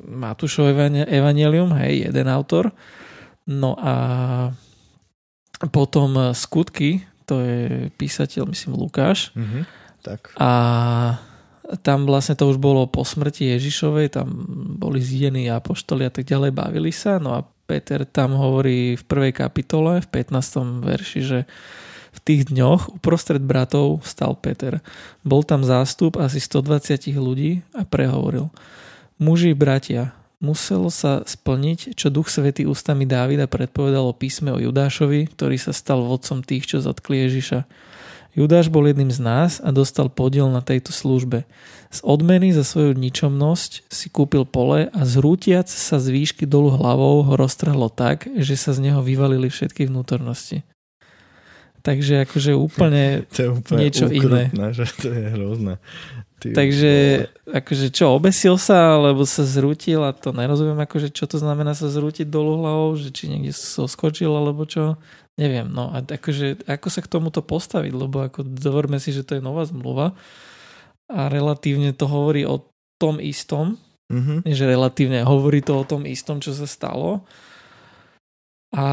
Matúšov 0.10 0.74
evanelium, 1.06 1.70
hej, 1.78 2.10
jeden 2.10 2.28
autor. 2.32 2.74
No 3.46 3.78
a 3.78 3.94
potom 5.70 6.34
skutky, 6.34 7.06
to 7.30 7.42
je 7.46 7.94
písateľ, 7.94 8.50
myslím, 8.50 8.80
Lukáš. 8.80 9.30
Mm-hmm. 9.38 9.64
Tak. 10.02 10.34
A 10.42 10.52
tam 11.86 12.10
vlastne 12.10 12.34
to 12.34 12.50
už 12.50 12.58
bolo 12.58 12.90
po 12.90 13.06
smrti 13.06 13.54
Ježišovej, 13.54 14.18
tam 14.18 14.28
boli 14.80 14.98
zidení 14.98 15.52
apoštoli 15.54 16.08
a 16.08 16.12
tak 16.14 16.26
ďalej, 16.26 16.56
bavili 16.56 16.90
sa. 16.90 17.22
No 17.22 17.38
a 17.38 17.46
Peter 17.70 18.02
tam 18.10 18.34
hovorí 18.34 18.98
v 18.98 19.04
prvej 19.06 19.34
kapitole, 19.38 20.02
v 20.02 20.08
15. 20.10 20.82
verši, 20.82 21.22
že 21.22 21.40
v 22.14 22.20
tých 22.24 22.42
dňoch 22.50 23.00
uprostred 23.00 23.42
bratov 23.42 24.02
stal 24.06 24.38
Peter. 24.38 24.82
Bol 25.22 25.46
tam 25.46 25.62
zástup 25.62 26.18
asi 26.18 26.42
120 26.42 27.14
ľudí 27.18 27.62
a 27.78 27.86
prehovoril. 27.86 28.50
Muži, 29.20 29.52
bratia, 29.52 30.16
muselo 30.40 30.88
sa 30.88 31.28
splniť, 31.28 31.94
čo 31.94 32.08
Duch 32.08 32.32
Svetý 32.32 32.64
ústami 32.64 33.04
Dávida 33.04 33.52
predpovedal 33.52 34.08
o 34.08 34.16
písme 34.16 34.56
o 34.56 34.60
Judášovi, 34.60 35.28
ktorý 35.36 35.60
sa 35.60 35.76
stal 35.76 36.02
vodcom 36.08 36.40
tých, 36.40 36.66
čo 36.72 36.78
zatkli 36.80 37.28
Ježiša. 37.28 37.68
Judáš 38.38 38.70
bol 38.70 38.86
jedným 38.88 39.10
z 39.10 39.20
nás 39.20 39.58
a 39.60 39.74
dostal 39.74 40.08
podiel 40.08 40.48
na 40.54 40.62
tejto 40.62 40.94
službe. 40.94 41.44
Z 41.90 42.00
odmeny 42.06 42.54
za 42.54 42.62
svoju 42.62 42.94
ničomnosť 42.94 43.90
si 43.90 44.08
kúpil 44.08 44.46
pole 44.46 44.94
a 44.94 45.02
zrútiac 45.02 45.66
sa 45.66 45.98
z 45.98 46.14
výšky 46.14 46.46
dolu 46.46 46.78
hlavou 46.78 47.26
ho 47.26 47.34
roztrhlo 47.34 47.90
tak, 47.90 48.30
že 48.38 48.54
sa 48.54 48.72
z 48.72 48.86
neho 48.86 49.02
vyvalili 49.02 49.50
všetky 49.50 49.90
vnútornosti. 49.90 50.62
Takže 51.80 52.28
akože 52.28 52.52
úplne, 52.56 53.24
to 53.34 53.40
je 53.40 53.50
úplne 53.50 53.80
niečo 53.80 54.06
ukrutné, 54.08 54.44
iné. 54.52 54.68
Že 54.76 54.86
to 55.00 55.08
je 55.12 55.26
hrozné. 55.36 55.74
Ty 56.40 56.56
Takže 56.56 56.94
akože 57.52 57.88
čo, 57.92 58.16
obesil 58.16 58.56
sa, 58.56 58.96
alebo 58.96 59.28
sa 59.28 59.44
zrútil 59.44 60.00
a 60.08 60.16
to 60.16 60.32
nerozumiem, 60.32 60.80
akože 60.80 61.12
čo 61.12 61.28
to 61.28 61.36
znamená 61.36 61.76
sa 61.76 61.92
zrútiť 61.92 62.32
dolu 62.32 62.64
hlavou, 62.64 62.96
že 62.96 63.12
či 63.12 63.28
niekde 63.28 63.52
soskočil 63.52 64.32
alebo 64.32 64.64
čo, 64.64 64.96
neviem, 65.36 65.68
no 65.68 65.92
a 65.92 66.00
akože 66.00 66.64
ako 66.64 66.88
sa 66.88 67.04
k 67.04 67.12
tomuto 67.12 67.44
postaviť, 67.44 67.92
lebo 67.92 68.24
ako 68.24 68.48
dovorme 68.48 69.04
si, 69.04 69.12
že 69.12 69.28
to 69.28 69.36
je 69.36 69.44
nová 69.44 69.68
zmluva 69.68 70.16
a 71.12 71.28
relatívne 71.28 71.92
to 71.92 72.08
hovorí 72.08 72.48
o 72.48 72.64
tom 72.96 73.20
istom, 73.20 73.76
mm-hmm. 74.08 74.48
že 74.48 74.64
relatívne 74.64 75.28
hovorí 75.28 75.60
to 75.60 75.76
o 75.76 75.84
tom 75.84 76.08
istom, 76.08 76.40
čo 76.40 76.56
sa 76.56 76.64
stalo 76.64 77.28
a 78.72 78.86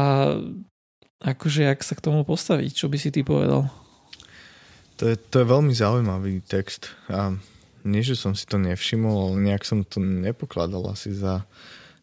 akože 1.21 1.65
ak 1.69 1.81
sa 1.81 1.97
k 1.97 2.03
tomu 2.03 2.21
postaviť, 2.21 2.71
čo 2.73 2.87
by 2.89 2.97
si 2.99 3.09
ty 3.09 3.25
povedal? 3.25 3.69
To 4.97 5.03
je, 5.05 5.15
to 5.17 5.45
je 5.45 5.45
veľmi 5.45 5.73
zaujímavý 5.73 6.41
text 6.41 6.89
a 7.09 7.37
nie, 7.85 8.01
že 8.03 8.17
som 8.17 8.33
si 8.33 8.43
to 8.43 8.57
nevšimol, 8.59 9.31
ale 9.31 9.53
nejak 9.53 9.63
som 9.63 9.85
to 9.85 10.01
nepokladal 10.01 10.83
asi 10.91 11.13
za 11.13 11.45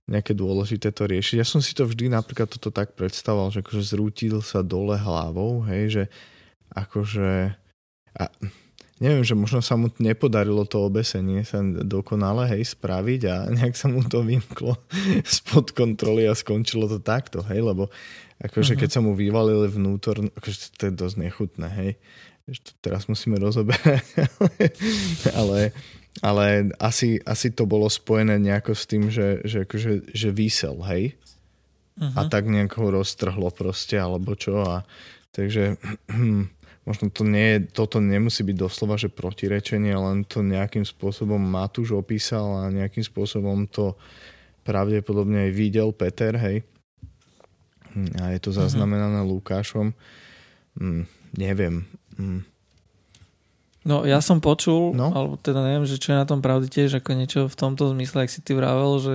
nejaké 0.04 0.36
dôležité 0.36 0.92
to 0.92 1.08
riešiť. 1.08 1.40
Ja 1.40 1.48
som 1.48 1.64
si 1.64 1.72
to 1.72 1.88
vždy 1.88 2.12
napríklad 2.12 2.48
toto 2.48 2.68
tak 2.68 2.92
predstavoval, 2.92 3.52
že 3.52 3.64
akože 3.64 3.82
zrútil 3.82 4.36
sa 4.44 4.60
dole 4.60 5.00
hlavou, 5.00 5.64
hej, 5.64 5.84
že 5.90 6.04
akože 6.76 7.56
a 8.14 8.24
neviem, 9.02 9.24
že 9.26 9.34
možno 9.34 9.58
sa 9.64 9.74
mu 9.74 9.90
nepodarilo 9.98 10.62
to 10.68 10.86
obesenie 10.86 11.42
sa 11.42 11.64
dokonale 11.64 12.46
hej 12.52 12.76
spraviť 12.78 13.20
a 13.26 13.34
nejak 13.50 13.74
sa 13.74 13.90
mu 13.90 14.04
to 14.06 14.22
vymklo 14.22 14.78
spod 15.40 15.74
kontroly 15.74 16.28
a 16.28 16.36
skončilo 16.36 16.86
to 16.86 17.00
takto, 17.00 17.42
hej, 17.48 17.64
lebo 17.64 17.90
akože 18.42 18.74
uh-huh. 18.74 18.82
keď 18.82 18.90
sa 18.90 19.00
mu 19.04 19.14
vyvalili 19.14 19.70
vnútor, 19.70 20.26
akože 20.34 20.74
to 20.74 20.82
je 20.90 20.92
dosť 20.94 21.16
nechutné, 21.20 21.68
hej, 21.70 21.90
to 22.44 22.72
teraz 22.84 23.08
musíme 23.08 23.40
rozoberať, 23.40 24.04
ale, 25.40 25.72
ale 26.20 26.68
asi, 26.76 27.16
asi 27.24 27.48
to 27.54 27.64
bolo 27.64 27.88
spojené 27.88 28.36
nejako 28.36 28.72
s 28.76 28.84
tým, 28.84 29.08
že, 29.08 29.40
že, 29.48 29.64
akože, 29.64 30.12
že 30.12 30.28
výsel, 30.34 30.76
hej? 30.84 31.16
Uh-huh. 31.94 32.10
A 32.18 32.20
mhm. 32.26 32.30
tak 32.30 32.44
nejako 32.50 32.76
ho 32.84 32.88
roztrhlo 33.00 33.48
proste, 33.54 33.96
alebo 33.96 34.34
čo. 34.34 34.60
A, 34.66 34.82
takže 35.30 35.78
možno 36.88 37.08
to 37.08 37.22
nie, 37.24 37.64
toto 37.70 38.02
nemusí 38.02 38.44
byť 38.44 38.56
doslova, 38.60 39.00
že 39.00 39.08
protirečenie, 39.08 39.94
len 39.94 40.26
to 40.28 40.44
nejakým 40.44 40.84
spôsobom 40.84 41.40
Matúš 41.40 41.96
opísal 41.96 42.66
a 42.66 42.74
nejakým 42.74 43.06
spôsobom 43.06 43.64
to 43.70 43.96
pravdepodobne 44.66 45.48
aj 45.48 45.52
videl 45.54 45.94
Peter, 45.96 46.36
hej? 46.36 46.66
A 48.20 48.34
je 48.34 48.40
to 48.42 48.50
zaznamenané 48.50 49.22
uh-huh. 49.22 49.38
Lukášom. 49.38 49.94
Hm, 50.78 51.06
neviem. 51.38 51.86
Mm. 52.18 52.42
No 53.84 54.08
ja 54.08 54.24
som 54.24 54.40
počul, 54.40 54.96
no? 54.96 55.12
alebo 55.12 55.36
teda 55.36 55.60
neviem, 55.60 55.84
že 55.84 56.00
čo 56.00 56.16
je 56.16 56.20
na 56.20 56.24
tom 56.24 56.40
pravdy 56.40 56.72
tiež, 56.72 57.04
ako 57.04 57.10
niečo 57.12 57.40
v 57.46 57.56
tomto 57.56 57.92
zmysle, 57.92 58.24
ak 58.24 58.32
si 58.32 58.40
ty 58.40 58.56
vravel, 58.56 58.96
že, 58.96 59.14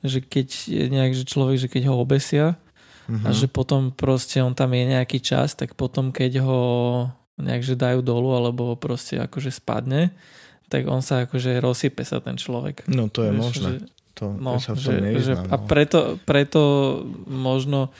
že 0.00 0.24
keď 0.24 0.48
je 0.48 0.84
nejak, 0.88 1.12
že 1.12 1.28
človek, 1.28 1.60
že 1.60 1.68
keď 1.68 1.92
ho 1.92 2.00
obesia 2.00 2.56
mm-hmm. 3.04 3.28
a 3.28 3.30
mhm. 3.30 3.36
že 3.36 3.46
potom 3.52 3.92
proste 3.92 4.40
on 4.40 4.56
tam 4.56 4.72
je 4.72 4.96
nejaký 4.96 5.20
čas, 5.20 5.52
tak 5.52 5.76
potom 5.76 6.08
keď 6.08 6.40
ho 6.40 6.60
nejak, 7.36 7.62
že 7.62 7.76
dajú 7.76 8.00
dolu 8.00 8.32
alebo 8.32 8.72
proste 8.80 9.20
akože 9.20 9.52
spadne, 9.52 10.08
tak 10.72 10.88
on 10.88 11.04
sa 11.04 11.28
akože 11.28 11.60
rozsype 11.60 12.00
sa 12.00 12.24
ten 12.24 12.40
človek. 12.40 12.88
No 12.88 13.12
to 13.12 13.28
je 13.28 13.32
Víš, 13.36 13.40
možné. 13.44 13.70
Že, 13.76 14.01
to, 14.14 14.32
no, 14.36 14.60
sa 14.60 14.76
v 14.76 14.80
tom 14.80 14.84
že, 14.84 14.94
že, 15.20 15.32
A 15.48 15.56
no. 15.56 15.66
preto, 15.66 16.20
preto 16.24 16.60
možno 17.26 17.92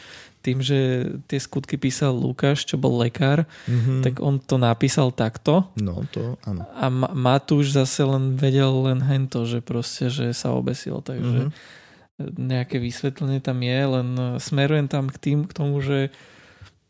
tým, 0.42 0.58
že 0.58 1.06
tie 1.30 1.38
skutky 1.38 1.78
písal 1.78 2.18
Lukáš, 2.18 2.66
čo 2.66 2.74
bol 2.74 2.98
lekár, 2.98 3.46
mm-hmm. 3.46 4.02
tak 4.02 4.18
on 4.18 4.42
to 4.42 4.58
napísal 4.58 5.14
takto. 5.14 5.70
No, 5.78 6.02
to 6.10 6.34
áno. 6.42 6.66
A 6.74 6.90
Matúš 7.14 7.70
zase 7.78 8.02
len 8.02 8.34
vedel 8.34 8.74
len 8.90 8.98
hento, 9.06 9.46
že 9.46 9.62
proste, 9.62 10.10
že 10.10 10.34
sa 10.34 10.50
obesil, 10.50 10.98
takže 10.98 11.46
mm-hmm. 11.46 12.42
nejaké 12.42 12.82
vysvetlenie 12.82 13.38
tam 13.38 13.62
je, 13.62 13.80
len 13.86 14.08
smerujem 14.42 14.90
tam 14.90 15.06
k 15.06 15.16
tým, 15.22 15.38
k 15.46 15.52
tomu, 15.54 15.78
že 15.78 16.10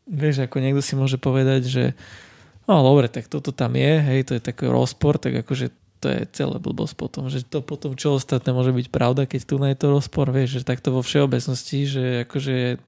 vieš, 0.08 0.48
ako 0.48 0.56
niekto 0.58 0.80
si 0.80 0.96
môže 0.96 1.20
povedať, 1.20 1.68
že 1.68 1.84
no 2.64 2.80
dobre, 2.80 3.12
tak 3.12 3.28
toto 3.28 3.52
tam 3.52 3.76
je, 3.76 4.00
hej, 4.00 4.20
to 4.24 4.32
je 4.40 4.42
taký 4.42 4.64
rozpor, 4.64 5.20
tak 5.20 5.44
akože 5.44 5.81
to 6.02 6.10
je 6.10 6.26
celé 6.34 6.58
blbosť 6.58 6.98
potom, 6.98 7.30
že 7.30 7.46
to 7.46 7.62
potom 7.62 7.94
čo 7.94 8.18
ostatné 8.18 8.50
môže 8.50 8.74
byť 8.74 8.90
pravda, 8.90 9.22
keď 9.30 9.40
tu 9.46 9.54
je 9.62 9.78
to 9.78 9.86
rozpor, 9.94 10.34
vieš, 10.34 10.58
že 10.58 10.66
takto 10.66 10.90
vo 10.90 11.06
všeobecnosti, 11.06 11.86
že 11.86 12.04
akože 12.26 12.82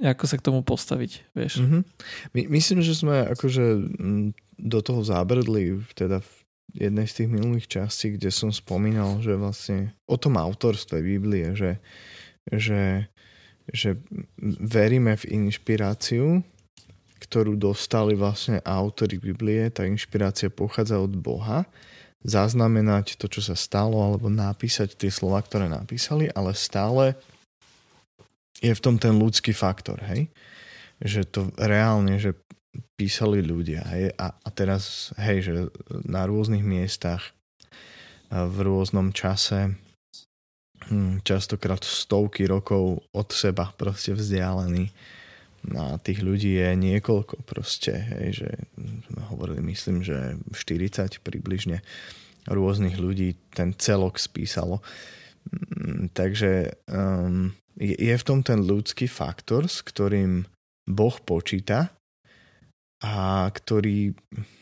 ako 0.00 0.24
sa 0.26 0.36
k 0.40 0.46
tomu 0.50 0.60
postaviť, 0.64 1.12
vieš. 1.36 1.60
Mm-hmm. 1.60 1.82
My, 2.32 2.40
myslím, 2.56 2.80
že 2.80 2.96
sme 2.96 3.30
akože 3.30 3.64
mm, 4.00 4.28
do 4.56 4.80
toho 4.80 5.04
zabrdli 5.04 5.78
teda 5.92 6.24
v 6.24 6.32
jednej 6.72 7.06
z 7.06 7.22
tých 7.22 7.28
minulých 7.30 7.66
častí, 7.68 8.16
kde 8.16 8.32
som 8.32 8.48
spomínal, 8.50 9.20
že 9.20 9.36
vlastne 9.36 9.92
o 10.08 10.16
tom 10.16 10.40
autorstve 10.40 11.04
Biblie, 11.04 11.52
že, 11.52 11.78
že, 12.48 13.12
že 13.68 14.00
veríme 14.40 15.20
v 15.20 15.28
inšpiráciu, 15.36 16.40
ktorú 17.20 17.60
dostali 17.60 18.16
vlastne 18.16 18.64
autory 18.64 19.20
Biblie, 19.20 19.68
tá 19.68 19.84
inšpirácia 19.84 20.48
pochádza 20.48 20.96
od 20.96 21.12
Boha, 21.12 21.68
zaznamenať 22.20 23.16
to, 23.16 23.26
čo 23.28 23.40
sa 23.40 23.56
stalo, 23.56 23.96
alebo 23.96 24.28
napísať 24.28 24.96
tie 24.96 25.08
slova, 25.08 25.40
ktoré 25.40 25.68
napísali, 25.72 26.28
ale 26.32 26.52
stále 26.52 27.16
je 28.60 28.72
v 28.72 28.84
tom 28.84 29.00
ten 29.00 29.16
ľudský 29.16 29.56
faktor, 29.56 30.04
hej? 30.04 30.28
Že 31.00 31.20
to 31.32 31.40
reálne, 31.56 32.20
že 32.20 32.36
písali 33.00 33.40
ľudia, 33.40 33.82
hej? 33.88 34.12
A, 34.20 34.36
a 34.36 34.48
teraz, 34.52 35.16
hej, 35.16 35.38
že 35.40 35.52
na 36.04 36.28
rôznych 36.28 36.60
miestach, 36.60 37.32
v 38.30 38.56
rôznom 38.62 39.10
čase, 39.10 39.74
hm, 40.86 41.24
častokrát 41.26 41.82
stovky 41.82 42.46
rokov 42.46 43.02
od 43.10 43.28
seba 43.34 43.74
proste 43.74 44.14
vzdialený. 44.14 44.92
No 45.68 45.94
a 45.94 46.00
tých 46.00 46.24
ľudí 46.24 46.56
je 46.56 46.72
niekoľko 46.72 47.44
proste, 47.44 47.92
hej, 47.92 48.44
že 48.44 48.50
sme 49.12 49.22
hovorili, 49.28 49.60
myslím, 49.68 50.00
že 50.00 50.40
40 50.56 51.20
približne 51.20 51.84
rôznych 52.48 52.96
ľudí 52.96 53.36
ten 53.52 53.76
celok 53.76 54.16
spísalo. 54.16 54.80
Hm, 55.52 56.12
takže 56.16 56.80
um, 56.88 57.52
je 57.76 58.14
v 58.16 58.26
tom 58.26 58.40
ten 58.40 58.64
ľudský 58.64 59.04
faktor, 59.08 59.68
s 59.68 59.84
ktorým 59.84 60.48
Boh 60.88 61.16
počíta 61.20 61.92
a 63.00 63.48
ktorý, 63.48 64.12
mm, 64.12 64.59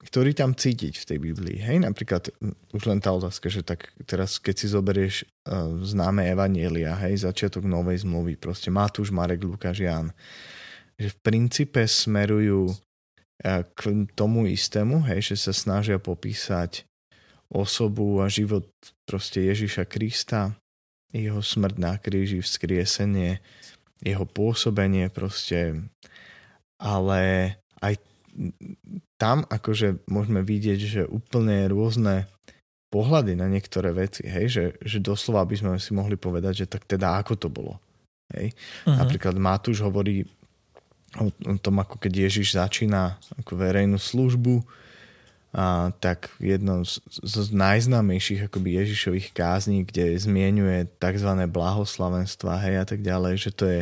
ktorý 0.00 0.32
tam 0.32 0.56
cítiť 0.56 0.94
v 0.96 1.06
tej 1.06 1.18
Biblii. 1.20 1.58
Hej, 1.60 1.84
napríklad 1.84 2.32
mm, 2.32 2.72
už 2.72 2.82
len 2.88 2.98
tá 3.04 3.12
otázka, 3.12 3.52
že 3.52 3.60
tak 3.60 3.92
teraz 4.08 4.40
keď 4.40 4.54
si 4.56 4.66
zoberieš 4.72 5.14
uh, 5.22 5.76
známe 5.84 6.24
Evanielia, 6.24 6.96
hej, 7.04 7.28
začiatok 7.28 7.68
novej 7.68 8.02
zmluvy, 8.02 8.40
proste 8.40 8.72
Matúš, 8.72 9.12
Marek, 9.12 9.44
Lukáš, 9.44 9.84
Ján, 9.84 10.16
že 10.96 11.12
v 11.12 11.18
princípe 11.20 11.84
smerujú 11.84 12.72
uh, 12.72 13.62
k 13.76 14.08
tomu 14.16 14.48
istému, 14.48 15.04
hej, 15.12 15.36
že 15.36 15.36
sa 15.36 15.52
snažia 15.52 16.00
popísať 16.00 16.88
osobu 17.52 18.24
a 18.24 18.30
život 18.30 18.66
proste 19.04 19.44
Ježiša 19.46 19.84
Krista, 19.84 20.56
jeho 21.12 21.42
smrť 21.42 21.76
na 21.76 21.98
kríži, 21.98 22.40
vzkriesenie, 22.40 23.42
jeho 24.00 24.24
pôsobenie 24.24 25.12
proste, 25.12 25.86
ale 26.80 27.54
aj 27.82 28.09
tam 29.20 29.44
akože 29.46 30.06
môžeme 30.08 30.40
vidieť, 30.40 30.80
že 30.80 31.02
úplne 31.04 31.68
rôzne 31.68 32.30
pohľady 32.90 33.38
na 33.38 33.46
niektoré 33.46 33.94
veci, 33.94 34.26
hej, 34.26 34.46
že, 34.50 34.64
že 34.82 34.98
doslova 34.98 35.46
by 35.46 35.54
sme 35.54 35.70
si 35.78 35.94
mohli 35.94 36.18
povedať, 36.18 36.66
že 36.66 36.70
tak 36.70 36.88
teda 36.90 37.22
ako 37.22 37.34
to 37.38 37.48
bolo. 37.48 37.78
Hej. 38.34 38.50
Uh-huh. 38.86 38.98
Napríklad 38.98 39.38
Matúš 39.38 39.82
hovorí 39.82 40.26
o, 41.18 41.30
o 41.30 41.56
tom, 41.58 41.78
ako 41.78 42.02
keď 42.02 42.26
Ježiš 42.26 42.58
začína 42.58 43.14
ako 43.38 43.54
verejnú 43.54 43.98
službu, 43.98 44.62
a, 45.50 45.90
tak 46.02 46.34
jedno 46.42 46.82
z, 46.82 46.98
z 47.22 47.54
najznámejších 47.54 48.50
akoby 48.50 48.82
Ježišových 48.82 49.34
kázní, 49.34 49.86
kde 49.86 50.18
zmienuje 50.18 50.90
tzv. 50.98 51.30
blahoslavenstva 51.46 52.58
hej, 52.66 52.74
a 52.82 52.84
tak 52.86 53.06
ďalej, 53.06 53.34
že 53.38 53.50
to 53.54 53.64
je 53.70 53.80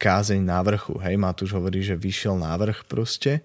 kázeň 0.00 0.40
na 0.40 0.60
vrchu. 0.64 0.96
Hej, 1.04 1.20
Matúš 1.20 1.52
hovorí, 1.52 1.84
že 1.84 2.00
vyšiel 2.00 2.38
na 2.40 2.56
vrch 2.56 2.88
proste 2.88 3.44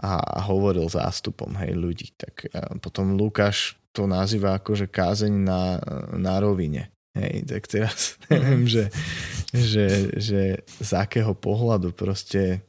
a, 0.00 0.42
hovoril 0.46 0.86
zástupom 0.90 1.54
hej, 1.62 1.74
ľudí. 1.78 2.14
Tak 2.18 2.50
potom 2.82 3.14
Lukáš 3.14 3.78
to 3.94 4.10
nazýva 4.10 4.58
ako, 4.58 4.74
že 4.74 4.90
kázeň 4.90 5.32
na, 5.32 5.78
na 6.14 6.42
rovine. 6.42 6.90
Hej, 7.14 7.46
tak 7.46 7.62
teraz 7.70 8.18
neviem, 8.32 8.66
že, 8.66 8.90
že, 9.54 10.10
že 10.18 10.42
z 10.66 10.90
akého 10.98 11.30
pohľadu 11.34 11.94
proste 11.94 12.66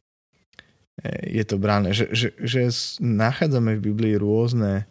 je 1.26 1.43
to 1.43 1.59
brané, 1.59 1.91
že, 1.91 2.07
že, 2.15 2.32
že 2.39 2.71
nachádzame 3.03 3.76
v 3.76 3.86
Biblii 3.91 4.15
rôzne 4.15 4.88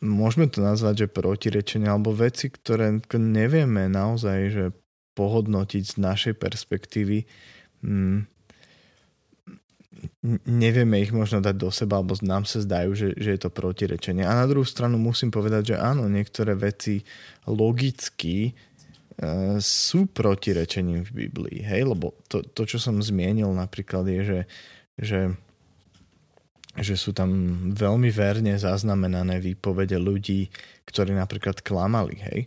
môžeme 0.00 0.48
to 0.48 0.64
nazvať, 0.64 1.06
že 1.06 1.12
protirečenia 1.12 1.92
alebo 1.92 2.12
veci, 2.16 2.48
ktoré 2.48 3.00
nevieme 3.16 3.88
naozaj, 3.88 4.38
že 4.52 4.64
pohodnotiť 5.16 5.84
z 5.84 5.94
našej 6.00 6.34
perspektívy. 6.40 7.28
Hmm, 7.84 8.30
nevieme 10.46 11.02
ich 11.02 11.10
možno 11.10 11.42
dať 11.42 11.56
do 11.58 11.70
seba, 11.74 11.98
alebo 11.98 12.14
nám 12.22 12.46
sa 12.46 12.62
zdajú, 12.62 12.90
že, 12.94 13.08
že 13.18 13.34
je 13.34 13.40
to 13.40 13.50
protirečenie. 13.50 14.22
A 14.22 14.38
na 14.38 14.46
druhú 14.46 14.66
stranu 14.66 14.98
musím 14.98 15.34
povedať, 15.34 15.74
že 15.74 15.76
áno, 15.76 16.06
niektoré 16.06 16.54
veci 16.54 17.02
logicky 17.46 18.50
e, 18.50 18.52
sú 19.58 20.06
protirečením 20.10 21.02
v 21.06 21.26
Biblii. 21.26 21.58
Hej? 21.66 21.90
Lebo 21.90 22.14
to, 22.30 22.42
to, 22.42 22.62
čo 22.66 22.78
som 22.78 23.02
zmienil 23.02 23.50
napríklad 23.50 24.06
je, 24.06 24.20
že, 24.22 24.40
že 24.98 25.20
že 26.78 26.94
sú 26.94 27.10
tam 27.10 27.30
veľmi 27.74 28.06
verne 28.14 28.54
zaznamenané 28.54 29.42
výpovede 29.42 29.98
ľudí, 29.98 30.46
ktorí 30.86 31.10
napríklad 31.10 31.58
klamali, 31.58 32.22
hej. 32.22 32.46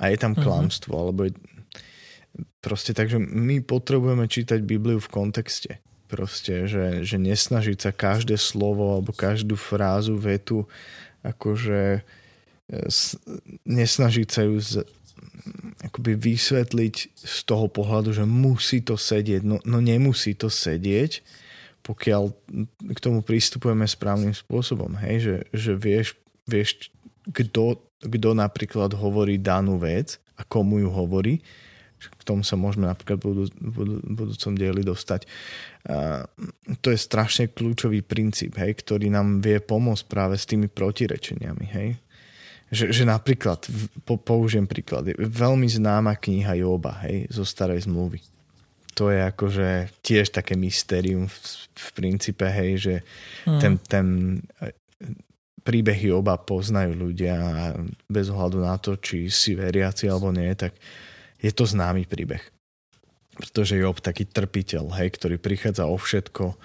A 0.00 0.08
je 0.08 0.16
tam 0.16 0.32
uh-huh. 0.32 0.44
klamstvo, 0.44 0.96
alebo 0.96 1.28
je... 1.28 1.36
proste 2.64 2.96
takže 2.96 3.20
my 3.20 3.60
potrebujeme 3.60 4.24
čítať 4.24 4.64
Bibliu 4.64 4.96
v 4.96 5.12
kontexte. 5.12 5.84
Proste, 6.06 6.70
že, 6.70 7.02
že 7.02 7.18
nesnažiť 7.18 7.78
sa 7.82 7.90
každé 7.90 8.38
slovo 8.38 8.94
alebo 8.94 9.10
každú 9.10 9.58
frázu, 9.58 10.14
vetu 10.14 10.62
akože 11.26 11.98
e, 11.98 12.80
nesnažiť 13.66 14.28
sa 14.30 14.46
ju 14.46 14.56
z, 14.62 14.86
akoby 15.82 16.14
vysvetliť 16.14 16.94
z 17.14 17.38
toho 17.42 17.66
pohľadu, 17.66 18.14
že 18.14 18.22
musí 18.22 18.82
to 18.82 18.94
sedieť. 18.94 19.42
No, 19.42 19.58
no 19.66 19.78
nemusí 19.82 20.38
to 20.38 20.46
sedieť, 20.46 21.22
pokiaľ 21.86 22.34
k 22.94 22.98
tomu 22.98 23.22
pristupujeme 23.22 23.86
správnym 23.86 24.34
spôsobom, 24.34 24.98
hej, 25.06 25.16
že, 25.22 25.36
že 25.54 25.72
vieš, 25.78 26.18
vieš 26.42 26.90
kto, 27.30 27.78
kto 28.02 28.30
napríklad 28.34 28.90
hovorí 28.94 29.38
danú 29.38 29.78
vec 29.78 30.18
a 30.34 30.42
komu 30.42 30.82
ju 30.82 30.90
hovorí, 30.90 31.38
k 31.96 32.22
tomu 32.22 32.44
sa 32.44 32.54
môžeme 32.54 32.86
napríklad 32.86 33.18
v 33.18 33.24
budú, 33.24 33.44
budúcom 34.04 34.52
dieli 34.54 34.82
dostať. 34.84 35.24
A 35.86 36.26
to 36.82 36.92
je 36.92 36.98
strašne 36.98 37.50
kľúčový 37.50 38.02
princíp, 38.04 38.58
hej, 38.60 38.76
ktorý 38.82 39.08
nám 39.08 39.40
vie 39.40 39.58
pomôcť 39.62 40.04
práve 40.06 40.36
s 40.36 40.44
tými 40.44 40.68
protirečeniami. 40.68 41.66
Hej. 41.72 41.88
Že, 42.66 42.84
že 42.90 43.02
napríklad, 43.06 43.62
po, 44.02 44.18
použijem 44.18 44.66
príklad, 44.66 45.06
je 45.06 45.14
veľmi 45.16 45.70
známa 45.70 46.18
kniha 46.18 46.58
Joba 46.58 46.98
hej, 47.06 47.30
zo 47.30 47.46
starej 47.46 47.86
zmluvy 47.86 48.18
to 48.96 49.12
je 49.12 49.20
akože 49.20 49.68
tiež 50.00 50.32
také 50.32 50.56
mystérium 50.56 51.28
v, 51.28 51.36
v 51.76 51.88
princípe, 51.92 52.48
hej, 52.48 52.72
že 52.80 52.94
mm. 53.44 53.60
ten, 53.60 53.74
ten 53.84 54.06
e, 54.56 54.72
príbehy 55.60 56.08
oba 56.16 56.40
poznajú 56.40 56.96
ľudia 56.96 57.36
a 57.36 57.62
bez 58.08 58.32
ohľadu 58.32 58.58
na 58.64 58.80
to, 58.80 58.96
či 58.96 59.28
si 59.28 59.52
veriaci 59.52 60.08
alebo 60.08 60.32
nie, 60.32 60.48
tak 60.56 60.72
je 61.40 61.50
to 61.52 61.64
známy 61.68 62.08
príbeh. 62.08 62.42
Pretože 63.36 63.76
Job 63.76 64.00
taký 64.00 64.24
trpiteľ, 64.24 64.96
hej, 64.96 65.12
ktorý 65.12 65.36
prichádza 65.36 65.84
o 65.84 65.96
všetko 66.00 66.56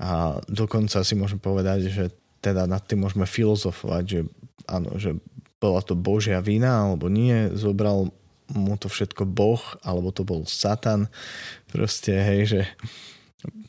a 0.00 0.38
dokonca 0.46 1.02
si 1.02 1.14
môžeme 1.18 1.42
povedať, 1.42 1.90
že 1.90 2.04
teda 2.40 2.64
nad 2.64 2.80
tým 2.86 3.04
môžeme 3.04 3.26
filozofovať, 3.26 4.04
že 4.06 4.20
áno, 4.64 4.96
že 4.96 5.18
bola 5.60 5.84
to 5.84 5.92
Božia 5.92 6.40
vina 6.40 6.88
alebo 6.88 7.10
nie, 7.12 7.52
zobral 7.52 8.14
mu 8.50 8.74
to 8.74 8.90
všetko 8.90 9.26
Boh, 9.30 9.62
alebo 9.86 10.10
to 10.10 10.26
bol 10.26 10.42
Satan. 10.46 11.06
Proste, 11.70 12.18
hej, 12.18 12.40
že 12.46 12.60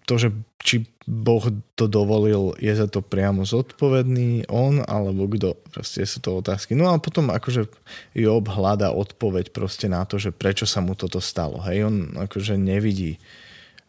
to, 0.05 0.13
že 0.19 0.30
či 0.61 0.86
Boh 1.09 1.41
to 1.74 1.89
dovolil, 1.89 2.53
je 2.61 2.72
za 2.72 2.86
to 2.86 3.01
priamo 3.01 3.41
zodpovedný 3.41 4.45
on, 4.53 4.86
alebo 4.86 5.26
kto. 5.26 5.57
Proste 5.74 6.05
sú 6.05 6.22
to 6.22 6.39
otázky. 6.39 6.78
No 6.78 6.93
a 6.93 7.01
potom 7.01 7.34
akože 7.34 7.67
Job 8.13 8.45
hľada 8.45 8.93
odpoveď 8.93 9.49
proste 9.49 9.89
na 9.89 10.05
to, 10.05 10.22
že 10.22 10.30
prečo 10.30 10.69
sa 10.69 10.80
mu 10.80 10.93
toto 10.93 11.17
stalo. 11.17 11.57
Hej, 11.65 11.89
on 11.89 11.95
akože 12.15 12.55
nevidí 12.55 13.17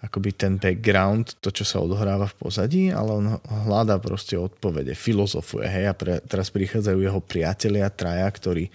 akoby 0.02 0.34
ten 0.34 0.58
background, 0.58 1.38
to, 1.38 1.54
čo 1.54 1.62
sa 1.62 1.78
odohráva 1.78 2.26
v 2.26 2.38
pozadí, 2.42 2.82
ale 2.90 3.10
on 3.22 3.26
hľadá 3.46 4.02
proste 4.02 4.34
odpovede, 4.34 4.98
filozofuje, 4.98 5.62
hej, 5.70 5.84
a 5.86 5.94
pre, 5.94 6.18
teraz 6.26 6.50
prichádzajú 6.50 6.98
jeho 6.98 7.22
priatelia, 7.22 7.86
traja, 7.86 8.26
ktorí 8.26 8.66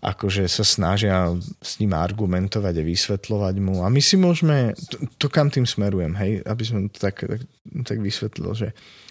akože 0.00 0.48
sa 0.48 0.64
snažia 0.64 1.28
s 1.60 1.76
ním 1.76 1.92
argumentovať 1.92 2.74
a 2.80 2.88
vysvetľovať 2.88 3.54
mu. 3.60 3.84
A 3.84 3.92
my 3.92 4.00
si 4.00 4.16
môžeme, 4.16 4.72
to, 4.88 4.96
to 5.20 5.26
kam 5.28 5.52
tým 5.52 5.68
smerujem, 5.68 6.16
hej, 6.16 6.40
aby 6.48 6.62
som 6.64 6.88
to 6.88 6.96
tak, 6.96 7.20
tak, 7.20 7.44
tak 7.84 7.98
vysvetlil, 8.00 8.50
že 8.56 8.68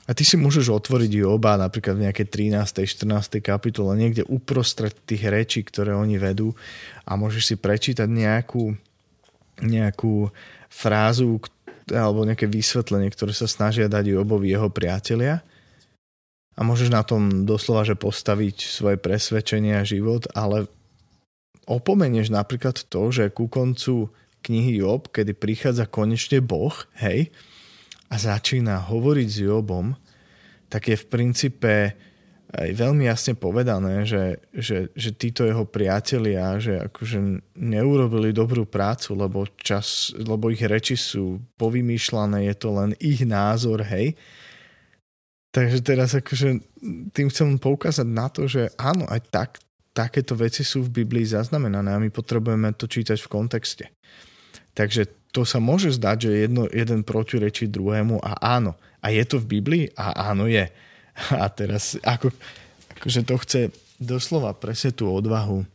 a 0.09 0.17
ty 0.17 0.25
si 0.25 0.41
môžeš 0.41 0.73
otvoriť 0.73 1.21
oba 1.21 1.53
napríklad 1.61 1.93
v 1.93 2.09
nejakej 2.09 2.27
13. 2.33 2.89
14. 2.89 3.45
kapitole, 3.45 3.93
niekde 3.93 4.25
uprostred 4.25 4.97
tých 5.05 5.29
rečí, 5.29 5.61
ktoré 5.61 5.93
oni 5.93 6.17
vedú 6.17 6.57
a 7.05 7.13
môžeš 7.13 7.53
si 7.53 7.55
prečítať 7.61 8.09
nejakú, 8.09 8.73
nejakú 9.61 10.33
frázu 10.65 11.37
alebo 11.93 12.25
nejaké 12.25 12.49
vysvetlenie, 12.49 13.13
ktoré 13.13 13.37
sa 13.37 13.45
snažia 13.45 13.85
dať 13.85 14.17
obovi 14.17 14.49
jeho 14.49 14.73
priatelia 14.73 15.45
a 16.57 16.61
môžeš 16.65 16.89
na 16.89 17.05
tom 17.05 17.47
doslova, 17.47 17.85
že 17.85 17.95
postaviť 17.95 18.67
svoje 18.67 18.97
presvedčenie 18.97 19.79
a 19.79 19.87
život, 19.87 20.25
ale 20.35 20.67
opomenieš 21.69 22.33
napríklad 22.33 22.81
to, 22.89 23.13
že 23.13 23.29
ku 23.29 23.45
koncu 23.45 24.09
knihy 24.41 24.81
Job, 24.81 25.13
kedy 25.13 25.37
prichádza 25.37 25.85
konečne 25.85 26.41
Boh, 26.41 26.73
hej, 26.97 27.29
a 28.09 28.15
začína 28.17 28.89
hovoriť 28.89 29.27
s 29.29 29.37
Jobom, 29.45 29.93
tak 30.65 30.89
je 30.89 30.97
v 30.97 31.05
princípe 31.05 31.73
aj 32.49 32.69
veľmi 32.73 33.05
jasne 33.05 33.37
povedané, 33.37 34.09
že, 34.09 34.41
že, 34.49 34.89
že 34.97 35.13
títo 35.13 35.45
jeho 35.45 35.69
priatelia, 35.69 36.57
že 36.57 36.81
akože 36.89 37.45
neurobili 37.53 38.33
dobrú 38.33 38.65
prácu, 38.65 39.13
lebo, 39.13 39.45
čas, 39.61 40.09
lebo 40.17 40.49
ich 40.49 40.65
reči 40.65 40.97
sú 40.97 41.37
povymýšľané, 41.61 42.49
je 42.49 42.55
to 42.57 42.69
len 42.73 42.97
ich 42.97 43.21
názor, 43.21 43.85
hej. 43.85 44.17
Takže 45.53 45.77
teraz 45.85 46.17
akože 46.17 46.61
tým 47.13 47.29
chcem 47.29 47.61
poukázať 47.61 48.07
na 48.09 48.33
to, 48.33 48.49
že 48.49 48.73
áno, 48.81 49.05
aj 49.05 49.21
tak 49.29 49.49
takéto 49.93 50.37
veci 50.37 50.61
sú 50.63 50.85
v 50.85 51.03
Biblii 51.03 51.25
zaznamenané 51.25 51.93
a 51.93 52.01
my 52.01 52.09
potrebujeme 52.13 52.71
to 52.77 52.85
čítať 52.85 53.17
v 53.19 53.31
kontexte. 53.31 53.85
Takže 54.77 55.09
to 55.29 55.45
sa 55.45 55.61
môže 55.61 55.93
zdať, 55.93 56.17
že 56.29 56.31
jedno, 56.49 56.63
jeden 56.69 57.05
protirečí 57.05 57.69
druhému 57.69 58.21
a 58.21 58.37
áno. 58.39 58.73
A 59.03 59.13
je 59.13 59.23
to 59.25 59.37
v 59.37 59.59
Biblii? 59.59 59.85
A 59.93 60.33
áno 60.33 60.49
je. 60.49 60.65
A 61.35 61.45
teraz 61.51 61.99
ako, 62.01 62.33
akože 62.97 63.21
to 63.27 63.35
chce 63.43 63.61
doslova 63.99 64.55
presne 64.55 64.95
tú 64.95 65.11
odvahu 65.11 65.67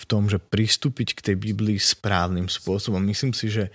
v 0.00 0.04
tom, 0.08 0.28
že 0.28 0.40
pristúpiť 0.40 1.16
k 1.16 1.24
tej 1.32 1.36
Biblii 1.36 1.76
správnym 1.76 2.48
spôsobom. 2.48 3.00
Myslím 3.04 3.36
si, 3.36 3.52
že 3.52 3.68
e, 3.68 3.72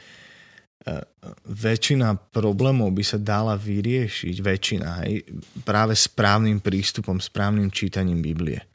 väčšina 1.46 2.18
problémov 2.34 2.90
by 2.94 3.04
sa 3.06 3.22
dala 3.22 3.54
vyriešiť, 3.54 4.36
väčšina, 4.42 4.90
hej, 5.06 5.22
práve 5.62 5.94
správnym 5.94 6.62
prístupom, 6.62 7.22
správnym 7.22 7.70
čítaním 7.70 8.26
Biblie. 8.26 8.66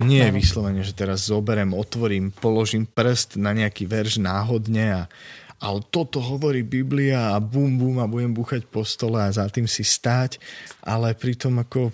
Nie 0.00 0.32
je 0.32 0.36
vyslovene, 0.36 0.80
že 0.80 0.96
teraz 0.96 1.28
zoberem, 1.28 1.76
otvorím, 1.76 2.32
položím 2.32 2.88
prst 2.88 3.36
na 3.36 3.52
nejaký 3.52 3.84
verš 3.84 4.16
náhodne 4.20 5.04
a 5.04 5.12
ale 5.60 5.84
toto 5.92 6.24
hovorí 6.24 6.64
Biblia 6.64 7.36
a 7.36 7.38
bum 7.38 7.76
bum 7.76 8.00
a 8.00 8.08
budem 8.08 8.32
búchať 8.32 8.64
po 8.64 8.80
stole 8.80 9.20
a 9.20 9.28
za 9.28 9.44
tým 9.52 9.68
si 9.68 9.84
stáť, 9.84 10.40
ale 10.80 11.12
pritom 11.12 11.60
ako 11.60 11.92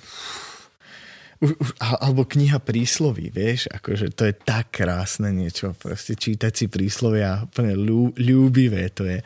alebo 1.76 2.24
kniha 2.24 2.56
prísloví, 2.64 3.28
vieš, 3.28 3.68
akože 3.68 4.08
to 4.16 4.24
je 4.24 4.34
tak 4.40 4.72
krásne 4.72 5.28
niečo, 5.28 5.76
proste 5.76 6.16
čítať 6.16 6.52
si 6.54 6.66
príslovia 6.72 7.44
úplne 7.44 7.76
ľú, 7.76 8.16
ľúbivé 8.16 8.88
to 8.88 9.04
je. 9.04 9.20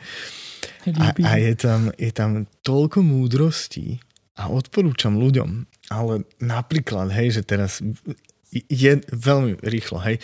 A, 0.99 1.15
a 1.15 1.31
je, 1.39 1.53
tam, 1.55 1.87
je 1.95 2.11
tam 2.11 2.43
toľko 2.67 2.99
múdrostí 2.99 4.03
a 4.35 4.51
odporúčam 4.51 5.15
ľuďom, 5.15 5.69
ale 5.87 6.27
napríklad, 6.43 7.13
hej, 7.15 7.39
že 7.39 7.41
teraz 7.47 7.79
je 8.51 8.99
veľmi 9.07 9.63
rýchlo, 9.63 10.03
hej. 10.03 10.19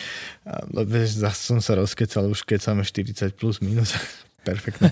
Zase 1.07 1.41
som 1.55 1.59
sa 1.63 1.79
rozkecal 1.79 2.27
už 2.27 2.43
keď 2.43 2.75
máme 2.75 2.83
40 2.83 3.39
plus 3.39 3.63
minus. 3.63 3.95
Perfektne. 4.47 4.91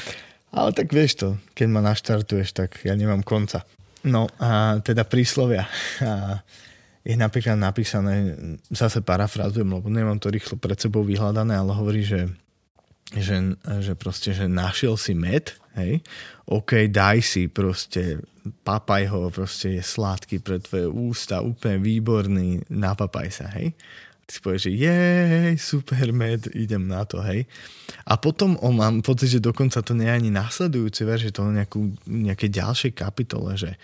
Ale 0.56 0.70
tak 0.76 0.92
vieš 0.92 1.16
to, 1.16 1.28
keď 1.56 1.66
ma 1.70 1.80
naštartuješ, 1.80 2.52
tak 2.52 2.82
ja 2.84 2.92
nemám 2.92 3.24
konca. 3.24 3.64
No 4.04 4.28
a 4.36 4.82
teda 4.82 5.06
príslovia. 5.06 5.64
A 6.02 6.42
je 7.02 7.16
napríklad 7.18 7.58
napísané, 7.58 8.36
zase 8.70 9.02
parafrazujem, 9.02 9.66
lebo 9.66 9.88
nemám 9.90 10.22
to 10.22 10.30
rýchlo 10.30 10.54
pred 10.58 10.78
sebou 10.78 11.02
vyhľadané, 11.02 11.56
ale 11.56 11.72
hovorí, 11.74 12.06
že, 12.06 12.30
že, 13.16 13.58
že 13.82 13.94
proste, 13.98 14.30
že 14.30 14.46
našiel 14.46 14.94
si 14.94 15.16
med, 15.16 15.56
hej, 15.78 16.04
OK, 16.48 16.88
daj 16.92 17.24
si 17.24 17.48
proste 17.48 18.20
papaj 18.66 19.06
ho, 19.08 19.30
proste 19.30 19.78
je 19.78 19.82
sladký 19.82 20.42
pre 20.42 20.58
tvoje 20.58 20.90
ústa, 20.90 21.44
úplne 21.44 21.78
výborný, 21.78 22.66
napapaj 22.68 23.28
sa, 23.30 23.46
hej. 23.54 23.72
ty 24.26 24.30
si 24.34 24.40
povieš, 24.42 24.62
že 24.66 24.72
jej, 24.74 25.52
super 25.58 26.10
med, 26.10 26.50
idem 26.52 26.84
na 26.90 27.06
to, 27.06 27.22
hej. 27.22 27.46
A 28.04 28.18
potom 28.18 28.58
on 28.60 28.74
mám 28.74 29.00
pocit, 29.00 29.38
že 29.38 29.40
dokonca 29.44 29.78
to 29.80 29.94
nie 29.94 30.10
je 30.10 30.18
ani 30.18 30.30
nasledujúci 30.34 31.02
ver, 31.06 31.20
že 31.22 31.30
to 31.30 31.46
nejakú, 31.46 31.94
nejaké 32.06 32.50
ďalšej 32.50 32.92
kapitole, 32.98 33.54
že, 33.54 33.78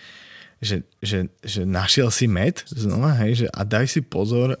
že, 0.59 0.83
že, 0.99 1.31
že 1.39 1.63
našiel 1.63 2.11
si 2.11 2.27
med 2.27 2.59
znova, 2.67 3.15
hej, 3.23 3.45
že 3.45 3.47
a 3.55 3.63
daj 3.63 3.87
si 3.87 4.01
pozor, 4.03 4.59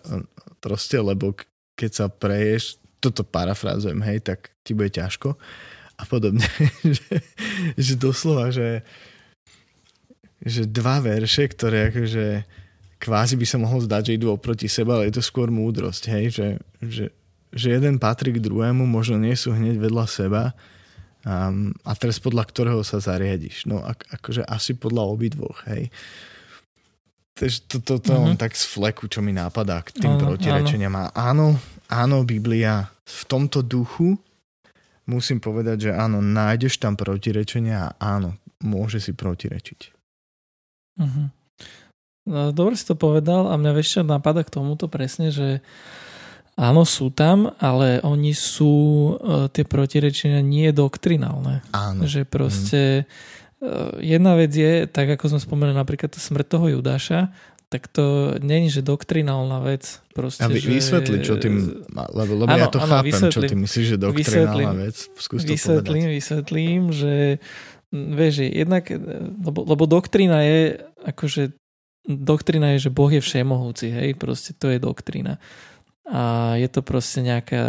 proste, 0.63 0.95
lebo 0.99 1.35
keď 1.75 1.91
sa 1.91 2.05
preješ, 2.07 2.79
toto 2.99 3.23
parafrázujem, 3.23 3.99
hej, 4.03 4.19
tak 4.23 4.51
ti 4.63 4.75
bude 4.75 4.91
ťažko 4.91 5.35
a 5.99 6.03
podobne. 6.07 6.47
že, 6.97 7.15
že 7.75 7.93
doslova, 7.99 8.55
že, 8.55 8.87
že 10.39 10.63
dva 10.63 11.03
verše, 11.03 11.51
ktoré 11.51 11.91
akože 11.91 12.47
kvázi 12.99 13.35
by 13.35 13.45
sa 13.47 13.57
mohol 13.59 13.83
zdať, 13.83 14.11
že 14.11 14.15
idú 14.15 14.31
oproti 14.31 14.71
seba, 14.71 14.99
ale 14.99 15.11
je 15.11 15.19
to 15.19 15.23
skôr 15.23 15.51
múdrosť, 15.51 16.03
hej, 16.11 16.25
že, 16.31 16.47
že, 16.83 17.05
že 17.51 17.67
jeden 17.75 17.99
patrí 17.99 18.35
k 18.35 18.43
druhému, 18.43 18.83
možno 18.87 19.19
nie 19.19 19.35
sú 19.35 19.55
hneď 19.55 19.79
vedľa 19.79 20.05
seba 20.07 20.43
a, 21.23 21.51
a 21.83 21.91
teraz 21.95 22.19
podľa 22.19 22.47
ktorého 22.47 22.81
sa 22.83 23.03
zariadiš. 23.03 23.67
No 23.67 23.83
ak, 23.83 24.07
akože 24.19 24.43
asi 24.47 24.75
podľa 24.75 25.03
obidvoch, 25.07 25.67
hej. 25.67 25.91
Takže 27.39 27.57
to, 27.71 27.77
to, 27.79 27.95
to 28.03 28.15
mm-hmm. 28.15 28.35
tak 28.35 28.51
z 28.51 28.67
fleku, 28.67 29.07
čo 29.07 29.23
mi 29.23 29.31
nápadá 29.31 29.79
k 29.79 29.95
tým 29.95 30.19
áno, 30.19 30.27
protirečeniam. 30.27 30.91
Áno, 31.15 31.55
áno, 31.87 32.17
Biblia 32.27 32.91
v 33.07 33.21
tomto 33.31 33.63
duchu 33.63 34.19
musím 35.09 35.41
povedať, 35.41 35.89
že 35.89 35.91
áno, 35.97 36.21
nájdeš 36.21 36.77
tam 36.77 36.93
protirečenia 36.93 37.97
a 37.97 38.21
áno, 38.21 38.37
môže 38.61 39.01
si 39.01 39.17
protirečiť. 39.17 39.81
Mm-hmm. 41.01 41.27
No, 42.29 42.53
dobre 42.53 42.77
si 42.77 42.85
to 42.85 42.93
povedal 42.93 43.49
a 43.49 43.57
mňa 43.57 43.71
ešte 43.81 44.05
napadá 44.05 44.45
k 44.45 44.53
tomuto 44.53 44.85
presne, 44.85 45.33
že 45.33 45.65
áno, 46.53 46.85
sú 46.85 47.09
tam, 47.09 47.49
ale 47.57 48.03
oni 48.05 48.37
sú, 48.37 49.17
e, 49.17 49.49
tie 49.49 49.65
protirečenia 49.65 50.45
nie 50.45 50.69
doktrinálne. 50.69 51.65
Áno. 51.73 52.05
Že 52.05 52.29
proste 52.29 52.81
mm. 53.57 53.97
jedna 54.03 54.37
vec 54.37 54.53
je, 54.53 54.85
tak 54.85 55.09
ako 55.17 55.35
sme 55.35 55.39
spomenuli 55.41 55.73
napríklad 55.73 56.13
smrť 56.13 56.45
toho 56.45 56.65
Judáša, 56.77 57.33
tak 57.69 57.85
to 57.87 58.33
není, 58.41 58.73
že 58.73 58.81
doktrinálna 58.81 59.61
vec. 59.61 60.01
Proste, 60.17 60.41
a 60.41 60.49
vy, 60.49 60.57
že... 60.57 60.69
vysvetli, 60.73 61.17
čo 61.21 61.37
tým, 61.37 61.85
lebo, 61.93 62.33
lebo 62.43 62.49
ano, 62.49 62.65
ja 62.65 62.67
to 62.67 62.81
ano, 62.81 62.97
chápem, 62.97 63.13
vysvetlím, 63.13 63.31
čo 63.31 63.41
ty 63.45 63.55
myslíš, 63.55 63.85
že 63.85 63.97
doktrinálna 64.01 64.73
vec. 64.73 64.95
Skús 65.15 65.41
to 65.45 65.53
vysvetlím, 65.53 66.05
povedať. 66.09 66.17
vysvetlím, 66.17 66.81
že 66.89 67.13
vieš, 67.93 68.33
jednak, 68.49 68.89
lebo, 69.45 69.59
lebo 69.69 69.83
doktrína 69.85 70.41
je 70.41 70.81
akože 71.05 71.53
doktrina 72.09 72.73
je, 72.73 72.89
že 72.89 72.93
Boh 72.93 73.11
je 73.13 73.21
všemohúci, 73.21 73.93
hej, 73.93 74.17
proste 74.17 74.57
to 74.57 74.73
je 74.73 74.81
doktrina. 74.81 75.37
A 76.09 76.57
je 76.57 76.65
to 76.65 76.81
proste 76.81 77.21
nejaká 77.21 77.61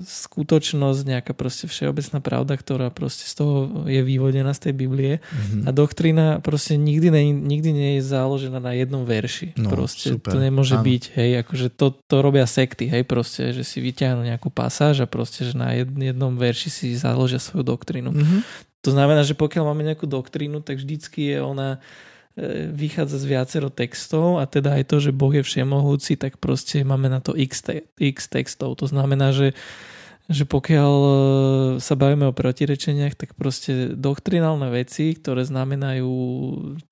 skutočnosť, 0.00 1.00
nejaká 1.04 1.36
proste 1.36 1.68
všeobecná 1.68 2.24
pravda, 2.24 2.56
ktorá 2.56 2.88
proste 2.88 3.28
z 3.28 3.36
toho 3.36 3.84
je 3.84 4.00
vyvodená 4.00 4.56
z 4.56 4.68
tej 4.68 4.74
Biblie. 4.80 5.20
Mm-hmm. 5.20 5.68
A 5.68 5.70
doktrina 5.76 6.26
proste 6.40 6.80
nikdy, 6.80 7.12
ne, 7.12 7.22
nikdy 7.36 7.70
nie 7.76 7.90
je 8.00 8.08
založená 8.08 8.64
na 8.64 8.72
jednom 8.72 9.04
verši. 9.04 9.52
No, 9.60 9.68
proste 9.68 10.16
super. 10.16 10.32
to 10.32 10.40
nemôže 10.40 10.80
Áno. 10.80 10.88
byť, 10.88 11.02
hej, 11.20 11.30
akože 11.44 11.66
to, 11.76 11.92
to 12.08 12.16
robia 12.24 12.48
sekty, 12.48 12.88
hej, 12.88 13.04
proste, 13.04 13.52
že 13.52 13.60
si 13.60 13.84
vyťahnú 13.84 14.24
nejakú 14.24 14.48
pasáž 14.48 15.04
a 15.04 15.06
proste, 15.06 15.44
že 15.44 15.52
na 15.52 15.76
jednom 15.76 16.32
verši 16.32 16.72
si 16.72 16.86
založia 16.96 17.36
svoju 17.36 17.76
doktrínu. 17.76 18.08
Mm-hmm. 18.08 18.40
To 18.88 18.90
znamená, 18.94 19.20
že 19.20 19.36
pokiaľ 19.36 19.68
máme 19.68 19.84
nejakú 19.84 20.08
doktrínu, 20.08 20.64
tak 20.64 20.80
vždycky 20.80 21.36
je 21.36 21.38
ona 21.44 21.82
vychádza 22.76 23.16
z 23.16 23.24
viacero 23.24 23.68
textov 23.72 24.36
a 24.36 24.44
teda 24.44 24.76
aj 24.76 24.84
to, 24.92 24.96
že 25.00 25.16
Boh 25.16 25.32
je 25.32 25.40
všemohúci, 25.40 26.20
tak 26.20 26.36
proste 26.36 26.84
máme 26.84 27.08
na 27.08 27.24
to 27.24 27.32
x, 27.32 27.64
te- 27.64 27.88
x 27.96 28.28
textov. 28.28 28.76
To 28.76 28.84
znamená, 28.84 29.32
že, 29.32 29.56
že 30.28 30.44
pokiaľ 30.44 30.94
e, 31.00 31.12
sa 31.80 31.96
bavíme 31.96 32.28
o 32.28 32.36
protirečeniach, 32.36 33.16
tak 33.16 33.32
proste 33.40 33.96
doktrinálne 33.96 34.68
veci, 34.68 35.16
ktoré 35.16 35.48
znamenajú 35.48 36.12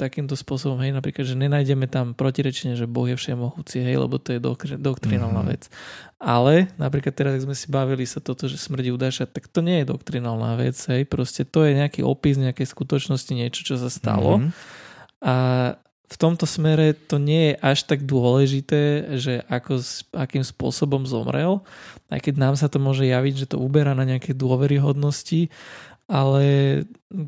takýmto 0.00 0.32
spôsobom, 0.32 0.80
hej, 0.80 0.96
napríklad, 0.96 1.28
že 1.28 1.36
nenájdeme 1.36 1.92
tam 1.92 2.16
protirečenie, 2.16 2.72
že 2.72 2.88
Boh 2.88 3.04
je 3.04 3.20
všemohúci, 3.20 3.84
hej, 3.84 4.00
lebo 4.00 4.16
to 4.16 4.32
je 4.32 4.40
doktr- 4.40 4.80
doktrinálna 4.80 5.44
mm-hmm. 5.44 5.60
vec. 5.60 5.68
Ale 6.24 6.72
napríklad 6.80 7.12
teraz, 7.12 7.36
ak 7.36 7.44
sme 7.44 7.52
si 7.52 7.68
bavili 7.68 8.08
sa 8.08 8.16
toto, 8.16 8.48
že 8.48 8.56
smrdí 8.56 8.88
udáša, 8.96 9.28
tak 9.28 9.52
to 9.52 9.60
nie 9.60 9.84
je 9.84 9.92
doktrinálna 9.92 10.56
vec, 10.56 10.80
hej, 10.88 11.04
proste 11.04 11.44
to 11.44 11.68
je 11.68 11.76
nejaký 11.76 12.00
opis 12.00 12.40
nejakej 12.40 12.64
skutočnosti, 12.64 13.28
niečo, 13.36 13.60
čo 13.60 13.76
sa 13.76 13.92
stalo. 13.92 14.40
Mm-hmm 14.40 14.83
a 15.24 15.34
v 16.04 16.16
tomto 16.20 16.44
smere 16.44 16.92
to 16.92 17.16
nie 17.16 17.50
je 17.50 17.54
až 17.64 17.88
tak 17.88 18.04
dôležité, 18.04 19.16
že 19.16 19.40
ako, 19.48 19.80
akým 20.12 20.44
spôsobom 20.44 21.08
zomrel, 21.08 21.64
aj 22.12 22.28
keď 22.28 22.34
nám 22.36 22.54
sa 22.60 22.68
to 22.68 22.76
môže 22.76 23.08
javiť, 23.08 23.34
že 23.34 23.50
to 23.50 23.58
uberá 23.58 23.96
na 23.96 24.04
nejaké 24.04 24.36
dôveryhodnosti, 24.36 25.48
ale 26.04 26.44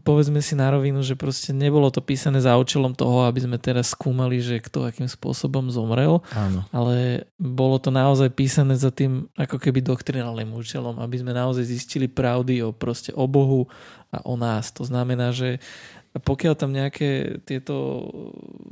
povedzme 0.04 0.44
si 0.44 0.52
na 0.52 0.68
rovinu, 0.68 1.00
že 1.00 1.16
proste 1.16 1.56
nebolo 1.56 1.88
to 1.88 2.04
písané 2.04 2.44
za 2.44 2.60
účelom 2.60 2.92
toho, 2.92 3.24
aby 3.24 3.40
sme 3.40 3.56
teraz 3.56 3.96
skúmali, 3.96 4.36
že 4.44 4.60
kto 4.60 4.84
akým 4.84 5.08
spôsobom 5.08 5.72
zomrel, 5.72 6.20
Áno. 6.36 6.60
ale 6.76 7.24
bolo 7.40 7.80
to 7.80 7.88
naozaj 7.88 8.28
písané 8.36 8.76
za 8.76 8.92
tým 8.92 9.32
ako 9.32 9.56
keby 9.56 9.80
doktrinálnym 9.80 10.52
účelom, 10.52 11.00
aby 11.00 11.16
sme 11.24 11.32
naozaj 11.32 11.64
zistili 11.64 12.04
pravdy 12.04 12.60
o 12.60 12.76
proste 12.76 13.16
o 13.16 13.24
Bohu 13.24 13.64
a 14.12 14.20
o 14.28 14.36
nás. 14.36 14.68
To 14.76 14.84
znamená, 14.84 15.32
že 15.32 15.56
a 16.16 16.18
pokiaľ 16.18 16.54
tam 16.56 16.72
nejaké 16.72 17.44
tieto 17.44 18.08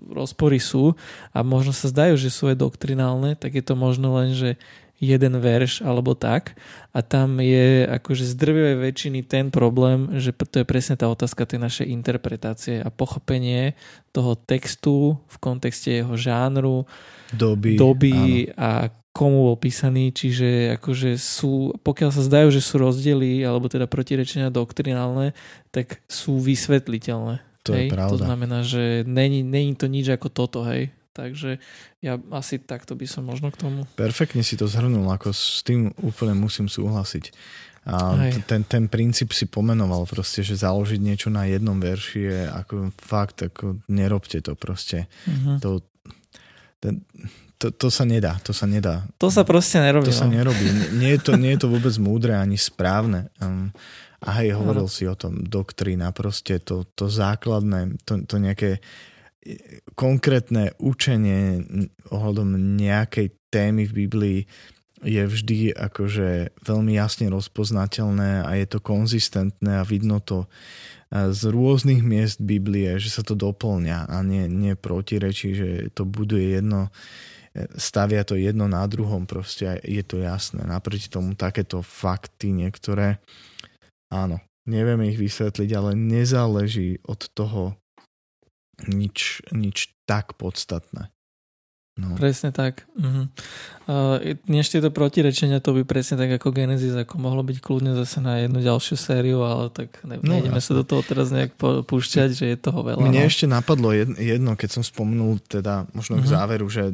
rozpory 0.08 0.56
sú 0.56 0.96
a 1.36 1.44
možno 1.44 1.76
sa 1.76 1.92
zdajú, 1.92 2.16
že 2.16 2.32
sú 2.32 2.48
aj 2.48 2.56
doktrinálne, 2.56 3.36
tak 3.36 3.52
je 3.52 3.60
to 3.60 3.76
možno 3.76 4.16
len, 4.16 4.32
že 4.32 4.56
jeden 4.96 5.36
verš 5.36 5.84
alebo 5.84 6.16
tak. 6.16 6.56
A 6.96 7.04
tam 7.04 7.42
je 7.42 7.84
akože 7.84 8.24
z 8.24 8.34
drvivej 8.38 8.76
väčšiny 8.80 9.20
ten 9.28 9.52
problém, 9.52 10.16
že 10.16 10.32
to 10.32 10.62
je 10.62 10.66
presne 10.66 10.96
tá 10.96 11.10
otázka 11.10 11.44
tej 11.44 11.60
našej 11.60 11.86
interpretácie 11.92 12.80
a 12.80 12.88
pochopenie 12.88 13.76
toho 14.14 14.38
textu 14.38 15.20
v 15.28 15.36
kontexte 15.36 15.90
jeho 16.00 16.16
žánru, 16.16 16.88
doby, 17.34 17.76
doby 17.76 18.48
a 18.56 18.88
komu 19.14 19.46
bol 19.46 19.54
písaný, 19.54 20.10
čiže 20.10 20.74
akože 20.74 21.14
sú, 21.14 21.70
pokiaľ 21.86 22.10
sa 22.10 22.26
zdajú, 22.26 22.50
že 22.50 22.58
sú 22.58 22.82
rozdiely 22.82 23.46
alebo 23.46 23.70
teda 23.70 23.86
protirečenia 23.86 24.50
doktrinálne, 24.50 25.38
tak 25.74 25.98
sú 26.06 26.38
vysvetliteľné. 26.38 27.42
To 27.66 27.74
hej? 27.74 27.90
je 27.90 27.92
pravda. 27.92 28.12
To 28.14 28.18
znamená, 28.22 28.58
že 28.62 29.02
není, 29.02 29.42
není 29.42 29.74
to 29.74 29.90
nič 29.90 30.06
ako 30.14 30.30
toto, 30.30 30.62
hej. 30.62 30.94
Takže 31.14 31.62
ja 32.02 32.18
asi 32.34 32.58
takto 32.58 32.98
by 32.98 33.06
som 33.06 33.26
možno 33.26 33.50
k 33.50 33.58
tomu. 33.58 33.86
Perfektne 33.98 34.42
si 34.42 34.58
to 34.58 34.66
zhrnul, 34.66 35.06
ako 35.10 35.30
s 35.30 35.62
tým 35.66 35.90
úplne 36.02 36.34
musím 36.34 36.66
súhlasiť. 36.66 37.30
A 37.84 38.16
ten, 38.48 38.64
ten 38.64 38.88
princíp 38.88 39.36
si 39.36 39.44
pomenoval 39.44 40.08
proste, 40.08 40.40
že 40.40 40.56
založiť 40.56 40.96
niečo 40.98 41.28
na 41.28 41.44
jednom 41.44 41.76
verši 41.76 42.20
je 42.24 42.40
ako 42.48 42.74
fakt, 42.96 43.44
ako 43.44 43.84
nerobte 43.92 44.40
to 44.40 44.56
proste. 44.56 45.04
Uh-huh. 45.28 45.60
To, 45.60 45.70
ten, 46.80 47.04
to, 47.60 47.68
to 47.76 47.92
sa 47.92 48.08
nedá, 48.08 48.40
to 48.40 48.56
sa 48.56 48.64
nedá. 48.64 49.04
To 49.20 49.28
sa 49.28 49.44
proste 49.44 49.84
nerobí. 49.84 50.08
To 50.08 50.16
no. 50.16 50.20
sa 50.24 50.26
nerobí. 50.26 50.64
Nie 50.96 51.20
je 51.20 51.28
to, 51.28 51.36
nie 51.36 51.54
je 51.54 51.60
to 51.60 51.68
vôbec 51.68 51.92
múdre 52.00 52.32
ani 52.32 52.56
správne. 52.56 53.28
Um, 53.36 53.68
a 54.24 54.40
hej, 54.40 54.56
hovoril 54.56 54.88
no. 54.88 54.92
si 54.92 55.04
o 55.04 55.12
tom, 55.12 55.44
doktrína, 55.44 56.08
proste 56.16 56.56
to, 56.56 56.88
to 56.96 57.12
základné, 57.12 58.00
to, 58.08 58.24
to 58.24 58.40
nejaké 58.40 58.80
e, 58.80 58.80
konkrétne 59.92 60.72
učenie 60.80 61.60
ohľadom 62.08 62.80
nejakej 62.80 63.36
témy 63.52 63.84
v 63.84 64.08
Biblii 64.08 64.40
je 65.04 65.20
vždy 65.28 65.76
akože 65.76 66.56
veľmi 66.64 66.96
jasne 66.96 67.28
rozpoznateľné 67.28 68.48
a 68.48 68.50
je 68.56 68.66
to 68.66 68.80
konzistentné 68.80 69.84
a 69.84 69.84
vidno 69.84 70.24
to 70.24 70.48
e, 71.12 71.28
z 71.28 71.42
rôznych 71.52 72.00
miest 72.00 72.40
Biblie, 72.40 72.96
že 72.96 73.12
sa 73.12 73.20
to 73.20 73.36
doplňa 73.36 74.08
a 74.08 74.16
nie, 74.24 74.48
nie 74.48 74.72
protirečí, 74.72 75.52
že 75.52 75.68
to 75.92 76.08
buduje 76.08 76.56
jedno 76.56 76.88
stavia 77.78 78.26
to 78.26 78.34
jedno 78.34 78.66
na 78.66 78.82
druhom, 78.90 79.30
proste 79.30 79.78
je 79.86 80.02
to 80.02 80.18
jasné. 80.18 80.66
Naproti 80.66 81.06
tomu 81.06 81.38
takéto 81.38 81.86
fakty 81.86 82.50
niektoré, 82.50 83.22
áno, 84.14 84.38
nevieme 84.70 85.10
ich 85.10 85.18
vysvetliť, 85.18 85.70
ale 85.74 85.98
nezáleží 85.98 87.02
od 87.02 87.26
toho 87.34 87.74
nič, 88.86 89.42
nič 89.50 89.90
tak 90.06 90.38
podstatné. 90.38 91.10
No. 91.94 92.18
Presne 92.18 92.50
tak. 92.50 92.90
Uh-huh. 92.98 93.30
Uh, 93.86 94.34
než 94.50 94.66
tieto 94.66 94.90
protirečenia, 94.90 95.62
to 95.62 95.78
by 95.78 95.86
presne 95.86 96.18
tak 96.18 96.42
ako 96.42 96.50
Genesis, 96.50 96.90
ako 96.90 97.22
mohlo 97.22 97.46
byť 97.46 97.62
kľudne 97.62 97.94
zase 97.94 98.18
na 98.18 98.42
jednu 98.42 98.58
ďalšiu 98.66 98.98
sériu, 98.98 99.46
ale 99.46 99.70
tak 99.70 100.02
ne, 100.02 100.18
no, 100.18 100.34
nejdeme 100.34 100.58
sa 100.58 100.74
do 100.74 100.82
toho 100.82 101.06
teraz 101.06 101.30
nejak 101.30 101.54
púšťať, 101.86 102.34
že 102.34 102.44
je 102.50 102.56
toho 102.58 102.82
veľa. 102.82 102.98
Mne 102.98 103.22
no. 103.22 103.30
ešte 103.30 103.46
napadlo 103.46 103.94
jedno, 103.94 104.58
keď 104.58 104.74
som 104.74 104.82
spomenul 104.82 105.38
teda 105.46 105.86
možno 105.94 106.18
uh-huh. 106.18 106.26
k 106.26 106.30
mhm. 106.30 106.34
záveru, 106.34 106.66
že 106.66 106.84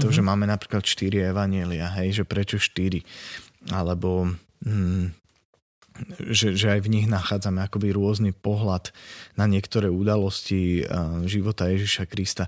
to, 0.00 0.08
uh-huh. 0.08 0.16
že 0.16 0.22
máme 0.24 0.48
napríklad 0.48 0.88
štyri 0.88 1.28
evanielia, 1.28 1.92
hej, 2.00 2.16
že 2.16 2.24
prečo 2.24 2.56
štyri? 2.56 3.04
Alebo 3.68 4.24
hm, 4.64 5.12
že, 6.30 6.54
že 6.54 6.78
aj 6.78 6.80
v 6.86 6.92
nich 6.92 7.06
nachádzame 7.10 7.62
akoby 7.64 7.90
rôzny 7.90 8.30
pohľad 8.30 8.94
na 9.34 9.50
niektoré 9.50 9.90
udalosti 9.90 10.86
života 11.26 11.66
Ježiša 11.70 12.04
Krista. 12.06 12.46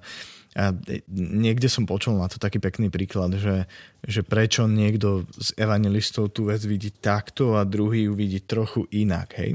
a 0.54 0.74
niekde 1.14 1.70
som 1.70 1.86
počul 1.86 2.18
na 2.18 2.26
to 2.26 2.42
taký 2.42 2.58
pekný 2.58 2.90
príklad, 2.90 3.38
že, 3.38 3.70
že 4.02 4.26
prečo 4.26 4.66
niekto 4.66 5.26
z 5.38 5.54
evangelistov 5.54 6.34
tú 6.34 6.50
vec 6.50 6.62
vidí 6.66 6.90
takto 6.90 7.54
a 7.54 7.62
druhý 7.62 8.10
ju 8.10 8.18
vidí 8.18 8.42
trochu 8.42 8.86
inak, 8.90 9.38
hej. 9.38 9.54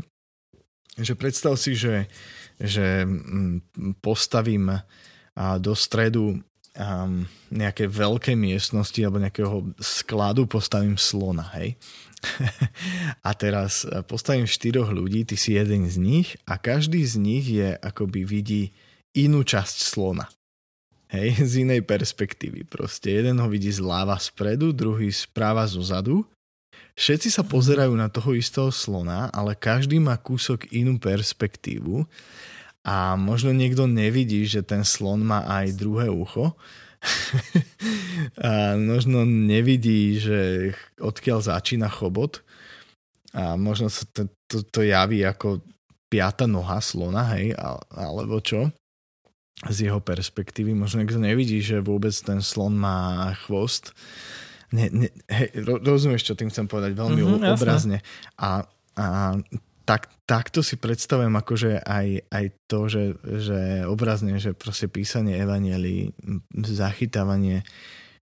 Že 0.96 1.14
predstav 1.20 1.60
si, 1.60 1.76
že, 1.76 2.08
že 2.56 3.04
mm, 3.04 4.00
postavím 4.00 4.72
do 5.60 5.76
stredu 5.76 6.40
nejaké 7.52 7.88
veľké 7.88 8.36
miestnosti 8.36 9.00
alebo 9.00 9.24
nejakého 9.24 9.76
skladu 9.80 10.44
postavím 10.44 11.00
slona, 11.00 11.48
hej. 11.56 11.80
a 13.28 13.32
teraz 13.38 13.88
postavím 14.10 14.50
štyroch 14.50 14.90
ľudí, 14.92 15.24
ty 15.26 15.36
si 15.38 15.56
jeden 15.56 15.88
z 15.88 15.96
nich 15.98 16.28
a 16.46 16.60
každý 16.60 17.02
z 17.06 17.16
nich 17.18 17.46
je 17.48 17.78
akoby 17.78 18.26
vidí 18.26 18.64
inú 19.16 19.48
časť 19.48 19.78
slona. 19.82 20.28
Hej, 21.10 21.40
z 21.52 21.54
inej 21.64 21.86
perspektívy 21.86 22.68
proste. 22.68 23.14
Jeden 23.14 23.40
ho 23.40 23.48
vidí 23.48 23.72
zľava 23.72 24.18
spredu, 24.20 24.76
druhý 24.76 25.10
správa 25.14 25.64
zo 25.70 25.82
zadu. 25.82 26.26
Všetci 26.96 27.28
sa 27.28 27.44
pozerajú 27.44 27.92
na 27.96 28.08
toho 28.08 28.32
istého 28.36 28.72
slona, 28.72 29.28
ale 29.36 29.52
každý 29.52 30.00
má 30.00 30.16
kúsok 30.16 30.72
inú 30.72 30.96
perspektívu 30.96 32.08
a 32.88 33.20
možno 33.20 33.52
niekto 33.52 33.84
nevidí, 33.84 34.48
že 34.48 34.64
ten 34.64 34.88
slon 34.88 35.20
má 35.20 35.44
aj 35.44 35.76
druhé 35.76 36.08
ucho 36.08 36.56
a 38.42 38.76
možno 38.80 39.24
nevidí, 39.26 40.18
že 40.18 40.72
odkiaľ 40.98 41.46
začína 41.46 41.90
chobot 41.90 42.42
a 43.36 43.60
možno 43.60 43.92
sa 43.92 44.08
to, 44.10 44.32
to, 44.48 44.64
to 44.64 44.80
javí 44.88 45.22
ako 45.22 45.60
piata 46.08 46.48
noha 46.48 46.80
slona, 46.80 47.36
hej, 47.36 47.52
alebo 47.92 48.40
čo 48.40 48.72
z 49.64 49.88
jeho 49.88 50.04
perspektívy. 50.04 50.76
Možno 50.76 51.02
niekto 51.02 51.20
nevidí, 51.20 51.64
že 51.64 51.80
vôbec 51.80 52.12
ten 52.12 52.44
slon 52.44 52.76
má 52.76 53.32
chvost. 53.48 53.96
Ne, 54.76 54.92
ne, 54.92 55.08
hej, 55.32 55.52
rozumieš, 55.64 56.28
čo 56.28 56.36
tým 56.36 56.52
chcem 56.52 56.68
povedať 56.68 56.92
veľmi 56.92 57.22
mm-hmm, 57.24 57.56
obrazne. 57.56 58.04
A, 58.36 58.68
a 59.00 59.06
tak, 59.86 60.10
takto 60.26 60.66
si 60.66 60.76
predstavujem 60.76 61.32
akože 61.32 61.86
aj, 61.86 62.08
aj 62.34 62.46
to, 62.66 62.80
že, 62.90 63.04
že 63.22 63.60
obrazne, 63.86 64.42
že 64.42 64.58
proste 64.58 64.90
písanie 64.90 65.38
evanelii, 65.38 66.12
zachytávanie 66.66 67.62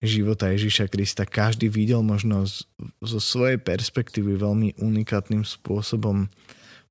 života 0.04 0.52
Ježíša 0.52 0.92
Krista, 0.92 1.24
každý 1.24 1.72
videl 1.72 2.04
možno 2.04 2.46
z, 2.46 2.68
zo 3.02 3.20
svojej 3.24 3.58
perspektívy 3.58 4.36
veľmi 4.36 4.78
unikátnym 4.78 5.48
spôsobom 5.48 6.28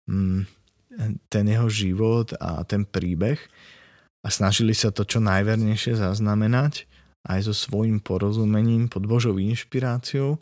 mm, 0.09 0.49
ten 1.29 1.45
jeho 1.45 1.69
život 1.69 2.33
a 2.41 2.65
ten 2.65 2.89
príbeh 2.89 3.39
a 4.25 4.29
snažili 4.33 4.73
sa 4.73 4.89
to 4.89 5.05
čo 5.05 5.21
najvernejšie 5.21 6.01
zaznamenať 6.01 6.89
aj 7.25 7.41
so 7.49 7.55
svojím 7.57 8.01
porozumením 8.01 8.89
pod 8.89 9.09
Božou 9.09 9.41
inšpiráciou. 9.41 10.37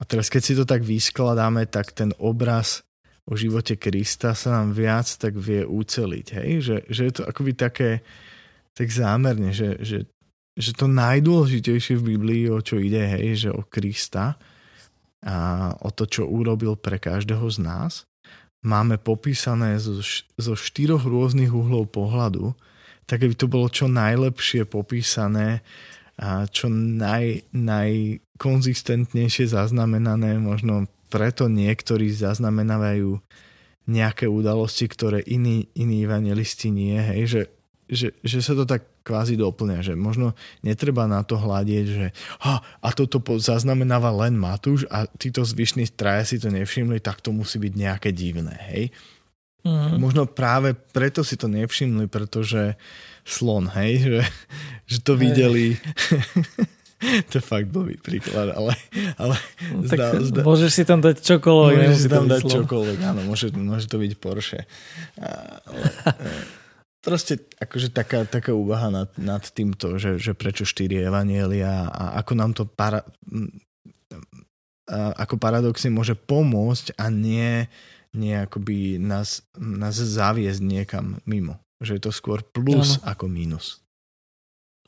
A 0.00 0.02
teraz 0.06 0.30
keď 0.30 0.42
si 0.42 0.54
to 0.54 0.64
tak 0.64 0.86
vyskladáme, 0.86 1.66
tak 1.66 1.92
ten 1.92 2.14
obraz 2.16 2.86
o 3.26 3.36
živote 3.36 3.76
Krista 3.76 4.32
sa 4.32 4.60
nám 4.60 4.72
viac 4.72 5.06
tak 5.20 5.36
vie 5.36 5.66
uceliť. 5.66 6.26
Hej? 6.40 6.50
Že, 6.62 6.76
že 6.88 7.02
je 7.04 7.12
to 7.12 7.22
akoby 7.28 7.52
také 7.56 7.90
tak 8.74 8.88
zámerne, 8.88 9.52
že, 9.52 9.76
že, 9.82 10.08
že 10.56 10.70
to 10.72 10.88
najdôležitejšie 10.88 12.00
v 12.00 12.16
Biblii, 12.16 12.44
o 12.48 12.62
čo 12.62 12.80
ide, 12.80 13.02
hej, 13.02 13.48
že 13.48 13.50
o 13.52 13.66
Krista 13.66 14.40
a 15.20 15.36
o 15.84 15.92
to, 15.92 16.08
čo 16.08 16.24
urobil 16.24 16.80
pre 16.80 16.96
každého 16.96 17.44
z 17.52 17.58
nás, 17.60 17.92
máme 18.64 18.96
popísané 18.96 19.76
zo, 19.76 20.00
zo 20.36 20.54
štyroch 20.56 21.04
rôznych 21.04 21.52
uhlov 21.52 21.92
pohľadu, 21.92 22.56
tak 23.04 23.26
aby 23.26 23.34
to 23.36 23.50
bolo 23.50 23.68
čo 23.68 23.90
najlepšie 23.90 24.64
popísané 24.64 25.60
a 26.20 26.44
čo 26.46 26.68
naj, 26.68 27.48
najkonzistentnejšie 27.52 29.48
zaznamenané. 29.48 30.36
Možno 30.36 30.84
preto 31.10 31.50
niektorí 31.50 32.14
zaznamenávajú 32.14 33.18
nejaké 33.90 34.30
udalosti, 34.30 34.86
ktoré 34.86 35.26
iní, 35.26 35.66
iní 35.74 36.06
evangelisti 36.06 36.70
nie. 36.70 36.94
Hej, 36.94 37.22
že, 37.26 37.42
že, 37.90 38.08
že 38.22 38.38
sa 38.38 38.54
to 38.54 38.62
tak 38.62 38.86
kvázi 39.02 39.34
doplňa, 39.34 39.82
že 39.82 39.94
možno 39.98 40.38
netreba 40.62 41.10
na 41.10 41.26
to 41.26 41.34
hľadieť, 41.34 41.86
že 41.90 42.06
ha, 42.46 42.62
a 42.62 42.88
toto 42.94 43.18
zaznamenáva 43.40 44.14
len 44.14 44.38
Matúš 44.38 44.86
a 44.92 45.10
títo 45.18 45.42
zvyšní 45.42 45.90
traja 45.90 46.22
si 46.22 46.36
to 46.38 46.52
nevšimli, 46.52 47.02
tak 47.02 47.18
to 47.18 47.34
musí 47.34 47.58
byť 47.58 47.72
nejaké 47.74 48.14
divné, 48.14 48.54
hej. 48.70 48.94
Mm. 49.60 50.00
Možno 50.00 50.24
práve 50.24 50.72
preto 50.72 51.20
si 51.20 51.36
to 51.36 51.44
nevšimli, 51.44 52.08
pretože 52.08 52.80
slon, 53.28 53.68
hej, 53.76 53.92
že, 54.00 54.20
že 54.88 54.98
to 55.04 55.16
videli. 55.16 55.76
to 57.30 57.32
je 57.40 57.44
fakt 57.44 57.72
blbý 57.72 57.96
príklad, 57.96 58.52
ale... 58.52 58.76
ale 59.16 59.34
no, 59.72 59.88
tak 59.88 59.98
zdá, 59.98 60.08
zdá, 60.20 60.40
môžeš 60.44 60.70
si 60.70 60.84
tam 60.84 61.00
dať 61.00 61.16
čokoľvek. 61.24 61.76
Môžeš 61.80 61.98
si 62.00 62.08
tam 62.12 62.26
dať 62.28 62.42
čokoľvek, 62.44 62.98
áno, 63.00 63.20
môže, 63.24 63.46
môže 63.56 63.86
to 63.88 63.96
byť 63.96 64.12
Porsche. 64.20 64.60
Ale, 65.16 65.84
proste 67.00 67.40
akože 67.56 67.88
taká, 67.90 68.28
taká 68.28 68.52
úvaha 68.52 68.92
nad, 68.92 69.10
nad 69.16 69.40
týmto, 69.40 69.96
že, 69.96 70.20
že 70.20 70.36
prečo 70.36 70.68
štyri 70.68 71.00
evanielia 71.00 71.88
a 71.88 72.20
ako 72.20 72.32
nám 72.36 72.52
to 72.52 72.68
para, 72.68 73.02
ako 74.92 75.34
paradoxne 75.40 75.88
môže 75.88 76.12
pomôcť 76.14 76.94
a 77.00 77.08
nie 77.08 77.70
nie 78.14 78.34
akoby 78.34 78.98
nás, 78.98 79.46
nás 79.54 79.94
zaviesť 79.94 80.62
niekam 80.62 81.22
mimo. 81.26 81.62
Že 81.80 81.92
je 81.96 82.02
to 82.02 82.12
skôr 82.12 82.42
plus 82.42 82.98
ano. 83.00 83.14
ako 83.14 83.24
minus. 83.30 83.80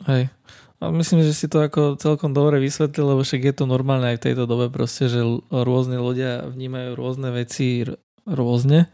Hej. 0.05 0.29
A 0.83 0.91
myslím, 0.91 1.23
že 1.23 1.31
si 1.31 1.47
to 1.47 1.63
ako 1.63 1.95
celkom 1.95 2.35
dobre 2.35 2.59
vysvetlil, 2.59 3.15
lebo 3.15 3.23
však 3.23 3.43
je 3.47 3.55
to 3.55 3.71
normálne 3.71 4.03
aj 4.11 4.19
v 4.19 4.25
tejto 4.27 4.51
dobe 4.51 4.67
proste, 4.67 5.07
že 5.07 5.23
rôzne 5.47 6.03
ľudia 6.03 6.51
vnímajú 6.51 6.99
rôzne 6.99 7.31
veci 7.31 7.87
rôzne. 8.27 8.91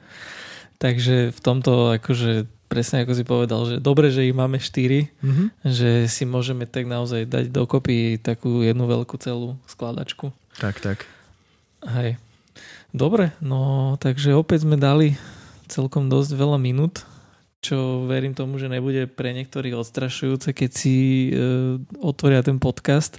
Takže 0.77 1.33
v 1.33 1.41
tomto 1.41 1.97
akože 1.97 2.45
presne 2.69 3.03
ako 3.03 3.13
si 3.17 3.25
povedal, 3.25 3.65
že 3.65 3.77
dobre, 3.81 4.13
že 4.13 4.29
ich 4.29 4.37
máme 4.37 4.61
štyri, 4.61 5.09
mm-hmm. 5.25 5.49
že 5.65 5.91
si 6.13 6.29
môžeme 6.29 6.69
tak 6.69 6.85
naozaj 6.85 7.25
dať 7.25 7.49
dokopy 7.49 8.21
takú 8.21 8.61
jednu 8.61 8.85
veľkú 8.85 9.17
celú 9.17 9.57
skladačku. 9.65 10.29
Tak, 10.61 10.85
tak. 10.85 11.09
Hej. 11.89 12.21
Dobre, 12.93 13.33
no 13.41 13.97
takže 13.97 14.37
opäť 14.37 14.69
sme 14.69 14.77
dali 14.77 15.17
celkom 15.73 16.13
dosť 16.13 16.37
veľa 16.37 16.61
minút, 16.61 17.09
čo 17.59 18.07
verím 18.07 18.39
tomu, 18.39 18.57
že 18.59 18.71
nebude 18.71 19.11
pre 19.11 19.35
niektorých 19.35 19.75
odstrašujúce, 19.75 20.55
keď 20.55 20.71
si 20.71 21.29
e, 21.35 21.79
otvoria 21.99 22.43
ten 22.43 22.63
podcast. 22.63 23.19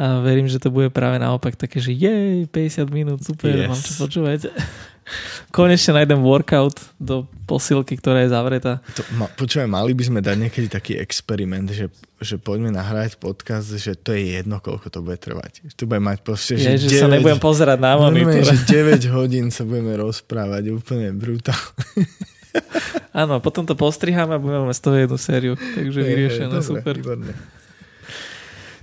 A 0.00 0.24
verím, 0.24 0.48
že 0.48 0.56
to 0.56 0.72
bude 0.72 0.88
práve 0.88 1.20
naopak 1.20 1.60
také, 1.60 1.76
že 1.76 1.92
jej, 1.92 2.48
50 2.48 2.88
minút, 2.88 3.20
super, 3.20 3.52
yes. 3.52 3.68
mám 3.68 3.76
čo 3.76 3.92
počúvať. 4.00 4.48
Konečne 5.56 6.00
nájdem 6.00 6.24
workout 6.24 6.80
do 6.96 7.28
posilky, 7.44 8.00
ktorá 8.00 8.24
je 8.24 8.32
zavretá. 8.32 8.80
To, 8.96 9.02
ma, 9.20 9.28
počúvaj, 9.28 9.68
mali 9.68 9.92
by 9.92 10.04
sme 10.08 10.20
dať 10.24 10.36
niekedy 10.40 10.66
taký 10.72 10.96
experiment, 10.96 11.68
že, 11.68 11.92
že 12.16 12.40
poďme 12.40 12.72
nahrať 12.72 13.20
podcast, 13.20 13.76
že 13.76 13.92
to 13.92 14.16
je 14.16 14.40
jedno, 14.40 14.56
koľko 14.64 14.88
to 14.88 15.04
bude 15.04 15.20
trvať. 15.20 15.68
Tu 15.76 15.84
bude 15.84 16.00
mať 16.00 16.24
proste, 16.24 16.56
že, 16.56 16.80
je, 16.80 16.88
že 16.88 16.96
9, 16.96 17.02
sa 17.04 17.08
nebudem 17.10 17.40
pozerať 17.42 17.78
na 17.82 18.00
monitor. 18.00 18.40
že 18.40 18.56
9 18.56 19.04
hodín 19.12 19.52
sa 19.52 19.68
budeme 19.68 20.00
rozprávať, 20.00 20.72
úplne 20.72 21.12
brutál. 21.12 21.60
Áno, 23.10 23.42
potom 23.42 23.66
to 23.66 23.74
postriháme 23.74 24.38
a 24.38 24.42
budeme 24.42 24.70
z 24.70 24.80
toho 24.82 24.96
jednu 24.96 25.18
sériu. 25.18 25.52
Takže 25.58 26.00
vyriešené, 26.00 26.56
super. 26.62 26.94
Výborné. 26.94 27.34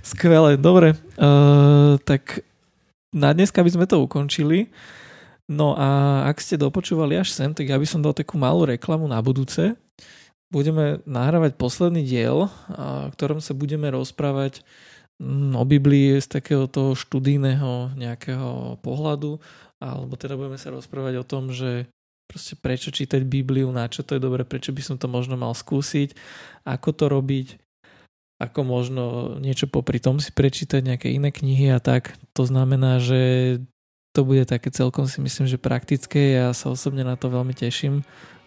Skvelé, 0.04 0.56
dobre. 0.60 0.96
Uh, 1.16 1.96
tak 2.04 2.44
na 3.12 3.32
dneska 3.32 3.64
by 3.64 3.70
sme 3.72 3.86
to 3.88 4.04
ukončili. 4.04 4.68
No 5.48 5.72
a 5.80 6.22
ak 6.28 6.44
ste 6.44 6.60
dopočúvali 6.60 7.16
až 7.16 7.32
sem, 7.32 7.56
tak 7.56 7.72
ja 7.72 7.80
by 7.80 7.86
som 7.88 8.04
dal 8.04 8.12
takú 8.12 8.36
malú 8.36 8.68
reklamu 8.68 9.08
na 9.08 9.16
budúce. 9.24 9.80
Budeme 10.52 11.00
nahrávať 11.08 11.56
posledný 11.56 12.04
diel, 12.04 12.48
o 12.48 13.08
ktorom 13.12 13.40
sa 13.40 13.56
budeme 13.56 13.88
rozprávať 13.88 14.60
mm, 15.20 15.56
o 15.56 15.64
Biblii 15.64 16.20
z 16.20 16.28
takého 16.28 16.68
toho 16.68 16.92
študijného 16.92 17.96
nejakého 17.96 18.80
pohľadu, 18.84 19.40
alebo 19.80 20.12
teda 20.20 20.36
budeme 20.36 20.60
sa 20.60 20.72
rozprávať 20.72 21.20
o 21.20 21.24
tom, 21.24 21.52
že 21.52 21.88
proste 22.28 22.54
prečo 22.60 22.92
čítať 22.92 23.24
Bibliu, 23.24 23.72
na 23.72 23.88
čo 23.88 24.04
to 24.04 24.14
je 24.14 24.22
dobre, 24.22 24.44
prečo 24.44 24.70
by 24.70 24.82
som 24.84 24.96
to 25.00 25.08
možno 25.08 25.40
mal 25.40 25.56
skúsiť, 25.56 26.12
ako 26.68 26.88
to 26.92 27.04
robiť, 27.08 27.56
ako 28.38 28.60
možno 28.62 29.04
niečo 29.40 29.66
popri 29.66 29.98
tom 29.98 30.20
si 30.20 30.30
prečítať 30.30 30.84
nejaké 30.84 31.08
iné 31.10 31.32
knihy 31.32 31.72
a 31.72 31.80
tak. 31.80 32.14
To 32.36 32.44
znamená, 32.44 33.00
že 33.00 33.20
to 34.12 34.22
bude 34.22 34.44
také 34.46 34.68
celkom 34.70 35.08
si 35.08 35.18
myslím, 35.24 35.48
že 35.48 35.58
praktické. 35.58 36.38
Ja 36.38 36.52
sa 36.52 36.70
osobne 36.70 37.02
na 37.02 37.16
to 37.16 37.32
veľmi 37.32 37.56
teším, 37.56 38.04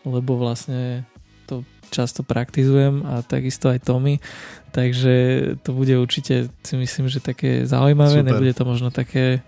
lebo 0.08 0.38
vlastne 0.38 1.04
to 1.50 1.68
často 1.92 2.24
praktizujem 2.24 3.04
a 3.04 3.20
takisto 3.26 3.68
aj 3.68 3.84
Tommy. 3.84 4.24
Takže 4.72 5.14
to 5.68 5.76
bude 5.76 5.92
určite 6.00 6.48
si 6.64 6.76
myslím, 6.80 7.12
že 7.12 7.20
také 7.20 7.68
zaujímavé. 7.68 8.24
Super. 8.24 8.30
Nebude 8.32 8.54
to 8.56 8.64
možno 8.64 8.94
také 8.94 9.44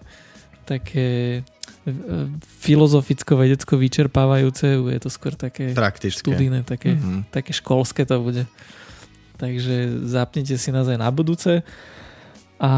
také 0.64 1.44
filozoficko-vedecko 2.64 3.76
vyčerpávajúce, 3.76 4.80
je 4.80 5.00
to 5.04 5.10
skôr 5.12 5.36
také 5.36 5.76
Praktické. 5.76 6.16
študijné, 6.16 6.64
také, 6.64 6.96
mm-hmm. 6.96 7.28
také 7.28 7.52
školské 7.52 8.08
to 8.08 8.24
bude. 8.24 8.48
takže 9.36 10.08
zapnite 10.08 10.56
si 10.56 10.70
nás 10.72 10.88
aj 10.88 11.00
na 11.00 11.12
budúce. 11.12 11.68
A 12.64 12.72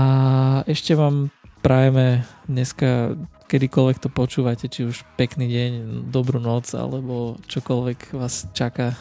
ešte 0.66 0.98
vám 0.98 1.30
prajeme 1.62 2.26
dneska 2.50 3.14
kedykoľvek 3.46 3.98
to 4.02 4.10
počúvate, 4.10 4.66
či 4.66 4.90
už 4.90 5.06
pekný 5.18 5.46
deň, 5.46 5.72
dobrú 6.10 6.42
noc, 6.42 6.74
alebo 6.74 7.38
čokoľvek 7.46 8.18
vás 8.18 8.50
čaká. 8.58 8.98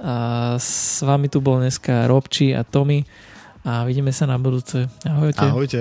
A 0.00 0.56
s 0.56 1.02
vami 1.02 1.26
tu 1.26 1.42
bol 1.42 1.60
dneska 1.60 2.06
Robči 2.06 2.54
a 2.54 2.62
Tommy 2.64 3.04
a 3.66 3.84
vidíme 3.84 4.14
sa 4.14 4.24
na 4.24 4.40
budúce. 4.40 4.88
Ahojte. 5.04 5.44
Ahojte. 5.44 5.80